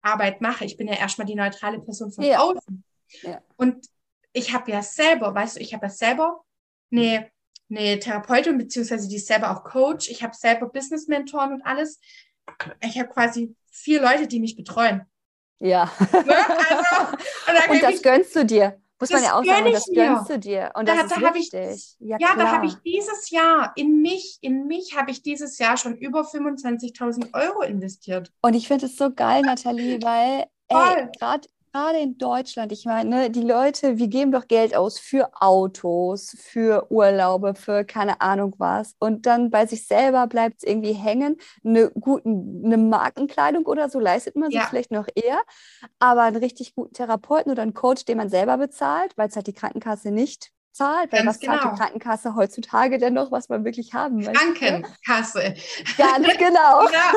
Arbeit 0.03 0.41
mache. 0.41 0.63
Ich 0.63 0.78
bin 0.78 0.88
ja 0.88 0.93
erstmal 0.93 1.26
die 1.26 1.34
neutrale 1.34 1.80
Person 1.80 2.11
von 2.11 2.23
ja. 2.23 2.38
außen. 2.38 2.84
Ja. 3.23 3.41
Und 3.55 3.88
ich 4.32 4.53
habe 4.53 4.69
ja 4.69 4.84
selber, 4.84 5.34
weißt 5.34 5.55
du, 5.55 5.59
ich 5.59 5.73
habe 5.73 5.88
ja 5.88 5.91
selber 5.91 6.45
eine, 6.91 7.28
eine 7.71 7.97
Therapeutin, 7.97 8.59
beziehungsweise 8.59 9.07
die 9.07 9.15
ist 9.15 9.26
selber 9.26 9.49
auch 9.49 9.63
Coach. 9.63 10.07
Ich 10.07 10.21
habe 10.21 10.36
selber 10.36 10.69
Business-Mentoren 10.69 11.51
und 11.51 11.63
alles. 11.63 11.99
Ich 12.82 12.99
habe 12.99 13.09
quasi 13.09 13.55
vier 13.71 14.03
Leute, 14.03 14.28
die 14.28 14.39
mich 14.39 14.55
betreuen. 14.55 15.01
Ja. 15.57 15.91
Ne? 16.11 16.36
Also, 16.69 17.17
und, 17.47 17.69
und 17.71 17.82
das 17.82 18.03
gönnst 18.03 18.36
du 18.36 18.45
dir. 18.45 18.80
Muss 18.99 19.09
das 19.09 19.21
man 19.21 19.29
ja 19.29 19.37
auch 19.37 19.43
sagen, 19.43 19.71
das 19.73 19.85
gönnst 19.93 20.29
du 20.29 20.39
dir. 20.39 20.71
Und 20.73 20.87
da, 20.87 20.95
das 20.95 21.09
da, 21.09 21.29
ist 21.29 21.53
da 21.53 21.69
ich, 21.69 21.95
ja, 21.99 22.17
ja 22.19 22.35
da 22.37 22.51
habe 22.51 22.65
ich 22.67 22.75
dieses 22.75 23.29
Jahr 23.29 23.73
in 23.75 24.01
mich, 24.01 24.37
in 24.41 24.67
mich 24.67 24.95
habe 24.95 25.11
ich 25.11 25.21
dieses 25.21 25.57
Jahr 25.57 25.75
schon 25.75 25.97
über 25.97 26.21
25.000 26.21 27.33
Euro 27.33 27.61
investiert. 27.63 28.31
Und 28.41 28.53
ich 28.53 28.67
finde 28.67 28.85
es 28.85 28.95
so 28.95 29.11
geil, 29.11 29.41
Nathalie, 29.41 30.01
weil 30.01 30.47
gerade 30.69 31.47
gerade 31.76 31.99
in 31.99 32.17
Deutschland, 32.17 32.71
ich 32.71 32.86
meine, 32.86 33.09
ne, 33.09 33.30
die 33.30 33.41
Leute, 33.41 33.97
wir 33.97 34.07
geben 34.07 34.32
doch 34.32 34.47
Geld 34.47 34.73
aus 34.73 34.97
für 34.97 35.30
Autos, 35.41 36.34
für 36.39 36.89
Urlaube, 36.89 37.53
für 37.53 37.84
keine 37.84 38.21
Ahnung 38.21 38.55
was. 38.59 38.95
Und 38.99 39.26
dann 39.26 39.49
bei 39.49 39.65
sich 39.65 39.86
selber 39.86 40.26
bleibt 40.28 40.59
es 40.59 40.63
irgendwie 40.63 40.93
hängen. 40.93 41.36
Eine 41.65 41.91
gute 41.91 42.30
eine 42.30 42.78
Markenkleidung 42.78 43.65
oder 43.65 43.89
so 43.89 43.99
leistet 43.99 44.38
man 44.38 44.51
sich 44.51 44.61
ja. 44.61 44.67
vielleicht 44.67 44.91
noch 44.91 45.07
eher. 45.15 45.41
Aber 45.99 46.21
einen 46.21 46.38
richtig 46.38 46.76
guten 46.76 46.93
Therapeuten 46.93 47.51
oder 47.51 47.63
einen 47.63 47.73
Coach, 47.73 48.05
den 48.05 48.17
man 48.17 48.30
selber 48.30 48.57
bezahlt, 48.57 49.11
weil 49.17 49.28
es 49.28 49.36
halt 49.36 49.47
die 49.47 49.53
Krankenkasse 49.53 50.11
nicht 50.11 50.54
zahlt, 50.76 51.11
weil 51.11 51.23
Ganz 51.23 51.36
was 51.36 51.39
genau. 51.39 51.53
zahlt 51.53 51.63
die 51.63 51.67
genau. 51.67 51.78
Krankenkasse 51.78 52.36
heutzutage 52.36 52.97
denn 52.97 53.13
noch, 53.13 53.32
was 53.32 53.49
man 53.49 53.63
wirklich 53.63 53.93
haben 53.93 54.17
möchte? 54.17 54.34
Krankenkasse. 54.34 55.55
Ganz 55.97 56.28
genau. 56.38 56.89
ja, 56.91 57.13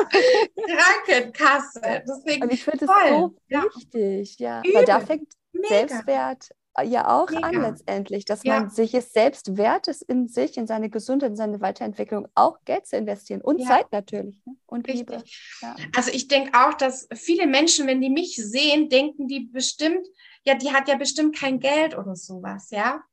Krankenkasse. 1.05 2.03
Deswegen 2.07 2.43
Und 2.43 2.53
ich 2.53 2.63
finde 2.63 2.85
es 2.85 3.09
so 3.09 3.35
ja. 3.47 3.63
wichtig, 3.63 4.39
ja. 4.39 4.61
Übel. 4.61 4.73
Weil 4.75 4.85
da 4.85 4.99
fängt 5.01 5.33
Mega. 5.51 5.67
Selbstwert 5.67 6.49
äh, 6.77 6.85
ja 6.85 7.09
auch 7.09 7.29
Mega. 7.29 7.47
an 7.47 7.61
letztendlich, 7.61 8.23
dass 8.23 8.43
ja. 8.43 8.59
man 8.59 8.69
sich 8.69 8.93
es 8.93 9.11
selbst 9.11 9.57
wert 9.57 9.89
ist, 9.89 10.03
in 10.03 10.27
sich, 10.29 10.57
in 10.57 10.65
seine 10.65 10.89
Gesundheit, 10.89 11.31
in 11.31 11.35
seine 11.35 11.59
Weiterentwicklung 11.59 12.27
auch 12.35 12.59
Geld 12.63 12.87
zu 12.87 12.95
investieren 12.95 13.41
und 13.41 13.59
ja. 13.59 13.67
Zeit 13.67 13.91
natürlich 13.91 14.37
ne? 14.45 14.55
und 14.67 14.87
Richtig. 14.87 15.09
Liebe. 15.09 15.23
Ja. 15.61 15.75
Also 15.97 16.11
ich 16.13 16.29
denke 16.29 16.51
auch, 16.53 16.75
dass 16.75 17.09
viele 17.13 17.45
Menschen, 17.45 17.87
wenn 17.87 17.99
die 17.99 18.09
mich 18.09 18.37
sehen, 18.37 18.87
denken 18.87 19.27
die 19.27 19.41
bestimmt, 19.41 20.07
ja, 20.45 20.55
die 20.55 20.71
hat 20.71 20.87
ja 20.87 20.95
bestimmt 20.95 21.35
kein 21.35 21.59
Geld 21.59 21.97
oder 21.97 22.15
sowas, 22.15 22.69
ja 22.69 23.03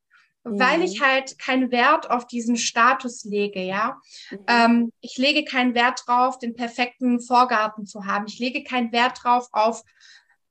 weil 0.47 0.83
ich 0.83 1.01
mhm. 1.01 1.05
halt 1.05 1.39
keinen 1.39 1.71
Wert 1.71 2.11
auf 2.11 2.27
diesen 2.27 2.57
Status 2.57 3.25
lege, 3.25 3.61
ja. 3.61 4.01
Mhm. 4.31 4.39
Ähm, 4.47 4.93
ich 5.01 5.19
lege 5.19 5.45
keinen 5.45 5.75
Wert 5.75 6.03
drauf, 6.07 6.39
den 6.39 6.55
perfekten 6.55 7.21
Vorgarten 7.21 7.87
zu 7.87 8.07
haben. 8.07 8.27
Ich 8.29 8.39
lege 8.39 8.63
keinen 8.63 8.93
Wert 8.93 9.21
drauf 9.23 9.49
auf 9.53 9.83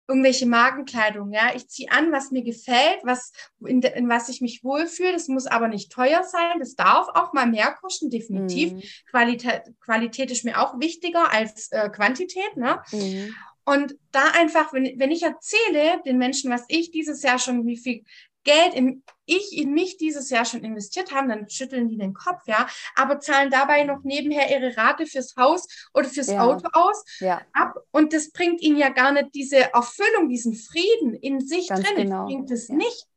irgendwelche 0.07 0.45
Magenkleidung, 0.45 1.31
ja. 1.31 1.55
Ich 1.55 1.67
ziehe 1.69 1.91
an, 1.91 2.11
was 2.11 2.31
mir 2.31 2.43
gefällt, 2.43 2.99
was, 3.03 3.31
in, 3.65 3.81
in, 3.81 4.09
was 4.09 4.29
ich 4.29 4.41
mich 4.41 4.63
wohlfühle. 4.63 5.13
Das 5.13 5.29
muss 5.29 5.47
aber 5.47 5.67
nicht 5.67 5.91
teuer 5.91 6.23
sein. 6.23 6.59
Das 6.59 6.75
darf 6.75 7.07
auch 7.13 7.33
mal 7.33 7.47
mehr 7.47 7.71
kosten, 7.81 8.09
definitiv. 8.09 8.73
Mhm. 8.73 8.83
Qualität, 9.09 9.61
Qualität 9.79 10.29
ist 10.29 10.43
mir 10.43 10.61
auch 10.61 10.79
wichtiger 10.79 11.31
als 11.31 11.71
äh, 11.71 11.89
Quantität, 11.89 12.57
ne? 12.57 12.81
Mhm. 12.91 13.33
Und 13.67 13.95
da 14.11 14.25
einfach, 14.37 14.73
wenn, 14.73 14.99
wenn 14.99 15.09
ich 15.09 15.23
erzähle 15.23 15.99
den 16.05 16.19
Menschen, 16.19 16.51
was 16.51 16.65
ich 16.67 16.91
dieses 16.91 17.23
Jahr 17.23 17.39
schon, 17.39 17.65
wie 17.65 17.77
viel 17.77 18.03
Geld 18.43 18.75
in 18.75 19.03
ich 19.25 19.57
in 19.57 19.73
mich 19.73 19.97
dieses 19.97 20.29
Jahr 20.29 20.45
schon 20.45 20.63
investiert 20.63 21.13
haben, 21.13 21.29
dann 21.29 21.49
schütteln 21.49 21.89
die 21.89 21.97
den 21.97 22.13
Kopf, 22.13 22.41
ja, 22.47 22.67
aber 22.95 23.19
zahlen 23.19 23.49
dabei 23.49 23.83
noch 23.83 24.03
nebenher 24.03 24.49
ihre 24.49 24.75
Rate 24.77 25.05
fürs 25.05 25.35
Haus 25.35 25.67
oder 25.93 26.07
fürs 26.07 26.27
ja. 26.27 26.41
Auto 26.41 26.67
aus 26.73 27.03
ja. 27.19 27.41
ab. 27.53 27.75
Und 27.91 28.13
das 28.13 28.31
bringt 28.31 28.61
ihnen 28.61 28.77
ja 28.77 28.89
gar 28.89 29.11
nicht 29.11 29.33
diese 29.33 29.73
Erfüllung, 29.73 30.29
diesen 30.29 30.55
Frieden 30.55 31.13
in 31.15 31.39
sich 31.39 31.69
Ganz 31.69 31.83
drin, 31.83 31.95
genau. 31.95 32.25
bringt 32.25 32.51
es 32.51 32.67
ja. 32.67 32.75
nicht. 32.75 33.07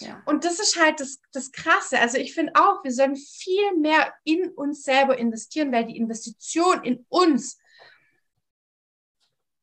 Ja. 0.00 0.22
Und 0.26 0.44
das 0.44 0.58
ist 0.58 0.78
halt 0.80 1.00
das, 1.00 1.20
das 1.32 1.52
Krasse. 1.52 1.98
Also 1.98 2.18
ich 2.18 2.34
finde 2.34 2.52
auch, 2.54 2.84
wir 2.84 2.92
sollen 2.92 3.16
viel 3.16 3.76
mehr 3.78 4.12
in 4.24 4.50
uns 4.50 4.82
selber 4.82 5.18
investieren, 5.18 5.72
weil 5.72 5.86
die 5.86 5.96
Investition 5.96 6.84
in 6.84 7.06
uns, 7.08 7.58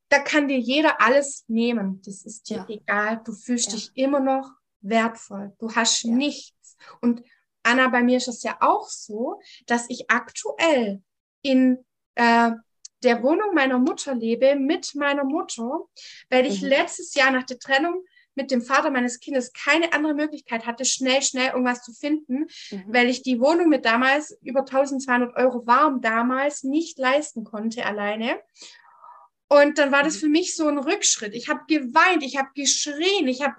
da 0.10 0.20
kann 0.20 0.48
dir 0.48 0.60
jeder 0.60 1.02
alles 1.02 1.46
nehmen. 1.48 2.02
Das 2.04 2.24
ist 2.24 2.50
dir 2.50 2.58
ja. 2.58 2.66
egal. 2.68 3.22
Du 3.24 3.34
fühlst 3.34 3.68
ja. 3.68 3.74
dich 3.74 3.92
immer 3.96 4.20
noch 4.20 4.52
wertvoll. 4.84 5.54
Du 5.60 5.74
hast 5.74 6.04
ja. 6.04 6.14
nichts. 6.14 6.78
Und 7.02 7.24
Anna, 7.64 7.88
bei 7.88 8.04
mir 8.04 8.18
ist 8.18 8.28
es 8.28 8.44
ja 8.44 8.58
auch 8.60 8.88
so, 8.90 9.42
dass 9.66 9.90
ich 9.90 10.10
aktuell 10.12 11.02
in 11.42 11.84
äh, 12.16 12.52
der 13.04 13.24
Wohnung 13.24 13.54
meiner 13.54 13.80
Mutter 13.80 14.16
lebe 14.16 14.56
mit 14.56 14.96
meiner 14.96 15.24
Mutter, 15.24 15.82
weil 16.30 16.46
ich 16.46 16.62
mhm. 16.62 16.70
letztes 16.70 17.16
Jahr 17.16 17.32
nach 17.32 17.44
der 17.44 17.60
Trennung 17.60 18.04
mit 18.36 18.50
dem 18.50 18.62
Vater 18.62 18.90
meines 18.90 19.20
Kindes 19.20 19.54
keine 19.54 19.94
andere 19.94 20.14
Möglichkeit 20.14 20.66
hatte, 20.66 20.86
schnell, 20.86 21.22
schnell 21.22 21.50
irgendwas 21.50 21.84
zu 21.84 21.94
finden, 21.94 22.48
mhm. 22.72 22.84
weil 22.88 23.10
ich 23.10 23.22
die 23.22 23.40
Wohnung 23.40 23.70
mit 23.70 23.86
damals 23.86 24.38
über 24.42 24.62
1200 24.62 25.36
Euro 25.36 25.68
warm 25.68 26.02
damals 26.02 26.64
nicht 26.64 26.98
leisten 26.98 27.44
konnte 27.44 27.86
alleine. 27.86 28.40
Und 29.50 29.78
dann 29.78 29.92
war 29.92 30.04
das 30.04 30.16
mhm. 30.16 30.20
für 30.20 30.30
mich 30.30 30.56
so 30.56 30.68
ein 30.68 30.80
Rückschritt. 30.80 31.36
Ich 31.36 31.48
habe 31.48 31.62
geweint, 31.68 32.24
ich 32.24 32.38
habe 32.38 32.50
geschrien, 32.56 33.28
ich 33.28 33.44
habe 33.44 33.56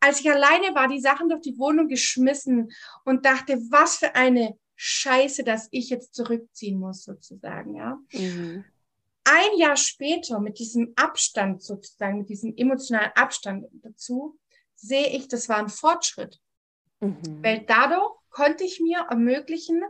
als 0.00 0.20
ich 0.20 0.30
alleine 0.30 0.74
war, 0.74 0.88
die 0.88 1.00
Sachen 1.00 1.28
durch 1.28 1.42
die 1.42 1.58
Wohnung 1.58 1.88
geschmissen 1.88 2.70
und 3.04 3.24
dachte, 3.24 3.58
was 3.70 3.96
für 3.96 4.14
eine 4.14 4.58
Scheiße, 4.76 5.42
dass 5.42 5.68
ich 5.72 5.90
jetzt 5.90 6.14
zurückziehen 6.14 6.78
muss, 6.78 7.04
sozusagen, 7.04 7.74
ja. 7.74 7.98
Mhm. 8.12 8.64
Ein 9.24 9.58
Jahr 9.58 9.76
später, 9.76 10.40
mit 10.40 10.58
diesem 10.58 10.92
Abstand 10.96 11.62
sozusagen, 11.62 12.18
mit 12.18 12.28
diesem 12.28 12.54
emotionalen 12.56 13.10
Abstand 13.14 13.66
dazu, 13.82 14.38
sehe 14.74 15.08
ich, 15.08 15.28
das 15.28 15.48
war 15.48 15.58
ein 15.58 15.68
Fortschritt. 15.68 16.38
Mhm. 17.00 17.42
Weil 17.42 17.64
dadurch 17.66 18.14
konnte 18.30 18.64
ich 18.64 18.80
mir 18.80 19.06
ermöglichen, 19.10 19.82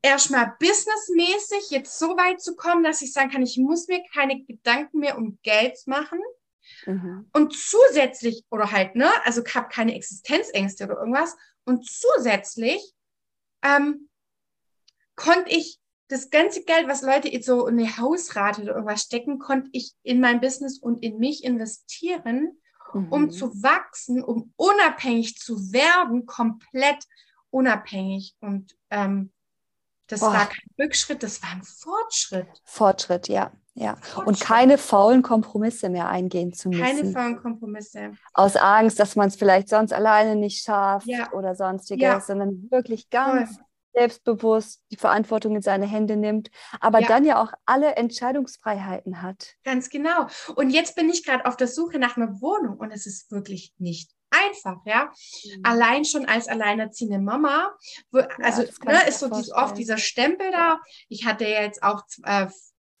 erstmal 0.00 0.54
businessmäßig 0.58 1.70
jetzt 1.70 1.98
so 1.98 2.16
weit 2.16 2.40
zu 2.40 2.54
kommen, 2.54 2.84
dass 2.84 3.02
ich 3.02 3.12
sagen 3.12 3.30
kann, 3.30 3.42
ich 3.42 3.58
muss 3.58 3.88
mir 3.88 4.02
keine 4.12 4.44
Gedanken 4.44 4.98
mehr 4.98 5.18
um 5.18 5.38
Geld 5.42 5.78
machen, 5.86 6.20
Mhm. 6.86 7.28
Und 7.32 7.52
zusätzlich, 7.52 8.44
oder 8.50 8.70
halt, 8.70 8.94
ne, 8.94 9.10
also 9.24 9.42
ich 9.44 9.54
habe 9.54 9.68
keine 9.68 9.94
Existenzängste 9.94 10.84
oder 10.84 10.98
irgendwas. 10.98 11.36
Und 11.64 11.86
zusätzlich 11.86 12.94
ähm, 13.62 14.08
konnte 15.16 15.50
ich 15.50 15.78
das 16.08 16.30
ganze 16.30 16.64
Geld, 16.64 16.86
was 16.86 17.02
Leute 17.02 17.28
jetzt 17.28 17.46
so 17.46 17.66
in 17.66 17.78
eine 17.78 17.96
Hausrate 17.96 18.62
oder 18.62 18.74
irgendwas 18.74 19.02
stecken, 19.02 19.38
konnte 19.38 19.70
ich 19.72 19.94
in 20.02 20.20
mein 20.20 20.40
Business 20.40 20.78
und 20.78 21.02
in 21.02 21.18
mich 21.18 21.44
investieren, 21.44 22.58
mhm. 22.92 23.08
um 23.10 23.30
zu 23.30 23.50
wachsen, 23.62 24.22
um 24.22 24.52
unabhängig 24.56 25.38
zu 25.38 25.72
werden, 25.72 26.26
komplett 26.26 27.04
unabhängig. 27.50 28.36
Und 28.40 28.76
ähm, 28.90 29.32
das 30.08 30.20
Boah. 30.20 30.34
war 30.34 30.46
kein 30.46 30.68
Rückschritt, 30.78 31.22
das 31.22 31.42
war 31.42 31.50
ein 31.50 31.62
Fortschritt. 31.62 32.48
Fortschritt, 32.64 33.28
ja. 33.28 33.52
Ja, 33.76 33.96
und 34.24 34.38
keine 34.38 34.78
faulen 34.78 35.22
Kompromisse 35.22 35.88
mehr 35.88 36.08
eingehen 36.08 36.52
zu 36.52 36.68
müssen. 36.68 36.82
Keine 36.82 37.10
faulen 37.10 37.42
Kompromisse. 37.42 38.12
Aus 38.32 38.54
Angst, 38.54 39.00
dass 39.00 39.16
man 39.16 39.28
es 39.28 39.36
vielleicht 39.36 39.68
sonst 39.68 39.92
alleine 39.92 40.36
nicht 40.36 40.62
schafft 40.62 41.08
ja. 41.08 41.32
oder 41.32 41.56
sonstiges, 41.56 42.02
ja. 42.02 42.20
sondern 42.20 42.70
wirklich 42.70 43.10
ganz 43.10 43.56
Voll. 43.56 43.64
selbstbewusst 43.94 44.80
die 44.92 44.96
Verantwortung 44.96 45.56
in 45.56 45.62
seine 45.62 45.86
Hände 45.86 46.16
nimmt, 46.16 46.52
aber 46.78 47.00
ja. 47.00 47.08
dann 47.08 47.24
ja 47.24 47.42
auch 47.42 47.52
alle 47.66 47.96
Entscheidungsfreiheiten 47.96 49.22
hat. 49.22 49.54
Ganz 49.64 49.90
genau. 49.90 50.28
Und 50.54 50.70
jetzt 50.70 50.94
bin 50.94 51.10
ich 51.10 51.24
gerade 51.24 51.44
auf 51.44 51.56
der 51.56 51.68
Suche 51.68 51.98
nach 51.98 52.16
einer 52.16 52.40
Wohnung 52.40 52.78
und 52.78 52.92
es 52.92 53.06
ist 53.06 53.32
wirklich 53.32 53.74
nicht 53.78 54.12
einfach, 54.30 54.76
ja. 54.84 55.06
Mhm. 55.06 55.60
Allein 55.64 56.04
schon 56.04 56.26
als 56.26 56.46
alleinerziehende 56.46 57.18
Mama, 57.18 57.72
wo, 58.12 58.20
also 58.40 58.62
ne, 58.84 59.08
ist 59.08 59.18
so 59.18 59.28
dies, 59.28 59.52
oft 59.52 59.76
dieser 59.76 59.98
Stempel 59.98 60.50
da. 60.52 60.80
Ich 61.08 61.26
hatte 61.26 61.44
jetzt 61.44 61.82
auch 61.82 62.02
äh, 62.24 62.46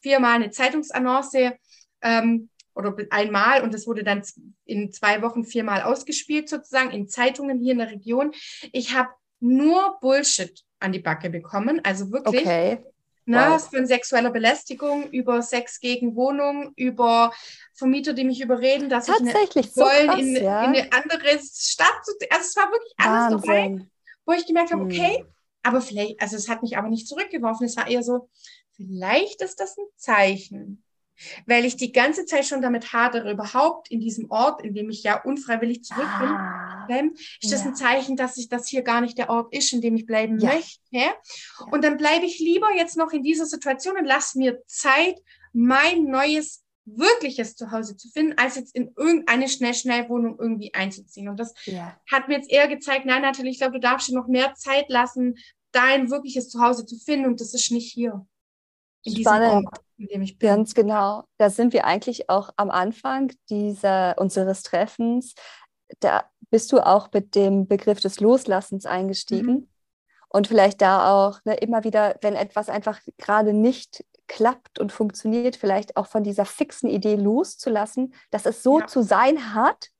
viermal 0.04 0.34
eine 0.34 0.50
Zeitungsannonce 0.50 1.54
ähm, 2.02 2.50
oder 2.74 2.94
einmal 3.10 3.62
und 3.62 3.72
das 3.72 3.86
wurde 3.86 4.04
dann 4.04 4.22
in 4.66 4.92
zwei 4.92 5.22
Wochen 5.22 5.44
viermal 5.44 5.80
ausgespielt 5.80 6.48
sozusagen 6.48 6.90
in 6.90 7.08
Zeitungen 7.08 7.58
hier 7.58 7.72
in 7.72 7.78
der 7.78 7.90
Region. 7.90 8.32
Ich 8.72 8.94
habe 8.94 9.08
nur 9.40 9.98
Bullshit 10.00 10.62
an 10.78 10.92
die 10.92 10.98
Backe 10.98 11.30
bekommen, 11.30 11.80
also 11.84 12.12
wirklich. 12.12 12.42
Okay. 12.42 12.84
Ne, 13.26 13.38
wow. 13.48 13.70
von 13.70 13.86
sexueller 13.86 14.30
Belästigung 14.30 15.08
über 15.10 15.40
Sex 15.40 15.80
gegen 15.80 16.14
Wohnung, 16.14 16.74
über 16.76 17.32
Vermieter, 17.72 18.12
die 18.12 18.24
mich 18.24 18.42
überreden, 18.42 18.90
dass 18.90 19.06
Tatsächlich, 19.06 19.68
ich 19.68 19.76
wollen, 19.76 20.10
so 20.10 20.18
in, 20.18 20.36
ja. 20.36 20.64
in, 20.64 20.74
eine 20.74 20.92
andere 20.92 21.38
Stadt. 21.40 21.88
Also 22.28 22.48
es 22.48 22.54
war 22.54 22.70
wirklich 22.70 22.92
alles 22.98 23.30
dabei, 23.30 23.78
wo 24.26 24.32
ich 24.34 24.44
gemerkt 24.44 24.72
habe, 24.72 24.82
okay, 24.82 25.20
hm. 25.20 25.26
aber 25.62 25.80
vielleicht, 25.80 26.20
also 26.20 26.36
es 26.36 26.50
hat 26.50 26.60
mich 26.60 26.76
aber 26.76 26.88
nicht 26.88 27.08
zurückgeworfen. 27.08 27.64
Es 27.64 27.78
war 27.78 27.88
eher 27.88 28.02
so, 28.02 28.28
vielleicht 28.76 29.42
ist 29.42 29.60
das 29.60 29.76
ein 29.76 29.86
Zeichen, 29.96 30.82
weil 31.46 31.64
ich 31.64 31.76
die 31.76 31.92
ganze 31.92 32.26
Zeit 32.26 32.44
schon 32.44 32.62
damit 32.62 32.92
hadere, 32.92 33.30
überhaupt 33.30 33.90
in 33.90 34.00
diesem 34.00 34.30
Ort, 34.30 34.62
in 34.62 34.74
dem 34.74 34.90
ich 34.90 35.02
ja 35.02 35.22
unfreiwillig 35.22 35.84
zurück 35.84 36.08
bin, 36.18 36.28
ah, 36.28 36.86
ist 37.40 37.52
das 37.52 37.62
ja. 37.62 37.68
ein 37.68 37.76
Zeichen, 37.76 38.16
dass 38.16 38.36
ich 38.36 38.48
das 38.48 38.68
hier 38.68 38.82
gar 38.82 39.00
nicht 39.00 39.16
der 39.18 39.30
Ort 39.30 39.54
ist, 39.54 39.72
in 39.72 39.80
dem 39.80 39.94
ich 39.96 40.06
bleiben 40.06 40.38
ja. 40.38 40.52
möchte. 40.52 40.80
Und 41.70 41.84
dann 41.84 41.96
bleibe 41.96 42.26
ich 42.26 42.38
lieber 42.38 42.74
jetzt 42.74 42.96
noch 42.96 43.12
in 43.12 43.22
dieser 43.22 43.46
Situation 43.46 43.96
und 43.96 44.04
lass 44.04 44.34
mir 44.34 44.62
Zeit, 44.66 45.16
mein 45.52 46.04
neues 46.04 46.64
wirkliches 46.84 47.56
Zuhause 47.56 47.96
zu 47.96 48.08
finden, 48.10 48.36
als 48.36 48.56
jetzt 48.56 48.74
in 48.74 48.92
irgendeine 48.96 49.48
Schnell-Schnell-Wohnung 49.48 50.38
irgendwie 50.38 50.74
einzuziehen. 50.74 51.28
Und 51.28 51.40
das 51.40 51.54
hat 52.10 52.28
mir 52.28 52.36
jetzt 52.36 52.50
eher 52.50 52.68
gezeigt, 52.68 53.06
nein, 53.06 53.22
natürlich, 53.22 53.52
ich 53.52 53.58
glaube, 53.58 53.74
du 53.74 53.80
darfst 53.80 54.08
dir 54.08 54.14
noch 54.14 54.26
mehr 54.26 54.54
Zeit 54.54 54.90
lassen, 54.90 55.36
dein 55.72 56.10
wirkliches 56.10 56.50
Zuhause 56.50 56.84
zu 56.84 56.98
finden 56.98 57.26
und 57.26 57.40
das 57.40 57.54
ist 57.54 57.70
nicht 57.70 57.90
hier 57.92 58.26
in 59.04 59.16
Spannend. 59.16 59.66
Ort, 59.66 59.80
in 59.98 60.06
dem 60.08 60.22
ich 60.22 60.38
bin. 60.38 60.48
Ganz 60.48 60.74
genau. 60.74 61.24
Da 61.38 61.50
sind 61.50 61.72
wir 61.72 61.84
eigentlich 61.84 62.28
auch 62.30 62.50
am 62.56 62.70
Anfang 62.70 63.32
dieser, 63.48 64.16
unseres 64.18 64.62
Treffens. 64.62 65.34
Da 66.00 66.24
bist 66.50 66.72
du 66.72 66.80
auch 66.80 67.08
mit 67.12 67.34
dem 67.34 67.66
Begriff 67.68 68.00
des 68.00 68.20
Loslassens 68.20 68.86
eingestiegen. 68.86 69.52
Mhm. 69.52 69.68
Und 70.28 70.48
vielleicht 70.48 70.80
da 70.80 71.12
auch 71.12 71.38
ne, 71.44 71.54
immer 71.54 71.84
wieder, 71.84 72.16
wenn 72.20 72.34
etwas 72.34 72.68
einfach 72.68 73.00
gerade 73.18 73.52
nicht 73.52 74.04
klappt 74.26 74.80
und 74.80 74.90
funktioniert, 74.90 75.54
vielleicht 75.54 75.96
auch 75.96 76.06
von 76.06 76.24
dieser 76.24 76.44
fixen 76.44 76.88
Idee 76.88 77.14
loszulassen, 77.14 78.14
dass 78.30 78.46
es 78.46 78.62
so 78.62 78.80
ja. 78.80 78.86
zu 78.86 79.02
sein 79.02 79.54
hat 79.54 79.90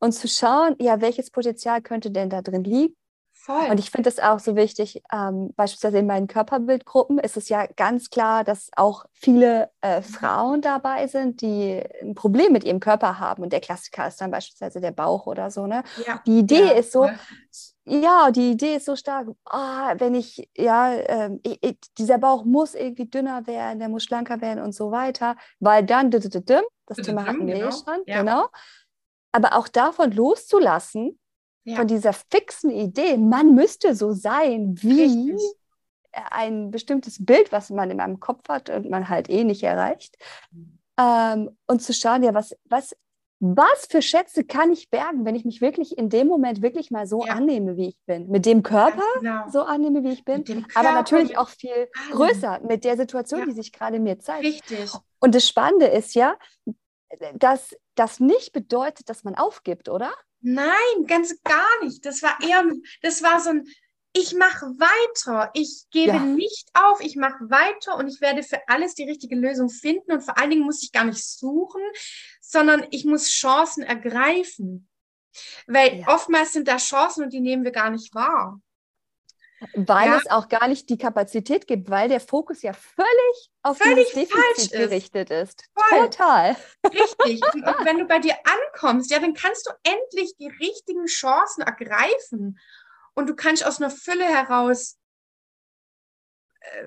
und 0.00 0.12
zu 0.12 0.28
schauen, 0.28 0.74
ja, 0.80 1.00
welches 1.00 1.30
Potenzial 1.30 1.80
könnte 1.80 2.10
denn 2.10 2.30
da 2.30 2.42
drin 2.42 2.64
liegen? 2.64 2.96
Voll. 3.42 3.70
Und 3.70 3.80
ich 3.80 3.90
finde 3.90 4.10
es 4.10 4.18
auch 4.18 4.38
so 4.38 4.54
wichtig, 4.54 5.02
ähm, 5.10 5.54
beispielsweise 5.56 5.96
in 5.98 6.06
meinen 6.06 6.26
Körperbildgruppen 6.26 7.18
ist 7.18 7.38
es 7.38 7.48
ja 7.48 7.66
ganz 7.74 8.10
klar, 8.10 8.44
dass 8.44 8.68
auch 8.76 9.06
viele 9.14 9.70
äh, 9.80 10.02
Frauen 10.02 10.60
dabei 10.60 11.06
sind, 11.06 11.40
die 11.40 11.82
ein 12.02 12.14
Problem 12.14 12.52
mit 12.52 12.64
ihrem 12.64 12.80
Körper 12.80 13.18
haben. 13.18 13.42
Und 13.42 13.54
der 13.54 13.60
Klassiker 13.60 14.06
ist 14.06 14.20
dann 14.20 14.30
beispielsweise 14.30 14.82
der 14.82 14.90
Bauch 14.90 15.26
oder 15.26 15.50
so. 15.50 15.66
Ne? 15.66 15.84
Ja. 16.06 16.20
Die 16.26 16.40
Idee 16.40 16.66
ja, 16.66 16.72
ist 16.72 16.92
so, 16.92 17.08
ja, 17.86 18.30
die 18.30 18.50
Idee 18.50 18.76
ist 18.76 18.84
so 18.84 18.94
stark, 18.94 19.28
oh, 19.28 19.94
wenn 19.96 20.14
ich, 20.14 20.46
ja, 20.54 20.92
äh, 20.92 21.30
ich, 21.42 21.78
dieser 21.96 22.18
Bauch 22.18 22.44
muss 22.44 22.74
irgendwie 22.74 23.06
dünner 23.06 23.46
werden, 23.46 23.78
der 23.78 23.88
muss 23.88 24.04
schlanker 24.04 24.42
werden 24.42 24.62
und 24.62 24.74
so 24.74 24.90
weiter, 24.90 25.36
weil 25.60 25.82
dann, 25.82 26.10
das 26.10 26.24
Thema 26.28 27.26
hatten 27.26 27.46
wir 27.46 27.54
genau. 27.54 27.70
schon, 27.70 28.02
ja. 28.04 28.18
genau. 28.18 28.48
Aber 29.32 29.56
auch 29.56 29.68
davon 29.68 30.12
loszulassen, 30.12 31.18
ja. 31.64 31.76
von 31.76 31.86
dieser 31.86 32.12
fixen 32.12 32.70
Idee, 32.70 33.16
man 33.16 33.54
müsste 33.54 33.94
so 33.94 34.12
sein 34.12 34.74
wie 34.80 35.02
Richtig. 35.02 35.40
ein 36.30 36.70
bestimmtes 36.70 37.24
Bild, 37.24 37.52
was 37.52 37.70
man 37.70 37.90
in 37.90 37.96
meinem 37.96 38.20
Kopf 38.20 38.48
hat 38.48 38.70
und 38.70 38.90
man 38.90 39.08
halt 39.08 39.28
eh 39.28 39.44
nicht 39.44 39.62
erreicht. 39.62 40.16
Ähm, 40.98 41.56
und 41.66 41.82
zu 41.82 41.92
schauen, 41.92 42.22
ja, 42.22 42.34
was, 42.34 42.56
was, 42.64 42.94
was 43.40 43.86
für 43.88 44.02
Schätze 44.02 44.44
kann 44.44 44.70
ich 44.70 44.90
bergen, 44.90 45.24
wenn 45.24 45.34
ich 45.34 45.44
mich 45.44 45.60
wirklich 45.60 45.96
in 45.96 46.10
dem 46.10 46.26
Moment 46.26 46.60
wirklich 46.62 46.90
mal 46.90 47.06
so 47.06 47.24
ja. 47.24 47.34
annehme, 47.34 47.76
wie 47.76 47.88
ich 47.88 47.98
bin. 48.06 48.28
Mit 48.28 48.44
dem 48.44 48.62
Körper 48.62 49.02
genau. 49.18 49.48
so 49.48 49.62
annehme, 49.62 50.02
wie 50.04 50.10
ich 50.10 50.24
bin, 50.24 50.66
aber 50.74 50.92
natürlich 50.92 51.38
auch 51.38 51.48
viel 51.48 51.88
größer 52.10 52.60
mit 52.66 52.84
der 52.84 52.96
Situation, 52.96 53.40
ja. 53.40 53.46
die 53.46 53.52
sich 53.52 53.72
gerade 53.72 53.98
mir 53.98 54.18
zeigt. 54.18 54.44
Richtig. 54.44 54.90
Und 55.20 55.34
das 55.34 55.48
Spannende 55.48 55.86
ist 55.86 56.14
ja, 56.14 56.36
dass 57.34 57.74
das 57.94 58.20
nicht 58.20 58.52
bedeutet, 58.52 59.08
dass 59.08 59.24
man 59.24 59.34
aufgibt, 59.34 59.88
oder? 59.88 60.12
Nein, 60.40 61.06
ganz 61.06 61.34
gar 61.42 61.84
nicht. 61.84 62.04
Das 62.04 62.22
war 62.22 62.38
eher, 62.42 62.64
das 63.02 63.22
war 63.22 63.40
so 63.40 63.50
ein, 63.50 63.68
ich 64.12 64.34
mache 64.34 64.66
weiter, 64.66 65.50
ich 65.54 65.84
gebe 65.90 66.14
ja. 66.14 66.18
nicht 66.18 66.68
auf, 66.74 67.00
ich 67.00 67.16
mache 67.16 67.48
weiter 67.48 67.96
und 67.96 68.08
ich 68.08 68.20
werde 68.20 68.42
für 68.42 68.60
alles 68.68 68.94
die 68.94 69.04
richtige 69.04 69.36
Lösung 69.36 69.68
finden 69.68 70.12
und 70.12 70.22
vor 70.22 70.36
allen 70.36 70.50
Dingen 70.50 70.64
muss 70.64 70.82
ich 70.82 70.90
gar 70.90 71.04
nicht 71.04 71.24
suchen, 71.24 71.82
sondern 72.40 72.86
ich 72.90 73.04
muss 73.04 73.28
Chancen 73.30 73.82
ergreifen. 73.82 74.88
Weil 75.66 76.00
ja. 76.00 76.08
oftmals 76.08 76.52
sind 76.52 76.66
da 76.66 76.78
Chancen 76.78 77.24
und 77.24 77.32
die 77.32 77.40
nehmen 77.40 77.62
wir 77.62 77.70
gar 77.70 77.90
nicht 77.90 78.14
wahr. 78.14 78.60
Weil 79.74 80.08
ja. 80.08 80.16
es 80.16 80.30
auch 80.30 80.48
gar 80.48 80.68
nicht 80.68 80.88
die 80.88 80.96
Kapazität 80.96 81.66
gibt, 81.66 81.90
weil 81.90 82.08
der 82.08 82.20
Fokus 82.20 82.62
ja 82.62 82.72
völlig 82.72 83.50
auf 83.62 83.76
völlig 83.78 84.10
Defizit 84.12 84.72
gerichtet 84.72 85.30
ist. 85.30 85.64
Voll. 85.74 86.04
Total. 86.06 86.56
Richtig. 86.86 87.42
Und, 87.54 87.66
und, 87.66 87.84
wenn 87.84 87.98
du 87.98 88.06
bei 88.06 88.18
dir 88.18 88.34
ankommst, 88.44 89.10
ja, 89.10 89.18
dann 89.18 89.34
kannst 89.34 89.66
du 89.66 89.72
endlich 89.82 90.34
die 90.38 90.48
richtigen 90.48 91.06
Chancen 91.06 91.62
ergreifen. 91.62 92.58
Und 93.14 93.28
du 93.28 93.34
kannst 93.34 93.66
aus 93.66 93.80
einer 93.80 93.90
Fülle 93.90 94.24
heraus 94.24 94.96
äh, 96.60 96.84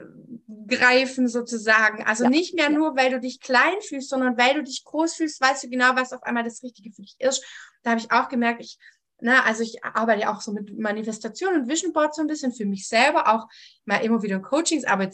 greifen 0.68 1.28
sozusagen. 1.28 2.04
Also 2.06 2.24
ja. 2.24 2.30
nicht 2.30 2.56
mehr 2.56 2.70
nur, 2.70 2.96
weil 2.96 3.12
du 3.12 3.20
dich 3.20 3.40
klein 3.40 3.82
fühlst, 3.82 4.10
sondern 4.10 4.38
weil 4.38 4.56
du 4.56 4.64
dich 4.64 4.84
groß 4.84 5.16
fühlst, 5.16 5.42
weißt 5.42 5.64
du 5.64 5.70
genau, 5.70 5.96
was 5.96 6.14
auf 6.14 6.24
einmal 6.24 6.44
das 6.44 6.64
Richtige 6.64 6.92
für 6.92 7.02
dich 7.02 7.16
ist. 7.20 7.44
Da 7.84 7.92
habe 7.92 8.00
ich 8.00 8.12
auch 8.12 8.30
gemerkt, 8.30 8.62
ich 8.62 8.78
Ne, 9.20 9.44
also 9.46 9.64
ich 9.64 9.84
arbeite 9.86 10.22
ja 10.22 10.34
auch 10.34 10.42
so 10.42 10.52
mit 10.52 10.78
Manifestation 10.78 11.56
und 11.56 11.70
Vision 11.70 11.94
Board 11.94 12.14
so 12.14 12.22
ein 12.22 12.28
bisschen 12.28 12.52
für 12.52 12.66
mich 12.66 12.88
selber, 12.88 13.34
auch 13.34 13.48
mal 13.86 14.04
immer 14.04 14.22
wieder 14.22 14.40
Coachings, 14.40 14.84
aber 14.84 15.10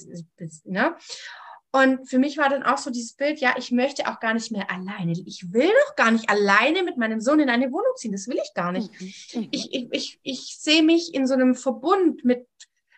ne? 0.64 0.96
Und 1.72 2.10
für 2.10 2.18
mich 2.18 2.38
war 2.38 2.50
dann 2.50 2.64
auch 2.64 2.80
so 2.80 2.90
dieses 2.90 3.14
Bild, 3.14 3.40
ja, 3.40 3.54
ich 3.58 3.72
möchte 3.72 4.08
auch 4.08 4.20
gar 4.20 4.34
nicht 4.34 4.52
mehr 4.52 4.72
alleine. 4.72 5.12
Ich 5.12 5.54
will 5.54 5.70
doch 5.86 5.96
gar 5.96 6.10
nicht 6.10 6.28
alleine 6.28 6.82
mit 6.82 6.98
meinem 6.98 7.22
Sohn 7.22 7.40
in 7.40 7.50
eine 7.50 7.72
Wohnung 7.72 7.94
ziehen. 7.96 8.12
Das 8.12 8.28
will 8.28 8.40
ich 8.44 8.54
gar 8.56 8.72
nicht. 8.72 8.90
Mhm. 9.00 9.14
mhm. 9.42 9.48
Ich, 9.52 9.74
ich, 9.74 9.88
ich, 9.92 10.20
ich 10.24 10.58
sehe 10.60 10.82
mich 10.82 11.14
in 11.14 11.28
so 11.28 11.36
einem 11.36 11.54
Verbund 11.54 12.26
mit, 12.26 12.48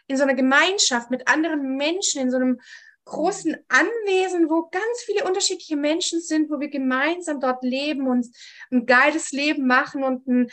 in 0.07 0.15
so 0.15 0.23
einer 0.23 0.35
Gemeinschaft 0.35 1.11
mit 1.11 1.27
anderen 1.27 1.75
Menschen, 1.75 2.21
in 2.21 2.31
so 2.31 2.37
einem 2.37 2.61
großen 3.03 3.57
Anwesen, 3.67 4.49
wo 4.49 4.69
ganz 4.69 5.01
viele 5.05 5.25
unterschiedliche 5.25 5.75
Menschen 5.75 6.21
sind, 6.21 6.49
wo 6.49 6.61
wir 6.61 6.69
gemeinsam 6.69 7.41
dort 7.41 7.63
leben 7.63 8.07
und 8.07 8.27
ein 8.71 8.85
geiles 8.85 9.31
Leben 9.31 9.67
machen 9.67 10.03
und 10.03 10.27
ein, 10.27 10.49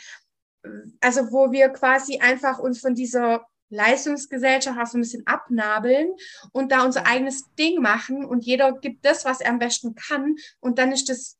also 0.99 1.31
wo 1.31 1.51
wir 1.51 1.69
quasi 1.69 2.19
einfach 2.19 2.59
uns 2.59 2.79
von 2.79 2.95
dieser 2.95 3.45
Leistungsgesellschaft 3.69 4.79
auch 4.79 4.87
so 4.87 4.97
ein 4.97 5.01
bisschen 5.01 5.27
abnabeln 5.27 6.09
und 6.51 6.71
da 6.71 6.83
unser 6.83 7.05
eigenes 7.05 7.43
Ding 7.55 7.81
machen 7.81 8.25
und 8.25 8.43
jeder 8.45 8.73
gibt 8.73 9.05
das, 9.05 9.25
was 9.25 9.41
er 9.41 9.51
am 9.51 9.59
besten 9.59 9.95
kann 9.95 10.35
und 10.59 10.79
dann 10.79 10.91
ist 10.91 11.09
das 11.09 11.37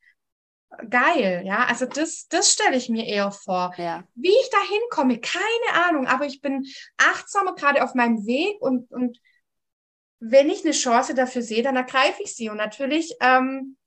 geil, 0.89 1.41
ja. 1.45 1.65
Also 1.65 1.85
das, 1.85 2.27
das 2.27 2.51
stelle 2.53 2.77
ich 2.77 2.89
mir 2.89 3.05
eher 3.05 3.31
vor. 3.31 3.73
Ja. 3.77 4.03
Wie 4.15 4.29
ich 4.29 4.49
da 4.51 4.59
hinkomme, 4.69 5.19
keine 5.19 5.85
Ahnung, 5.85 6.07
aber 6.07 6.25
ich 6.25 6.41
bin 6.41 6.65
achtsamer 6.97 7.55
gerade 7.55 7.83
auf 7.83 7.95
meinem 7.95 8.25
Weg 8.25 8.61
und, 8.61 8.91
und 8.91 9.19
wenn 10.19 10.49
ich 10.49 10.63
eine 10.63 10.73
Chance 10.73 11.15
dafür 11.15 11.41
sehe, 11.41 11.63
dann 11.63 11.75
ergreife 11.75 12.21
ich 12.21 12.35
sie. 12.35 12.49
Und 12.49 12.57
natürlich 12.57 13.15
ähm, 13.21 13.77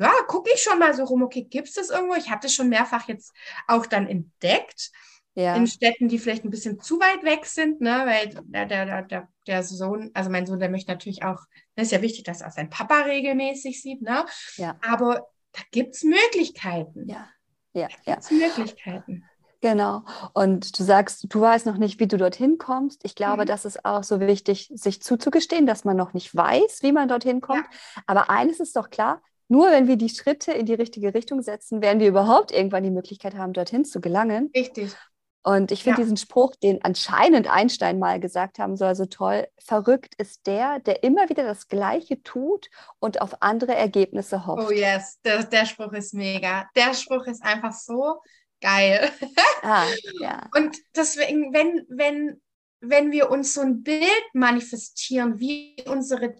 ja, 0.00 0.10
gucke 0.26 0.50
ich 0.54 0.62
schon 0.62 0.78
mal 0.78 0.94
so 0.94 1.04
rum, 1.04 1.22
okay, 1.22 1.42
gibt 1.42 1.68
es 1.68 1.74
das 1.74 1.90
irgendwo? 1.90 2.14
Ich 2.14 2.30
habe 2.30 2.40
das 2.42 2.54
schon 2.54 2.68
mehrfach 2.68 3.06
jetzt 3.08 3.32
auch 3.66 3.86
dann 3.86 4.06
entdeckt. 4.06 4.90
Ja. 5.34 5.54
In 5.54 5.66
Städten, 5.66 6.08
die 6.08 6.18
vielleicht 6.18 6.44
ein 6.44 6.50
bisschen 6.50 6.80
zu 6.80 6.98
weit 6.98 7.22
weg 7.22 7.46
sind, 7.46 7.80
ne? 7.80 8.02
weil 8.04 8.42
der, 8.42 8.66
der, 8.66 9.02
der, 9.02 9.28
der 9.46 9.62
Sohn, 9.62 10.10
also 10.12 10.28
mein 10.28 10.44
Sohn, 10.44 10.58
der 10.58 10.70
möchte 10.70 10.90
natürlich 10.90 11.22
auch, 11.22 11.38
das 11.76 11.86
ist 11.86 11.92
ja 11.92 12.02
wichtig, 12.02 12.24
dass 12.24 12.40
er 12.40 12.50
seinen 12.50 12.68
Papa 12.68 13.02
regelmäßig 13.02 13.80
sieht, 13.80 14.02
ne? 14.02 14.24
Ja. 14.56 14.76
aber 14.82 15.28
da 15.52 15.60
gibt 15.70 15.94
es 15.94 16.02
Möglichkeiten. 16.02 17.08
Ja, 17.08 17.28
ja, 17.72 17.88
da 18.04 18.14
gibt's 18.14 18.30
ja. 18.30 18.36
Möglichkeiten. 18.36 19.24
Genau. 19.60 20.04
Und 20.32 20.78
du 20.78 20.82
sagst, 20.82 21.26
du 21.28 21.40
weißt 21.40 21.66
noch 21.66 21.76
nicht, 21.76 22.00
wie 22.00 22.08
du 22.08 22.16
dorthin 22.16 22.56
kommst. 22.58 23.04
Ich 23.04 23.14
glaube, 23.14 23.42
mhm. 23.42 23.46
das 23.46 23.64
ist 23.64 23.84
auch 23.84 24.02
so 24.02 24.18
wichtig, 24.20 24.70
sich 24.74 25.02
zuzugestehen, 25.02 25.66
dass 25.66 25.84
man 25.84 25.96
noch 25.96 26.14
nicht 26.14 26.34
weiß, 26.34 26.82
wie 26.82 26.92
man 26.92 27.08
dorthin 27.08 27.40
kommt. 27.40 27.66
Ja. 27.70 28.02
Aber 28.06 28.30
eines 28.30 28.58
ist 28.58 28.74
doch 28.74 28.90
klar, 28.90 29.22
nur 29.50 29.72
wenn 29.72 29.88
wir 29.88 29.96
die 29.96 30.08
Schritte 30.08 30.52
in 30.52 30.64
die 30.64 30.74
richtige 30.74 31.12
Richtung 31.12 31.42
setzen, 31.42 31.82
werden 31.82 31.98
wir 31.98 32.06
überhaupt 32.06 32.52
irgendwann 32.52 32.84
die 32.84 32.90
Möglichkeit 32.90 33.34
haben, 33.34 33.52
dorthin 33.52 33.84
zu 33.84 34.00
gelangen. 34.00 34.48
Richtig. 34.54 34.94
Und 35.42 35.72
ich 35.72 35.82
finde 35.82 35.98
ja. 35.98 36.04
diesen 36.04 36.18
Spruch, 36.18 36.54
den 36.54 36.84
anscheinend 36.84 37.50
Einstein 37.50 37.98
mal 37.98 38.20
gesagt 38.20 38.60
haben 38.60 38.76
soll, 38.76 38.94
so 38.94 39.06
toll. 39.06 39.48
Verrückt 39.58 40.14
ist 40.18 40.46
der, 40.46 40.78
der 40.78 41.02
immer 41.02 41.28
wieder 41.30 41.42
das 41.42 41.66
Gleiche 41.66 42.22
tut 42.22 42.68
und 43.00 43.20
auf 43.22 43.42
andere 43.42 43.74
Ergebnisse 43.74 44.46
hofft. 44.46 44.68
Oh 44.68 44.72
yes, 44.72 45.18
der, 45.24 45.42
der 45.42 45.66
Spruch 45.66 45.92
ist 45.94 46.14
mega. 46.14 46.68
Der 46.76 46.94
Spruch 46.94 47.26
ist 47.26 47.42
einfach 47.42 47.72
so 47.72 48.20
geil. 48.60 49.10
Ah, 49.62 49.84
ja. 50.20 50.48
Und 50.56 50.74
deswegen, 50.96 51.52
wenn, 51.52 51.84
wenn, 51.90 52.40
wenn 52.80 53.12
wir 53.12 53.30
uns 53.30 53.52
so 53.52 53.60
ein 53.60 53.82
Bild 53.82 54.24
manifestieren, 54.32 55.38
wie 55.38 55.76
unsere 55.86 56.34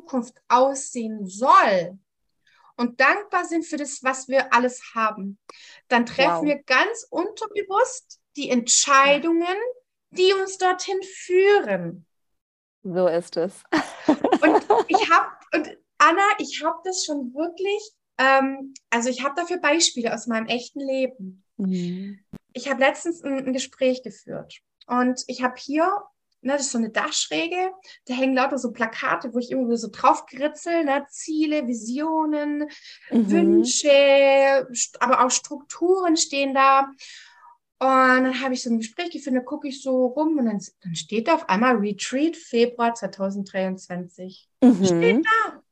Zukunft 0.00 0.40
aussehen 0.48 1.26
soll 1.26 1.98
und 2.76 3.00
dankbar 3.00 3.44
sind 3.44 3.66
für 3.66 3.76
das, 3.76 4.02
was 4.02 4.28
wir 4.28 4.52
alles 4.52 4.94
haben, 4.94 5.38
dann 5.88 6.06
treffen 6.06 6.36
wow. 6.36 6.44
wir 6.44 6.62
ganz 6.62 7.06
unterbewusst 7.10 8.20
die 8.36 8.48
Entscheidungen, 8.48 9.56
die 10.12 10.32
uns 10.32 10.56
dorthin 10.56 11.00
führen. 11.02 12.06
So 12.82 13.06
ist 13.06 13.36
es. 13.36 13.62
und 14.06 14.66
ich 14.88 15.10
habe, 15.10 15.28
und 15.54 15.76
Anna, 15.98 16.22
ich 16.38 16.64
habe 16.64 16.78
das 16.84 17.04
schon 17.04 17.34
wirklich, 17.34 17.92
ähm, 18.16 18.72
also 18.88 19.10
ich 19.10 19.22
habe 19.22 19.34
dafür 19.34 19.58
Beispiele 19.58 20.14
aus 20.14 20.26
meinem 20.26 20.46
echten 20.46 20.80
Leben. 20.80 21.44
Mhm. 21.58 22.24
Ich 22.54 22.70
habe 22.70 22.80
letztens 22.80 23.22
ein, 23.22 23.46
ein 23.46 23.52
Gespräch 23.52 24.02
geführt 24.02 24.60
und 24.86 25.22
ich 25.26 25.42
habe 25.42 25.54
hier 25.58 26.02
ne, 26.42 26.52
das 26.52 26.62
ist 26.62 26.72
so 26.72 26.78
eine 26.78 26.90
Dachschräge, 26.90 27.72
da 28.06 28.14
hängen 28.14 28.34
lauter 28.34 28.58
so 28.58 28.72
Plakate, 28.72 29.32
wo 29.34 29.38
ich 29.38 29.50
irgendwie 29.50 29.76
so 29.76 29.88
drauf 29.90 30.26
kritzel, 30.26 30.84
ne, 30.84 31.06
Ziele, 31.08 31.66
Visionen, 31.66 32.68
mhm. 33.10 33.30
Wünsche, 33.30 34.68
aber 35.00 35.24
auch 35.24 35.30
Strukturen 35.30 36.16
stehen 36.16 36.54
da. 36.54 36.90
Und 37.82 37.88
dann 37.88 38.42
habe 38.42 38.52
ich 38.52 38.62
so 38.62 38.70
ein 38.70 38.78
Gespräch 38.78 39.10
gefunden, 39.10 39.38
da 39.38 39.44
gucke 39.44 39.68
ich 39.68 39.82
so 39.82 40.06
rum 40.06 40.36
und 40.36 40.44
dann, 40.44 40.60
dann 40.82 40.94
steht 40.94 41.28
da 41.28 41.34
auf 41.34 41.48
einmal 41.48 41.76
Retreat 41.76 42.36
Februar 42.36 42.94
2023. 42.94 44.48
Mhm. 44.60 44.84
Steht 44.84 45.24
da. 45.24 45.62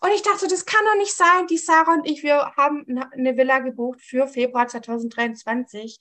Und 0.00 0.12
ich 0.12 0.22
dachte, 0.22 0.46
das 0.48 0.66
kann 0.66 0.84
doch 0.84 0.98
nicht 0.98 1.14
sein. 1.14 1.46
Die 1.48 1.56
Sarah 1.56 1.94
und 1.94 2.08
ich, 2.08 2.22
wir 2.22 2.52
haben 2.56 2.84
eine 3.12 3.36
Villa 3.36 3.60
gebucht 3.60 4.00
für 4.00 4.26
Februar 4.26 4.68
2023. 4.68 6.00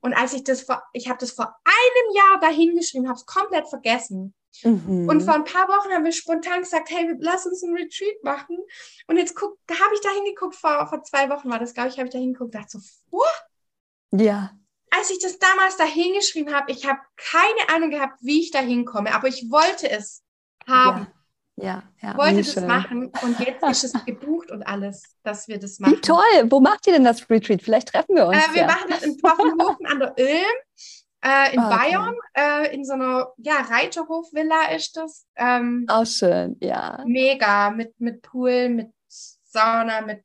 Und 0.00 0.14
als 0.14 0.32
ich 0.32 0.44
das 0.44 0.62
vor, 0.62 0.82
ich 0.92 1.08
habe 1.08 1.18
das 1.18 1.32
vor 1.32 1.54
einem 1.64 2.16
Jahr 2.16 2.40
dahingeschrieben, 2.40 3.08
habe 3.08 3.18
es 3.18 3.26
komplett 3.26 3.68
vergessen. 3.68 4.34
Mhm. 4.64 5.08
Und 5.08 5.22
vor 5.22 5.34
ein 5.34 5.44
paar 5.44 5.68
Wochen 5.68 5.92
haben 5.92 6.04
wir 6.04 6.12
spontan 6.12 6.60
gesagt, 6.60 6.90
hey, 6.90 7.14
lass 7.18 7.46
uns 7.46 7.62
ein 7.62 7.74
Retreat 7.74 8.22
machen. 8.22 8.58
Und 9.06 9.16
jetzt 9.16 9.34
guck, 9.34 9.58
da 9.66 9.74
habe 9.74 9.94
ich 9.94 10.00
da 10.00 10.10
hingeguckt, 10.10 10.56
vor, 10.56 10.86
vor 10.88 11.02
zwei 11.02 11.28
Wochen 11.30 11.50
war 11.50 11.58
das, 11.58 11.74
glaube 11.74 11.90
ich, 11.90 11.98
habe 11.98 12.08
ich 12.08 12.12
da 12.12 12.18
hingeguckt, 12.18 12.54
dachte 12.54 12.78
so, 12.78 12.80
what? 13.10 14.20
Ja. 14.20 14.52
Als 14.90 15.10
ich 15.10 15.20
das 15.20 15.38
damals 15.38 15.76
da 15.76 15.84
hingeschrieben 15.84 16.52
habe, 16.52 16.72
ich 16.72 16.86
habe 16.86 16.98
keine 17.16 17.74
Ahnung 17.74 17.90
gehabt, 17.90 18.18
wie 18.22 18.40
ich 18.40 18.50
da 18.50 18.58
hinkomme, 18.58 19.14
aber 19.14 19.28
ich 19.28 19.50
wollte 19.50 19.88
es 19.88 20.24
haben. 20.66 21.02
Ja, 21.02 21.19
ja. 21.62 22.16
Wollte 22.16 22.36
das 22.38 22.52
schön. 22.52 22.66
machen 22.66 23.12
und 23.22 23.40
jetzt 23.40 23.62
ist 23.62 23.94
es 23.94 24.04
gebucht 24.04 24.50
und 24.50 24.62
alles, 24.62 25.02
dass 25.22 25.48
wir 25.48 25.58
das 25.58 25.78
machen. 25.78 25.96
Wie 25.96 26.00
toll! 26.00 26.50
Wo 26.50 26.60
macht 26.60 26.86
ihr 26.86 26.92
denn 26.92 27.04
das 27.04 27.28
Retreat? 27.28 27.62
Vielleicht 27.62 27.88
treffen 27.88 28.16
wir 28.16 28.26
uns. 28.26 28.36
Äh, 28.36 28.54
wir 28.54 28.62
ja. 28.62 28.66
machen 28.66 28.86
das 28.88 29.02
in 29.02 29.18
Pfaffenhofen 29.18 29.86
an 29.86 29.98
der 29.98 30.18
Ilm. 30.18 31.00
Äh, 31.22 31.54
in 31.54 31.60
okay. 31.60 31.76
Bayern, 31.76 32.14
äh, 32.34 32.74
in 32.74 32.84
so 32.84 32.94
einer 32.94 33.28
ja, 33.36 33.60
Reiterhofvilla 33.60 34.72
ist 34.74 34.96
das. 34.96 35.26
Ähm, 35.36 35.84
Auch 35.88 36.06
schön, 36.06 36.56
ja. 36.60 37.02
Mega, 37.06 37.70
mit, 37.70 38.00
mit 38.00 38.22
Pool, 38.22 38.70
mit 38.70 38.90
Sauna, 39.08 40.00
mit. 40.00 40.24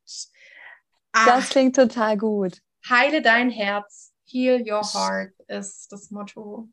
Ach, 1.11 1.25
das 1.25 1.49
klingt 1.49 1.75
total 1.75 2.17
gut. 2.17 2.61
Heile 2.89 3.21
dein 3.21 3.49
Herz, 3.49 4.13
heal 4.25 4.61
your 4.61 4.83
heart 4.83 5.33
ist 5.47 5.91
das 5.91 6.11
Motto. 6.11 6.69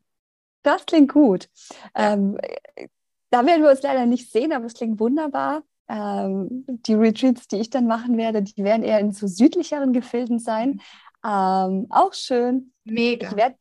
Das 0.61 0.85
klingt 0.85 1.11
gut. 1.11 1.49
Ja. 1.97 2.13
Ähm, 2.13 2.39
da 3.33 3.45
werden 3.47 3.63
wir 3.63 3.71
uns 3.71 3.81
leider 3.81 4.05
nicht 4.05 4.31
sehen, 4.31 4.53
aber 4.53 4.65
es 4.65 4.75
klingt 4.75 4.99
wunderbar. 4.99 5.63
Ähm, 5.89 6.65
die 6.67 6.93
Retreats, 6.93 7.47
die 7.47 7.57
ich 7.57 7.71
dann 7.71 7.87
machen 7.87 8.15
werde, 8.15 8.43
die 8.43 8.63
werden 8.63 8.83
eher 8.83 8.99
in 8.99 9.11
so 9.11 9.25
südlicheren 9.25 9.91
Gefilden 9.91 10.37
sein. 10.37 10.81
Ähm, 11.25 11.87
auch 11.89 12.13
schön. 12.13 12.73
Mega. 12.83 13.29
Ich 13.29 13.35
werde 13.35 13.57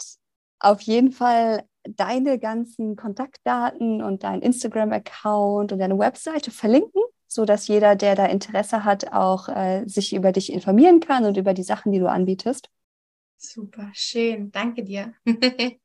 auf 0.60 0.82
jeden 0.82 1.10
Fall 1.10 1.64
deine 1.84 2.38
ganzen 2.38 2.96
Kontaktdaten 2.96 4.02
und 4.02 4.24
deinen 4.24 4.42
Instagram-Account 4.42 5.72
und 5.72 5.78
deine 5.78 5.98
Webseite 5.98 6.50
verlinken, 6.50 7.02
sodass 7.26 7.66
jeder, 7.66 7.96
der 7.96 8.14
da 8.14 8.26
Interesse 8.26 8.84
hat, 8.84 9.12
auch 9.12 9.48
äh, 9.48 9.84
sich 9.86 10.14
über 10.14 10.32
dich 10.32 10.52
informieren 10.52 11.00
kann 11.00 11.24
und 11.24 11.38
über 11.38 11.54
die 11.54 11.64
Sachen, 11.64 11.92
die 11.92 11.98
du 11.98 12.10
anbietest. 12.10 12.68
Super, 13.38 13.90
schön. 13.94 14.52
Danke 14.52 14.84
dir. 14.84 15.14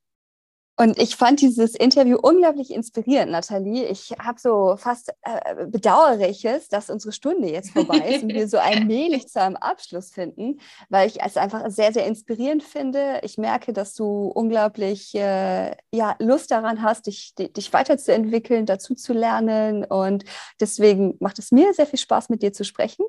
Und 0.79 0.99
ich 0.99 1.15
fand 1.15 1.41
dieses 1.41 1.73
Interview 1.73 2.19
unglaublich 2.21 2.71
inspirierend, 2.71 3.31
Nathalie. 3.31 3.87
Ich 3.87 4.13
habe 4.19 4.39
so 4.39 4.77
fast 4.77 5.11
äh, 5.23 5.65
bedauere 5.65 6.29
ich 6.29 6.45
es, 6.45 6.69
dass 6.69 6.91
unsere 6.91 7.11
Stunde 7.11 7.49
jetzt 7.49 7.71
vorbei 7.71 7.97
ist 7.97 8.21
und 8.21 8.29
wir 8.29 8.47
so 8.47 8.59
allmählich 8.59 9.27
zu 9.27 9.41
einem 9.41 9.55
Abschluss 9.55 10.11
finden, 10.11 10.59
weil 10.89 11.07
ich 11.07 11.19
es 11.19 11.35
einfach 11.35 11.63
sehr, 11.71 11.91
sehr 11.93 12.05
inspirierend 12.05 12.63
finde. 12.63 13.21
Ich 13.23 13.39
merke, 13.39 13.73
dass 13.73 13.95
du 13.95 14.27
unglaublich 14.27 15.15
äh, 15.15 15.75
ja, 15.91 16.15
Lust 16.19 16.51
daran 16.51 16.83
hast, 16.83 17.07
dich, 17.07 17.33
dich 17.35 17.73
weiterzuentwickeln, 17.73 18.67
dazu 18.67 18.93
zu 18.93 19.13
lernen. 19.13 19.83
Und 19.83 20.25
deswegen 20.59 21.17
macht 21.19 21.39
es 21.39 21.51
mir 21.51 21.73
sehr 21.73 21.87
viel 21.87 21.99
Spaß, 21.99 22.29
mit 22.29 22.43
dir 22.43 22.53
zu 22.53 22.63
sprechen. 22.63 23.03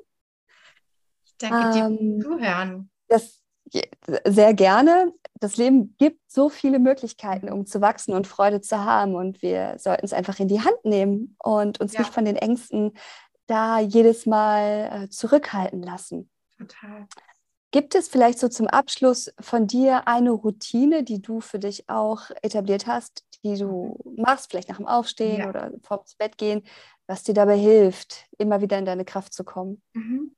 Ich 1.23 1.37
danke 1.37 1.71
dir 1.71 1.85
ähm, 1.85 2.19
Zuhören. 2.19 2.89
Das, 3.07 3.38
sehr 4.25 4.53
gerne. 4.53 5.13
Das 5.39 5.57
Leben 5.57 5.95
gibt 5.97 6.19
so 6.29 6.49
viele 6.49 6.79
Möglichkeiten, 6.79 7.49
um 7.49 7.65
zu 7.65 7.81
wachsen 7.81 8.13
und 8.13 8.27
Freude 8.27 8.61
zu 8.61 8.83
haben. 8.83 9.15
Und 9.15 9.41
wir 9.41 9.75
sollten 9.77 10.05
es 10.05 10.13
einfach 10.13 10.39
in 10.39 10.47
die 10.47 10.61
Hand 10.61 10.83
nehmen 10.83 11.35
und 11.43 11.79
uns 11.79 11.93
ja. 11.93 12.01
nicht 12.01 12.13
von 12.13 12.25
den 12.25 12.35
Ängsten 12.35 12.93
da 13.47 13.79
jedes 13.79 14.25
Mal 14.25 15.03
äh, 15.05 15.09
zurückhalten 15.09 15.81
lassen. 15.81 16.29
Total. 16.57 17.07
Gibt 17.71 17.93
es 17.93 18.07
vielleicht 18.07 18.39
so 18.39 18.47
zum 18.47 18.67
Abschluss 18.67 19.31
von 19.39 19.67
dir 19.67 20.07
eine 20.07 20.31
Routine, 20.31 21.03
die 21.03 21.21
du 21.21 21.39
für 21.39 21.59
dich 21.59 21.87
auch 21.87 22.31
etabliert 22.41 22.87
hast, 22.87 23.23
die 23.43 23.57
du 23.57 23.97
machst, 24.17 24.49
vielleicht 24.49 24.69
nach 24.69 24.77
dem 24.77 24.87
Aufstehen 24.87 25.39
ja. 25.39 25.49
oder 25.49 25.71
vorm 25.83 26.01
Bett 26.17 26.37
gehen, 26.37 26.63
was 27.05 27.23
dir 27.23 27.33
dabei 27.33 27.57
hilft, 27.57 28.27
immer 28.37 28.61
wieder 28.61 28.77
in 28.77 28.85
deine 28.85 29.05
Kraft 29.05 29.33
zu 29.33 29.43
kommen? 29.43 29.81
Mhm. 29.93 30.35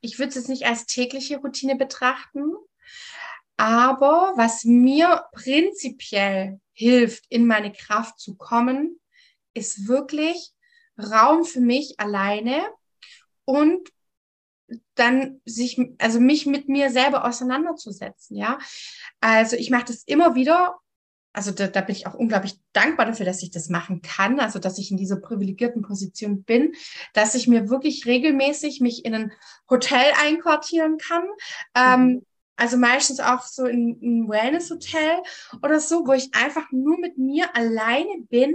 Ich 0.00 0.18
würde 0.18 0.30
es 0.30 0.34
jetzt 0.34 0.48
nicht 0.48 0.66
als 0.66 0.86
tägliche 0.86 1.38
Routine 1.38 1.76
betrachten, 1.76 2.52
aber 3.56 4.32
was 4.36 4.64
mir 4.64 5.24
prinzipiell 5.32 6.60
hilft, 6.72 7.24
in 7.28 7.46
meine 7.46 7.72
Kraft 7.72 8.18
zu 8.18 8.36
kommen, 8.36 8.98
ist 9.54 9.86
wirklich 9.86 10.52
Raum 10.98 11.44
für 11.44 11.60
mich 11.60 11.94
alleine 11.98 12.64
und 13.44 13.88
dann 14.94 15.40
sich, 15.44 15.78
also 15.98 16.20
mich 16.20 16.46
mit 16.46 16.68
mir 16.68 16.90
selber 16.90 17.24
auseinanderzusetzen, 17.24 18.36
ja. 18.36 18.58
Also 19.20 19.56
ich 19.56 19.70
mache 19.70 19.84
das 19.86 20.02
immer 20.04 20.34
wieder, 20.34 20.78
also 21.32 21.50
da, 21.50 21.66
da 21.66 21.80
bin 21.82 21.94
ich 21.94 22.06
auch 22.06 22.14
unglaublich 22.14 22.58
dankbar 22.72 23.06
dafür, 23.06 23.26
dass 23.26 23.42
ich 23.42 23.50
das 23.50 23.68
machen 23.68 24.02
kann, 24.02 24.40
also 24.40 24.58
dass 24.58 24.78
ich 24.78 24.90
in 24.90 24.96
dieser 24.96 25.16
privilegierten 25.16 25.82
Position 25.82 26.44
bin, 26.44 26.74
dass 27.14 27.34
ich 27.34 27.48
mir 27.48 27.68
wirklich 27.68 28.06
regelmäßig 28.06 28.80
mich 28.80 29.04
in 29.04 29.14
ein 29.14 29.32
Hotel 29.68 30.04
einquartieren 30.22 30.98
kann, 30.98 31.24
ähm, 31.74 32.06
mhm. 32.06 32.26
Also 32.56 32.76
meistens 32.76 33.20
auch 33.20 33.42
so 33.42 33.66
in 33.66 33.98
ein 34.02 34.28
Wellness-Hotel 34.28 35.22
oder 35.62 35.80
so, 35.80 36.06
wo 36.06 36.12
ich 36.12 36.34
einfach 36.34 36.70
nur 36.70 36.98
mit 36.98 37.18
mir 37.18 37.54
alleine 37.56 38.22
bin 38.28 38.54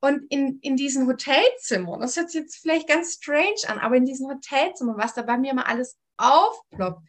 und 0.00 0.24
in, 0.30 0.58
in 0.60 0.76
diesen 0.76 1.06
Hotelzimmern, 1.06 2.00
das 2.00 2.16
hört 2.16 2.30
sich 2.30 2.40
jetzt 2.40 2.56
vielleicht 2.56 2.88
ganz 2.88 3.14
strange 3.14 3.68
an, 3.68 3.78
aber 3.78 3.96
in 3.96 4.06
diesen 4.06 4.28
Hotelzimmern, 4.28 4.96
was 4.96 5.14
da 5.14 5.22
bei 5.22 5.36
mir 5.36 5.54
mal 5.54 5.64
alles 5.64 5.98
aufploppt, 6.16 7.02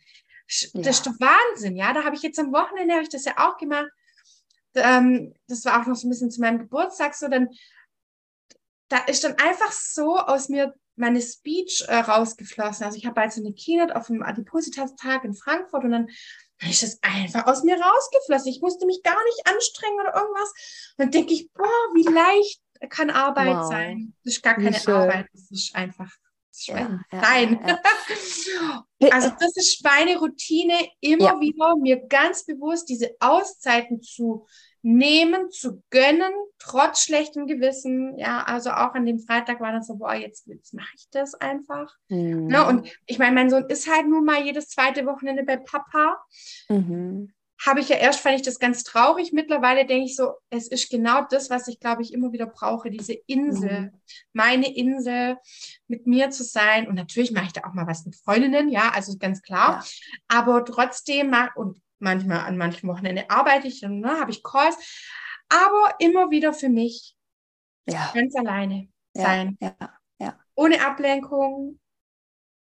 ja. 0.47 0.81
das 0.81 0.97
ist 0.97 1.07
doch 1.07 1.19
Wahnsinn, 1.19 1.75
ja. 1.75 1.93
Da 1.93 2.03
habe 2.03 2.15
ich 2.15 2.21
jetzt 2.21 2.39
am 2.39 2.51
Wochenende, 2.51 2.93
habe 2.93 3.03
ich 3.03 3.09
das 3.09 3.25
ja 3.25 3.33
auch 3.37 3.57
gemacht. 3.57 3.89
Ähm, 4.75 5.33
das 5.47 5.65
war 5.65 5.81
auch 5.81 5.87
noch 5.87 5.95
so 5.95 6.07
ein 6.07 6.09
bisschen 6.09 6.31
zu 6.31 6.41
meinem 6.41 6.59
Geburtstag 6.59 7.15
so, 7.15 7.27
dann 7.27 7.49
da 8.91 8.97
ist 9.05 9.23
dann 9.23 9.37
einfach 9.37 9.71
so 9.71 10.17
aus 10.17 10.49
mir 10.49 10.73
meine 10.95 11.21
Speech 11.21 11.85
äh, 11.87 11.95
rausgeflossen. 11.95 12.85
Also 12.85 12.97
ich 12.97 13.05
habe 13.05 13.21
halt 13.21 13.33
so 13.33 13.41
eine 13.41 13.53
Keynote 13.53 13.95
auf 13.95 14.07
dem 14.07 14.23
Adipositas-Tag 14.23 15.23
in 15.23 15.33
Frankfurt 15.33 15.83
und 15.83 15.91
dann 15.91 16.07
ist 16.69 16.83
das 16.83 16.99
einfach 17.01 17.47
aus 17.47 17.63
mir 17.63 17.79
rausgeflossen. 17.79 18.51
Ich 18.51 18.61
musste 18.61 18.85
mich 18.85 19.01
gar 19.03 19.23
nicht 19.23 19.47
anstrengen 19.47 19.99
oder 20.01 20.15
irgendwas. 20.15 20.49
Und 20.97 21.05
dann 21.05 21.11
denke 21.11 21.33
ich, 21.33 21.51
boah, 21.53 21.65
wie 21.95 22.13
leicht 22.13 22.61
kann 22.89 23.09
Arbeit 23.09 23.55
wow. 23.55 23.67
sein. 23.67 24.13
Das 24.23 24.35
ist 24.35 24.43
gar 24.43 24.55
keine 24.55 24.77
Arbeit, 24.87 25.27
das 25.33 25.49
ist 25.51 25.75
einfach 25.75 26.11
ja, 26.65 26.99
Nein. 27.11 27.59
Ja, 27.65 27.79
ja. 28.99 29.09
also 29.11 29.31
das 29.39 29.55
ist 29.55 29.83
meine 29.83 30.17
Routine, 30.17 30.73
immer 30.99 31.39
wieder 31.39 31.75
mir 31.77 32.05
ganz 32.07 32.45
bewusst 32.45 32.89
diese 32.89 33.15
Auszeiten 33.19 34.01
zu 34.01 34.45
nehmen, 34.83 35.51
zu 35.51 35.83
gönnen, 35.89 36.31
trotz 36.57 37.03
schlechtem 37.03 37.47
Gewissen. 37.47 38.17
Ja, 38.17 38.43
also 38.43 38.71
auch 38.71 38.93
an 38.93 39.05
dem 39.05 39.19
Freitag 39.19 39.59
war 39.59 39.71
dann 39.71 39.83
so, 39.83 39.95
boah, 39.95 40.13
jetzt, 40.15 40.47
jetzt 40.47 40.73
mache 40.73 40.93
ich 40.95 41.07
das 41.11 41.35
einfach. 41.35 41.93
Mhm. 42.09 42.47
Ne? 42.47 42.65
Und 42.65 42.89
ich 43.05 43.19
meine, 43.19 43.35
mein 43.35 43.49
Sohn 43.49 43.65
ist 43.69 43.89
halt 43.91 44.07
nun 44.07 44.25
mal 44.25 44.43
jedes 44.43 44.69
zweite 44.69 45.05
Wochenende 45.05 45.43
bei 45.43 45.57
Papa. 45.57 46.17
Mhm. 46.69 47.33
Habe 47.63 47.79
ich 47.79 47.89
ja 47.89 47.97
erst, 47.97 48.21
fand 48.21 48.35
ich 48.35 48.41
das 48.41 48.57
ganz 48.57 48.83
traurig. 48.83 49.33
Mittlerweile 49.33 49.85
denke 49.85 50.05
ich 50.05 50.15
so, 50.15 50.31
es 50.49 50.67
ist 50.67 50.89
genau 50.89 51.27
das, 51.29 51.51
was 51.51 51.67
ich, 51.67 51.79
glaube 51.79 52.01
ich, 52.01 52.11
immer 52.11 52.31
wieder 52.31 52.47
brauche, 52.47 52.89
diese 52.89 53.13
Insel, 53.27 53.81
mhm. 53.81 54.01
meine 54.33 54.75
Insel, 54.75 55.37
mit 55.87 56.07
mir 56.07 56.31
zu 56.31 56.43
sein. 56.43 56.87
Und 56.87 56.95
natürlich 56.95 57.31
mache 57.31 57.45
ich 57.45 57.53
da 57.53 57.61
auch 57.65 57.73
mal 57.73 57.85
was 57.85 58.03
mit 58.03 58.15
Freundinnen, 58.15 58.69
ja, 58.69 58.89
also 58.95 59.15
ganz 59.19 59.43
klar. 59.43 59.83
Ja. 59.83 60.39
Aber 60.39 60.65
trotzdem, 60.65 61.35
und 61.53 61.79
manchmal 62.01 62.39
an 62.39 62.57
manchen 62.57 62.89
Wochenenden 62.89 63.29
arbeite 63.29 63.67
ich, 63.67 63.81
dann 63.81 63.99
ne, 63.99 64.19
habe 64.19 64.31
ich 64.31 64.43
Calls, 64.43 64.77
aber 65.49 65.95
immer 65.99 66.31
wieder 66.31 66.53
für 66.53 66.69
mich 66.69 67.15
ja. 67.87 68.11
ganz 68.13 68.35
alleine 68.35 68.89
sein. 69.13 69.57
Ja, 69.61 69.75
ja, 70.19 70.39
Ohne 70.55 70.85
Ablenkung, 70.85 71.79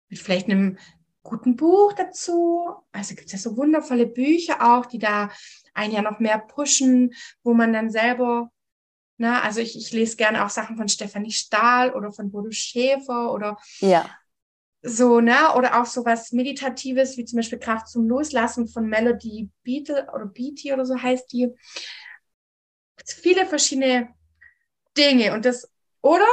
mit 0.09 0.19
vielleicht 0.19 0.49
einem 0.49 0.79
guten 1.23 1.57
Buch 1.57 1.93
dazu. 1.93 2.75
Also 2.93 3.15
gibt 3.15 3.27
es 3.27 3.33
ja 3.33 3.39
so 3.39 3.57
wundervolle 3.57 4.07
Bücher 4.07 4.75
auch, 4.75 4.87
die 4.87 4.99
da 4.99 5.31
ein 5.75 5.91
Jahr 5.91 6.03
noch 6.03 6.19
mehr 6.19 6.39
pushen, 6.39 7.15
wo 7.43 7.55
man 7.55 7.73
dann 7.73 7.91
selber, 7.91 8.51
na, 9.19 9.33
ne, 9.33 9.43
also 9.43 9.61
ich, 9.61 9.77
ich 9.77 9.93
lese 9.93 10.17
gerne 10.17 10.45
auch 10.45 10.51
Sachen 10.51 10.77
von 10.77 10.89
Stefanie 10.89 11.33
Stahl 11.33 11.93
oder 11.95 12.13
von 12.13 12.31
Bodo 12.31 12.51
Schäfer 12.51 13.33
oder 13.33 13.59
ja. 13.81 14.09
So, 14.83 15.21
ne? 15.21 15.55
Oder 15.57 15.81
auch 15.81 15.87
so 15.87 16.05
was 16.05 16.33
Meditatives, 16.33 17.17
wie 17.17 17.25
zum 17.25 17.39
Beispiel 17.39 17.59
Kraft 17.59 17.89
zum 17.89 18.09
Loslassen 18.09 18.69
von 18.69 18.87
Melody 18.87 19.51
Beatle 19.65 20.07
oder 20.15 20.27
Beatty 20.27 20.73
oder 20.73 20.87
so 20.87 21.01
heißt 21.01 21.33
die. 21.33 21.53
Viele 23.05 23.47
verschiedene 23.47 24.09
Dinge. 24.97 25.33
Und 25.33 25.45
das, 25.45 25.71
oder 26.03 26.27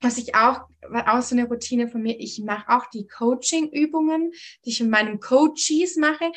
was 0.00 0.18
ich 0.18 0.34
auch, 0.34 0.60
auch 1.06 1.22
so 1.22 1.34
eine 1.34 1.46
Routine 1.46 1.88
von 1.88 2.02
mir, 2.02 2.18
ich 2.18 2.42
mache 2.44 2.68
auch 2.68 2.86
die 2.90 3.06
Coaching-Übungen, 3.06 4.32
die 4.64 4.70
ich 4.70 4.80
in 4.80 4.90
meinem 4.90 5.18
Coaches 5.20 5.96
mache, 5.96 6.30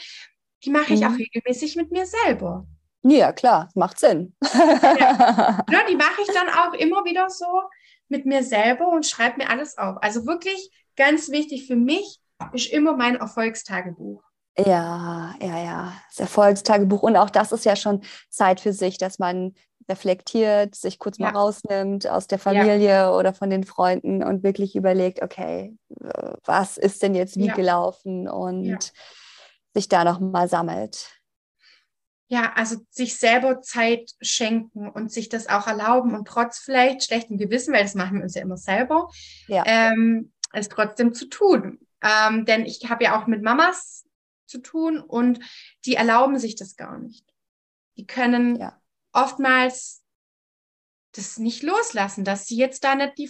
die 0.64 0.70
mache 0.70 0.94
ich 0.94 1.02
mhm. 1.02 1.08
auch 1.08 1.18
regelmäßig 1.18 1.76
mit 1.76 1.92
mir 1.92 2.06
selber. 2.06 2.66
Ja, 3.04 3.32
klar, 3.32 3.70
macht 3.76 4.00
Sinn. 4.00 4.34
ja. 4.42 5.66
ja, 5.70 5.80
die 5.90 5.96
mache 5.96 6.22
ich 6.22 6.34
dann 6.34 6.50
auch 6.50 6.74
immer 6.74 7.06
wieder 7.06 7.30
so 7.30 7.46
mit 8.10 8.26
mir 8.26 8.44
selber 8.44 8.88
und 8.88 9.06
schreibe 9.06 9.38
mir 9.38 9.50
alles 9.50 9.78
auf. 9.78 9.98
Also 10.02 10.26
wirklich 10.26 10.72
ganz 10.98 11.30
wichtig 11.30 11.68
für 11.68 11.78
mich 11.78 12.20
ist 12.54 12.72
immer 12.72 12.96
mein 12.96 13.16
Erfolgstagebuch. 13.16 14.22
Ja, 14.58 15.36
ja, 15.40 15.64
ja, 15.64 15.94
das 16.10 16.20
Erfolgstagebuch. 16.20 17.04
Und 17.04 17.16
auch 17.16 17.30
das 17.30 17.52
ist 17.52 17.66
ja 17.66 17.76
schon 17.76 18.02
Zeit 18.30 18.60
für 18.60 18.74
sich, 18.74 18.98
dass 18.98 19.20
man 19.20 19.54
reflektiert, 19.88 20.76
sich 20.76 21.00
kurz 21.00 21.18
ja. 21.18 21.32
mal 21.32 21.40
rausnimmt 21.40 22.08
aus 22.08 22.28
der 22.28 22.40
Familie 22.40 22.90
ja. 22.90 23.12
oder 23.12 23.34
von 23.34 23.50
den 23.50 23.64
Freunden 23.64 24.24
und 24.24 24.44
wirklich 24.44 24.76
überlegt, 24.76 25.22
okay, 25.22 25.78
was 26.44 26.78
ist 26.78 27.04
denn 27.04 27.16
jetzt 27.16 27.38
wie 27.38 27.48
ja. 27.48 27.54
gelaufen 27.54 28.28
und 28.28 28.92
sich 29.74 29.88
da 29.88 30.04
nochmal 30.04 30.50
sammelt. 30.50 31.12
ja, 32.30 32.52
also 32.56 32.78
sich 32.90 33.18
selber 33.18 33.62
Zeit 33.62 34.12
schenken 34.22 34.90
und 34.90 35.12
sich 35.12 35.30
das 35.30 35.48
auch 35.48 35.68
erlauben 35.68 36.16
und 36.16 36.28
trotz 36.28 36.58
vielleicht 36.58 37.04
schlechtem 37.04 37.38
Gewissen, 37.38 37.74
weil 37.74 37.84
das 37.84 37.96
machen 37.96 38.18
wir 38.18 38.24
uns 38.24 38.36
ja 38.36 38.42
immer 38.42 38.58
selber, 38.58 39.08
ja. 39.48 39.64
ähm, 39.66 40.34
es 40.54 40.70
trotzdem 40.70 41.14
zu 41.14 41.28
tun. 41.30 41.80
Ähm, 42.02 42.46
denn 42.46 42.66
ich 42.66 42.90
habe 42.90 43.04
ja 43.04 43.20
auch 43.20 43.28
mit 43.28 43.42
Mamas 43.42 44.06
zu 44.46 44.60
tun 44.60 45.00
und 45.00 45.40
die 45.86 45.96
erlauben 45.96 46.40
sich 46.40 46.56
das 46.56 46.76
gar 46.76 46.98
nicht. 46.98 47.26
Die 47.98 48.06
können 48.08 48.56
ja. 48.58 48.80
oftmals 49.12 50.04
das 51.14 51.38
nicht 51.38 51.64
loslassen, 51.64 52.24
dass 52.24 52.48
sie 52.48 52.58
jetzt 52.58 52.84
da 52.84 52.96
nicht 52.96 53.18
die, 53.18 53.30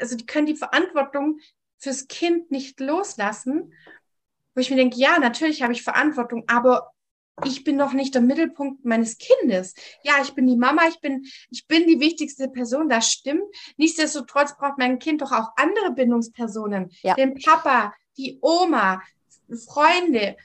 also 0.00 0.16
die 0.16 0.26
können 0.26 0.46
die 0.46 0.56
Verantwortung 0.56 1.38
fürs 1.78 2.08
Kind 2.08 2.50
nicht 2.50 2.80
loslassen, 2.80 3.74
wo 4.54 4.60
ich 4.60 4.70
mir 4.70 4.76
denke, 4.76 4.96
ja, 4.96 5.18
natürlich 5.18 5.62
habe 5.62 5.72
ich 5.72 5.82
Verantwortung, 5.82 6.44
aber 6.46 6.92
ich 7.44 7.64
bin 7.64 7.78
doch 7.78 7.92
nicht 7.92 8.14
der 8.14 8.22
Mittelpunkt 8.22 8.84
meines 8.84 9.18
Kindes. 9.18 9.74
Ja, 10.02 10.14
ich 10.22 10.34
bin 10.34 10.46
die 10.46 10.56
Mama, 10.56 10.82
ich 10.88 11.00
bin, 11.00 11.24
ich 11.50 11.66
bin 11.66 11.86
die 11.86 12.00
wichtigste 12.00 12.48
Person, 12.48 12.88
das 12.88 13.10
stimmt. 13.10 13.42
Nichtsdestotrotz 13.76 14.56
braucht 14.56 14.78
mein 14.78 14.98
Kind 14.98 15.22
doch 15.22 15.32
auch 15.32 15.48
andere 15.56 15.92
Bindungspersonen. 15.92 16.90
Ja. 17.02 17.14
Den 17.14 17.34
Papa, 17.34 17.94
die 18.16 18.38
Oma, 18.42 19.00
Freunde. 19.66 20.36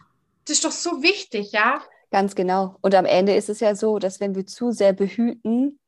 Das 0.46 0.58
ist 0.58 0.66
doch 0.66 0.72
so 0.72 1.04
wichtig, 1.04 1.52
ja? 1.52 1.82
Ganz 2.10 2.36
genau. 2.36 2.78
Und 2.82 2.96
am 2.96 3.06
Ende 3.06 3.36
ist 3.36 3.50
es 3.50 3.60
ja 3.60 3.76
so, 3.76 4.00
dass 4.00 4.20
wenn 4.20 4.36
wir 4.36 4.46
zu 4.46 4.72
sehr 4.72 4.94
behüten, 4.94 5.80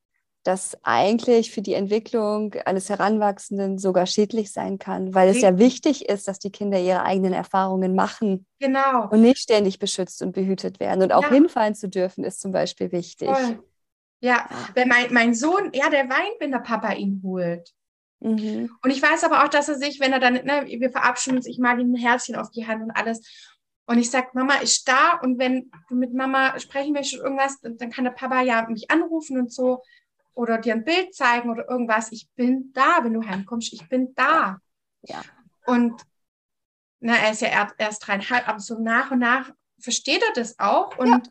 das 0.44 0.78
eigentlich 0.84 1.52
für 1.52 1.62
die 1.62 1.74
Entwicklung 1.74 2.54
eines 2.66 2.90
Heranwachsenden 2.90 3.78
sogar 3.78 4.06
schädlich 4.06 4.52
sein 4.52 4.80
kann, 4.80 5.14
weil 5.14 5.30
es 5.30 5.42
ja 5.42 5.58
wichtig 5.58 6.08
ist, 6.08 6.28
dass 6.28 6.40
die 6.40 6.52
Kinder 6.52 6.80
ihre 6.80 7.04
eigenen 7.04 7.34
Erfahrungen 7.34 7.94
machen. 7.94 8.46
Genau. 8.60 9.10
Und 9.10 9.22
nicht 9.22 9.40
ständig 9.40 9.80
beschützt 9.80 10.22
und 10.22 10.32
behütet 10.32 10.80
werden. 10.80 11.04
Und 11.04 11.12
auch 11.12 11.24
ja. 11.24 11.32
hinfallen 11.32 11.76
zu 11.76 11.90
dürfen, 11.90 12.24
ist 12.24 12.40
zum 12.40 12.52
Beispiel 12.52 12.92
wichtig. 12.92 13.30
Voll. 13.30 13.64
Ja, 14.22 14.50
weil 14.76 14.86
mein, 14.86 15.14
mein 15.14 15.34
Sohn, 15.34 15.72
ja, 15.74 15.90
der 15.90 16.10
weint, 16.10 16.40
wenn 16.40 16.52
der 16.52 16.60
Papa 16.60 16.94
ihn 16.94 17.22
holt. 17.24 17.72
Mhm. 18.22 18.70
Und 18.82 18.92
ich 18.92 19.02
weiß 19.02 19.24
aber 19.24 19.44
auch, 19.44 19.50
dass 19.50 19.70
er 19.70 19.76
sich, 19.76 20.00
wenn 20.00 20.14
er 20.14 20.20
dann, 20.20 20.34
ne, 20.34 20.66
wir 20.68 20.92
verabschieden 20.92 21.38
uns, 21.38 21.48
ich 21.48 21.58
mag 21.58 21.80
ihm 21.80 21.94
ein 21.94 21.98
Herzchen 21.98 22.36
auf 22.36 22.50
die 22.52 22.68
Hand 22.68 22.84
und 22.84 22.92
alles. 22.92 23.22
Und 23.86 23.98
ich 23.98 24.12
sage, 24.12 24.28
Mama 24.34 24.56
ist 24.56 24.88
da 24.88 25.20
und 25.24 25.40
wenn 25.40 25.72
du 25.90 25.96
mit 25.96 26.14
Mama 26.14 26.60
sprechen 26.60 26.94
möchtest 26.94 27.24
irgendwas, 27.24 27.60
dann 27.62 27.90
kann 27.90 28.04
der 28.04 28.12
Papa 28.12 28.42
ja 28.42 28.68
mich 28.70 28.92
anrufen 28.92 29.40
und 29.40 29.52
so 29.52 29.82
oder 30.40 30.58
dir 30.58 30.74
ein 30.74 30.86
Bild 30.86 31.14
zeigen 31.14 31.50
oder 31.50 31.70
irgendwas. 31.70 32.14
Ich 32.14 32.30
bin 32.36 32.72
da, 32.74 33.04
wenn 33.04 33.14
du 33.14 33.22
heimkommst. 33.22 33.74
Ich 33.74 33.90
bin 33.90 34.16
da. 34.16 34.60
Ja. 35.02 35.22
Und 35.66 36.02
na, 37.02 37.16
er 37.18 37.32
ist 37.32 37.42
ja 37.42 37.70
erst 37.78 38.08
dreieinhalb, 38.08 38.48
aber 38.48 38.60
so 38.60 38.80
nach 38.80 39.12
und 39.12 39.20
nach 39.20 39.52
versteht 39.80 40.24
er 40.24 40.34
das 40.34 40.58
auch 40.58 40.98
und 40.98 41.08
ja. 41.08 41.22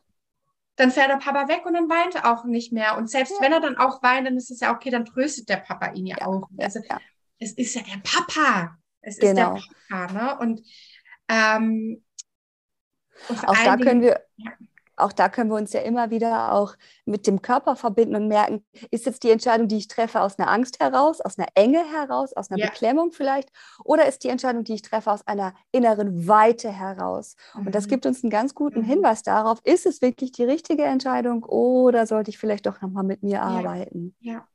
dann 0.77 0.91
fährt 0.91 1.11
der 1.11 1.17
Papa 1.17 1.49
weg 1.49 1.65
und 1.65 1.73
dann 1.73 1.89
weint 1.89 2.17
er 2.17 2.31
auch 2.31 2.45
nicht 2.45 2.71
mehr. 2.71 2.99
Und 2.99 3.09
selbst 3.09 3.33
ja. 3.37 3.41
wenn 3.41 3.53
er 3.53 3.61
dann 3.61 3.79
auch 3.79 4.03
weint, 4.03 4.27
dann 4.27 4.37
ist 4.37 4.51
es 4.51 4.61
ja 4.61 4.75
okay, 4.75 4.91
dann 4.91 5.07
tröstet 5.07 5.49
der 5.49 5.57
Papa 5.57 5.93
ihn 5.93 6.07
ja, 6.07 6.19
auch. 6.27 6.49
Also 6.59 6.81
es 7.39 7.53
ist 7.53 7.75
ja 7.75 7.83
der 7.83 8.01
Papa. 8.03 8.77
Es 9.01 9.19
genau. 9.19 9.57
ist 9.57 9.69
der 9.91 9.97
Papa, 9.97 10.13
ne? 10.13 10.39
Und, 10.39 10.63
ähm, 11.29 12.05
und 13.29 13.49
auch 13.49 13.57
da 13.57 13.77
können 13.79 14.03
wir, 14.03 14.23
auch 15.01 15.13
da 15.13 15.29
können 15.29 15.51
wir 15.51 15.57
uns 15.57 15.73
ja 15.73 15.81
immer 15.81 16.11
wieder 16.11 16.53
auch 16.53 16.75
mit 17.05 17.27
dem 17.27 17.43
Körper 17.43 17.77
verbinden 17.77 18.17
und 18.17 18.29
merken, 18.29 18.65
ist 18.91 19.07
jetzt 19.07 19.23
die 19.23 19.31
Entscheidung, 19.31 19.69
die 19.69 19.79
ich 19.79 19.89
treffe, 19.89 20.21
aus 20.21 20.39
einer 20.39 20.51
Angst 20.51 20.81
heraus, 20.81 21.21
aus 21.21 21.39
einer 21.39 21.49
Enge 21.55 21.85
heraus, 21.93 22.33
aus 22.33 22.51
einer 22.51 22.61
ja. 22.61 22.67
Beklemmung 22.67 23.13
vielleicht, 23.13 23.51
oder 23.85 24.07
ist 24.07 24.25
die 24.25 24.29
Entscheidung, 24.29 24.65
die 24.65 24.75
ich 24.75 24.83
treffe, 24.83 25.11
aus 25.11 25.27
einer 25.27 25.55
inneren 25.73 26.27
Weite 26.29 26.71
heraus? 26.71 27.37
Und 27.55 27.75
das 27.75 27.87
mhm. 27.87 27.91
gibt 27.91 28.07
uns 28.07 28.23
einen 28.23 28.31
ganz 28.31 28.55
guten 28.55 28.81
mhm. 28.81 28.85
Hinweis 28.87 29.23
darauf, 29.23 29.61
ist 29.65 29.87
es 29.87 30.03
wirklich 30.03 30.33
die 30.33 30.45
richtige 30.45 30.85
Entscheidung 30.85 31.45
oder 31.45 32.07
sollte 32.07 32.31
ich 32.31 32.39
vielleicht 32.39 32.67
doch 32.67 32.81
nochmal 32.81 33.05
mit 33.05 33.23
mir 33.23 33.37
ja. 33.37 33.43
arbeiten? 33.43 34.15
Ja. 34.21 34.47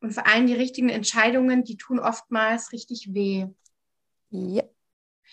Und 0.00 0.12
vor 0.12 0.26
allem 0.26 0.46
die 0.46 0.54
richtigen 0.54 0.88
Entscheidungen, 0.88 1.64
die 1.64 1.76
tun 1.76 1.98
oftmals 1.98 2.72
richtig 2.72 3.12
weh. 3.12 3.46
Ja. 4.30 4.62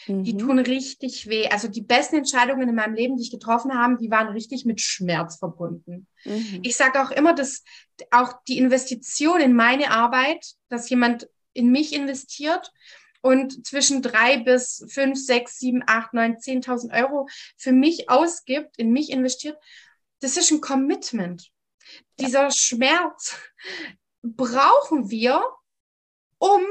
Die 0.07 0.33
mhm. 0.33 0.39
tun 0.39 0.59
richtig 0.59 1.27
weh. 1.27 1.47
Also 1.47 1.67
die 1.67 1.81
besten 1.81 2.17
Entscheidungen 2.17 2.69
in 2.69 2.75
meinem 2.75 2.95
Leben, 2.95 3.17
die 3.17 3.23
ich 3.23 3.31
getroffen 3.31 3.73
habe, 3.73 3.97
die 3.97 4.11
waren 4.11 4.27
richtig 4.27 4.65
mit 4.65 4.81
Schmerz 4.81 5.37
verbunden. 5.37 6.07
Mhm. 6.25 6.59
Ich 6.63 6.75
sage 6.75 7.01
auch 7.01 7.11
immer, 7.11 7.33
dass 7.33 7.63
auch 8.11 8.33
die 8.47 8.57
Investition 8.57 9.41
in 9.41 9.53
meine 9.53 9.91
Arbeit, 9.91 10.45
dass 10.69 10.89
jemand 10.89 11.29
in 11.53 11.71
mich 11.71 11.93
investiert 11.93 12.71
und 13.21 13.65
zwischen 13.65 14.01
drei 14.01 14.37
bis 14.37 14.85
fünf, 14.87 15.17
sechs, 15.17 15.57
sieben, 15.57 15.83
acht, 15.87 16.13
neun, 16.13 16.39
zehntausend 16.39 16.93
Euro 16.93 17.27
für 17.57 17.71
mich 17.71 18.09
ausgibt, 18.09 18.77
in 18.77 18.91
mich 18.91 19.09
investiert, 19.09 19.57
das 20.19 20.37
ist 20.37 20.51
ein 20.51 20.61
Commitment. 20.61 21.49
Ja. 22.19 22.27
Dieser 22.27 22.51
Schmerz 22.51 23.35
brauchen 24.21 25.09
wir, 25.09 25.43
um 26.37 26.61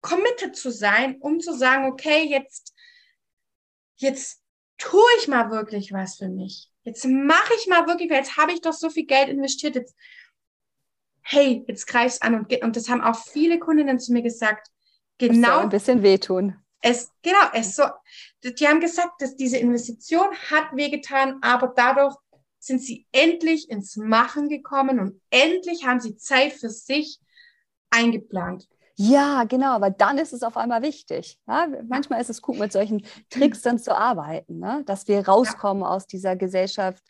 committed 0.00 0.56
zu 0.56 0.70
sein, 0.70 1.16
um 1.20 1.40
zu 1.40 1.52
sagen, 1.56 1.86
okay, 1.86 2.26
jetzt, 2.28 2.74
jetzt 3.96 4.42
tue 4.78 5.02
ich 5.18 5.28
mal 5.28 5.50
wirklich 5.50 5.92
was 5.92 6.16
für 6.16 6.28
mich. 6.28 6.70
Jetzt 6.82 7.04
mache 7.04 7.52
ich 7.58 7.66
mal 7.66 7.86
wirklich, 7.86 8.10
weil 8.10 8.18
jetzt 8.18 8.36
habe 8.36 8.52
ich 8.52 8.60
doch 8.60 8.72
so 8.72 8.88
viel 8.90 9.06
Geld 9.06 9.28
investiert. 9.28 9.74
Jetzt, 9.74 9.94
hey, 11.22 11.62
jetzt 11.68 11.86
greif's 11.86 12.22
an 12.22 12.34
und 12.34 12.62
und 12.62 12.76
das 12.76 12.88
haben 12.88 13.02
auch 13.02 13.16
viele 13.16 13.58
Kundinnen 13.58 13.98
zu 13.98 14.12
mir 14.12 14.22
gesagt. 14.22 14.68
Genau. 15.18 15.48
Das 15.48 15.50
soll 15.50 15.62
ein 15.62 15.68
bisschen 15.68 16.02
wehtun. 16.02 16.56
Es, 16.82 17.12
genau, 17.22 17.50
es 17.52 17.76
so, 17.76 17.84
die 18.42 18.66
haben 18.66 18.80
gesagt, 18.80 19.20
dass 19.20 19.36
diese 19.36 19.58
Investition 19.58 20.34
hat 20.50 20.74
wehgetan, 20.74 21.38
aber 21.42 21.74
dadurch 21.76 22.16
sind 22.58 22.80
sie 22.80 23.06
endlich 23.12 23.68
ins 23.68 23.96
Machen 23.96 24.48
gekommen 24.48 24.98
und 24.98 25.20
endlich 25.28 25.84
haben 25.84 26.00
sie 26.00 26.16
Zeit 26.16 26.54
für 26.54 26.70
sich 26.70 27.20
eingeplant. 27.90 28.66
Ja, 29.02 29.44
genau, 29.44 29.72
aber 29.72 29.88
dann 29.88 30.18
ist 30.18 30.34
es 30.34 30.42
auf 30.42 30.58
einmal 30.58 30.82
wichtig. 30.82 31.38
Ja? 31.48 31.66
Manchmal 31.88 32.20
ist 32.20 32.28
es 32.28 32.42
gut, 32.42 32.58
mit 32.58 32.70
solchen 32.70 33.06
Tricks 33.30 33.62
dann 33.62 33.78
zu 33.78 33.96
arbeiten, 33.96 34.58
ne? 34.58 34.82
dass 34.84 35.08
wir 35.08 35.26
rauskommen 35.26 35.84
ja. 35.84 35.88
aus 35.88 36.06
dieser 36.06 36.36
Gesellschaft, 36.36 37.02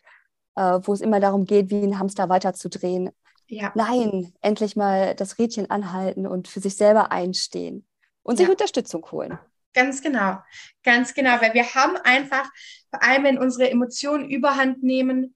äh, 0.55 0.79
wo 0.83 0.93
es 0.93 1.01
immer 1.01 1.19
darum 1.19 1.43
geht, 1.43 1.69
wie 1.69 1.83
ein 1.83 1.99
Hamster 1.99 2.29
weiterzudrehen. 2.29 3.09
Ja. 3.47 3.73
Nein, 3.75 4.33
endlich 4.39 4.77
mal 4.77 5.15
das 5.15 5.37
Rädchen 5.37 5.69
anhalten 5.69 6.25
und 6.25 6.47
für 6.47 6.61
sich 6.61 6.77
selber 6.77 7.11
einstehen 7.11 7.85
und 8.23 8.37
sich 8.37 8.47
Unterstützung 8.47 9.05
holen. 9.11 9.37
Ganz 9.73 10.01
genau, 10.01 10.37
ganz 10.83 11.13
genau, 11.13 11.41
weil 11.41 11.53
wir 11.53 11.75
haben 11.75 11.97
einfach, 11.97 12.49
vor 12.89 13.03
allem 13.03 13.25
wenn 13.25 13.37
unsere 13.37 13.69
Emotionen 13.69 14.29
überhand 14.29 14.81
nehmen, 14.81 15.35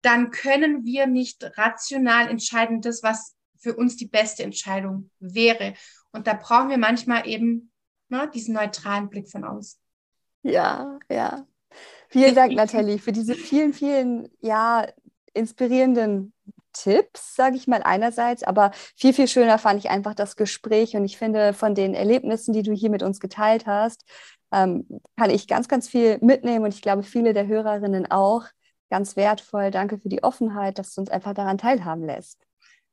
dann 0.00 0.30
können 0.30 0.86
wir 0.86 1.06
nicht 1.06 1.44
rational 1.58 2.30
entscheiden, 2.30 2.80
das, 2.80 3.02
was 3.02 3.35
für 3.58 3.74
uns 3.76 3.96
die 3.96 4.06
beste 4.06 4.42
Entscheidung 4.42 5.10
wäre. 5.18 5.74
Und 6.12 6.26
da 6.26 6.34
brauchen 6.34 6.70
wir 6.70 6.78
manchmal 6.78 7.26
eben 7.26 7.70
ne, 8.08 8.30
diesen 8.32 8.54
neutralen 8.54 9.08
Blick 9.08 9.28
von 9.28 9.44
außen. 9.44 9.78
Ja, 10.42 10.98
ja. 11.10 11.46
Vielen 12.08 12.34
Dank, 12.34 12.52
Nathalie, 12.54 12.98
für 12.98 13.12
diese 13.12 13.34
vielen, 13.34 13.72
vielen, 13.72 14.28
ja, 14.40 14.86
inspirierenden 15.34 16.32
Tipps, 16.72 17.34
sage 17.34 17.56
ich 17.56 17.66
mal 17.66 17.82
einerseits, 17.82 18.42
aber 18.42 18.70
viel, 18.96 19.12
viel 19.12 19.28
schöner 19.28 19.58
fand 19.58 19.80
ich 19.80 19.90
einfach 19.90 20.14
das 20.14 20.36
Gespräch 20.36 20.96
und 20.96 21.04
ich 21.04 21.18
finde, 21.18 21.52
von 21.52 21.74
den 21.74 21.94
Erlebnissen, 21.94 22.52
die 22.52 22.62
du 22.62 22.72
hier 22.72 22.90
mit 22.90 23.02
uns 23.02 23.20
geteilt 23.20 23.66
hast, 23.66 24.04
ähm, 24.52 24.86
kann 25.16 25.30
ich 25.30 25.48
ganz, 25.48 25.68
ganz 25.68 25.88
viel 25.88 26.18
mitnehmen 26.20 26.64
und 26.64 26.72
ich 26.72 26.82
glaube, 26.82 27.02
viele 27.02 27.32
der 27.32 27.46
Hörerinnen 27.46 28.10
auch. 28.10 28.44
Ganz 28.88 29.16
wertvoll. 29.16 29.72
Danke 29.72 29.98
für 29.98 30.08
die 30.08 30.22
Offenheit, 30.22 30.78
dass 30.78 30.94
du 30.94 31.00
uns 31.00 31.10
einfach 31.10 31.34
daran 31.34 31.58
teilhaben 31.58 32.04
lässt 32.04 32.45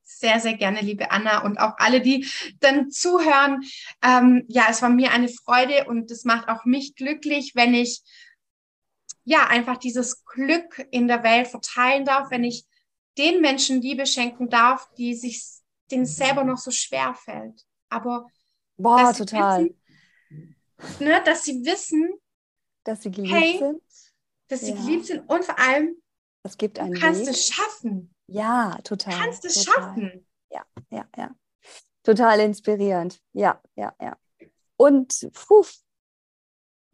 sehr, 0.04 0.40
sehr 0.40 0.56
gerne, 0.56 0.82
liebe 0.82 1.12
Anna 1.12 1.44
und 1.44 1.58
auch 1.58 1.74
alle, 1.78 2.02
die 2.02 2.28
dann 2.60 2.92
zuhören. 2.92 3.64
Ähm, 4.04 4.46
ja, 4.48 4.66
es 4.70 4.82
war 4.82 4.90
mir 4.90 5.12
eine 5.12 5.30
Freude 5.30 5.86
und 5.86 6.12
es 6.12 6.26
macht 6.26 6.48
auch 6.50 6.66
mich 6.66 6.96
glücklich, 6.96 7.54
wenn 7.56 7.74
ich 7.74 8.02
ja 9.24 9.48
einfach 9.48 9.78
dieses 9.78 10.26
Glück 10.26 10.86
in 10.92 11.08
der 11.08 11.24
Welt 11.24 11.48
verteilen 11.48 12.06
darf, 12.06 12.30
wenn 12.30 12.44
ich 12.44 12.66
den 13.18 13.42
Menschen 13.42 13.82
Liebe 13.82 14.06
schenken 14.06 14.50
darf, 14.50 14.90
die 14.98 15.16
sich 15.16 15.44
denen 15.92 16.06
selber 16.06 16.44
noch 16.44 16.58
so 16.58 16.72
schwer 16.72 17.14
fällt. 17.14 17.66
Aber 17.90 18.28
Boah, 18.78 19.14
total. 19.14 19.70
Wissen, 20.78 21.06
ne, 21.06 21.22
dass 21.24 21.44
sie 21.44 21.64
wissen, 21.64 22.10
dass 22.84 23.04
sie 23.04 23.12
geliebt 23.12 23.34
hey, 23.34 23.58
sind. 23.60 23.82
Dass 24.48 24.62
sie 24.62 24.72
ja. 24.72 24.76
geliebt 24.76 25.06
sind 25.06 25.30
und 25.30 25.46
vor 25.46 25.58
allem, 25.60 25.96
es 26.44 26.58
gibt 26.58 26.80
einen 26.80 26.94
du 26.94 27.00
kannst 27.00 27.22
Weg. 27.22 27.30
es 27.30 27.48
schaffen. 27.48 28.13
Ja, 28.28 28.78
total. 28.84 29.14
Du 29.14 29.20
kannst 29.20 29.46
es 29.46 29.64
total. 29.64 29.84
schaffen. 29.84 30.28
Ja, 30.50 30.64
ja, 30.90 31.06
ja. 31.18 31.32
Total 32.04 32.40
inspirierend. 32.40 33.20
Ja, 33.34 33.62
ja, 33.76 33.94
ja. 34.02 34.18
Und 34.78 35.30
puh, 35.34 35.66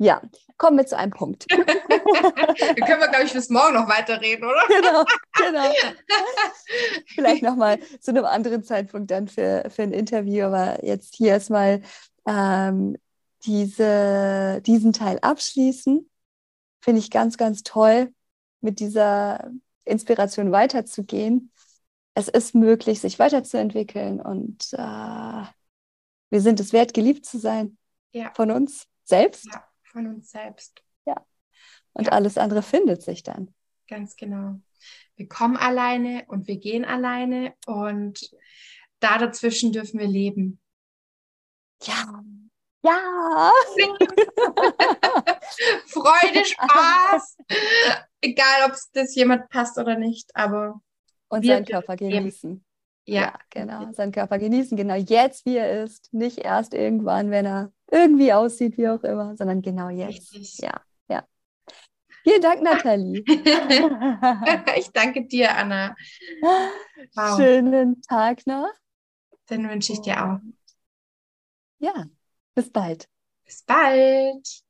ja, 0.01 0.21
kommen 0.57 0.77
wir 0.77 0.85
zu 0.85 0.97
einem 0.97 1.11
Punkt. 1.11 1.45
Dann 1.49 1.65
können 1.65 3.01
wir, 3.01 3.09
glaube 3.09 3.25
ich, 3.25 3.33
bis 3.33 3.49
morgen 3.49 3.73
noch 3.73 3.89
weiterreden, 3.89 4.45
oder? 4.45 4.61
Genau, 4.69 5.03
genau. 5.35 5.73
Vielleicht 7.07 7.43
nochmal 7.43 7.79
zu 7.99 8.11
einem 8.11 8.25
anderen 8.25 8.63
Zeitpunkt 8.63 9.11
dann 9.11 9.27
für, 9.27 9.69
für 9.69 9.83
ein 9.83 9.91
Interview, 9.91 10.45
aber 10.45 10.85
jetzt 10.85 11.15
hier 11.15 11.29
erstmal 11.31 11.81
ähm, 12.25 12.97
diese, 13.43 14.61
diesen 14.65 14.93
Teil 14.93 15.19
abschließen. 15.19 16.09
Finde 16.81 16.99
ich 16.99 17.11
ganz, 17.11 17.37
ganz 17.37 17.63
toll. 17.63 18.13
mit 18.61 18.79
dieser 18.79 19.51
Inspiration 19.89 20.51
weiterzugehen. 20.51 21.51
Es 22.13 22.27
ist 22.27 22.55
möglich, 22.55 22.99
sich 22.99 23.19
weiterzuentwickeln 23.19 24.19
und 24.21 24.73
äh, 24.73 25.43
wir 26.31 26.41
sind 26.41 26.59
es 26.59 26.73
wert, 26.73 26.93
geliebt 26.93 27.25
zu 27.25 27.39
sein. 27.39 27.77
Ja. 28.11 28.31
Von 28.35 28.51
uns 28.51 28.87
selbst. 29.03 29.45
Ja, 29.45 29.63
von 29.83 30.07
uns 30.07 30.31
selbst. 30.31 30.83
Ja. 31.05 31.25
Und 31.93 32.07
ja. 32.07 32.11
alles 32.11 32.37
andere 32.37 32.61
findet 32.61 33.01
sich 33.01 33.23
dann. 33.23 33.53
Ganz 33.87 34.15
genau. 34.15 34.59
Wir 35.15 35.27
kommen 35.27 35.57
alleine 35.57 36.23
und 36.27 36.47
wir 36.47 36.57
gehen 36.57 36.85
alleine 36.85 37.53
und 37.65 38.31
da 38.99 39.17
dazwischen 39.17 39.71
dürfen 39.71 39.99
wir 39.99 40.07
leben. 40.07 40.59
Ja. 41.83 42.23
Ja. 42.81 43.51
Freude, 45.87 46.45
Spaß. 46.45 47.37
Egal, 48.21 48.65
ob 48.67 48.71
es 48.71 48.89
das 48.91 49.15
jemand 49.15 49.49
passt 49.49 49.77
oder 49.77 49.97
nicht, 49.97 50.33
aber. 50.35 50.81
Und 51.27 51.45
seinen 51.45 51.65
Körper 51.65 51.95
genießen. 51.95 52.63
Ja. 53.05 53.21
ja, 53.21 53.39
genau. 53.49 53.91
Seinen 53.91 54.11
Körper 54.11 54.37
genießen, 54.37 54.77
genau 54.77 54.95
jetzt, 54.95 55.45
wie 55.45 55.57
er 55.57 55.83
ist. 55.83 56.13
Nicht 56.13 56.39
erst 56.39 56.73
irgendwann, 56.73 57.31
wenn 57.31 57.45
er 57.45 57.71
irgendwie 57.91 58.33
aussieht, 58.33 58.77
wie 58.77 58.87
auch 58.87 59.03
immer, 59.03 59.35
sondern 59.35 59.61
genau 59.61 59.89
jetzt. 59.89 60.33
Richtig. 60.33 60.59
Ja, 60.59 60.81
ja. 61.09 61.25
Vielen 62.23 62.41
Dank, 62.41 62.61
Nathalie. 62.61 63.23
ich 64.77 64.91
danke 64.91 65.25
dir, 65.25 65.55
Anna. 65.55 65.95
Wow. 66.41 67.37
Schönen 67.37 68.01
Tag 68.03 68.45
noch. 68.45 68.71
Den 69.49 69.67
wünsche 69.67 69.93
ich 69.93 70.01
dir 70.01 70.23
auch. 70.23 70.39
Ja, 71.79 72.05
bis 72.59 72.71
bald. 72.71 73.07
Bis 73.45 73.63
bald. 73.63 74.63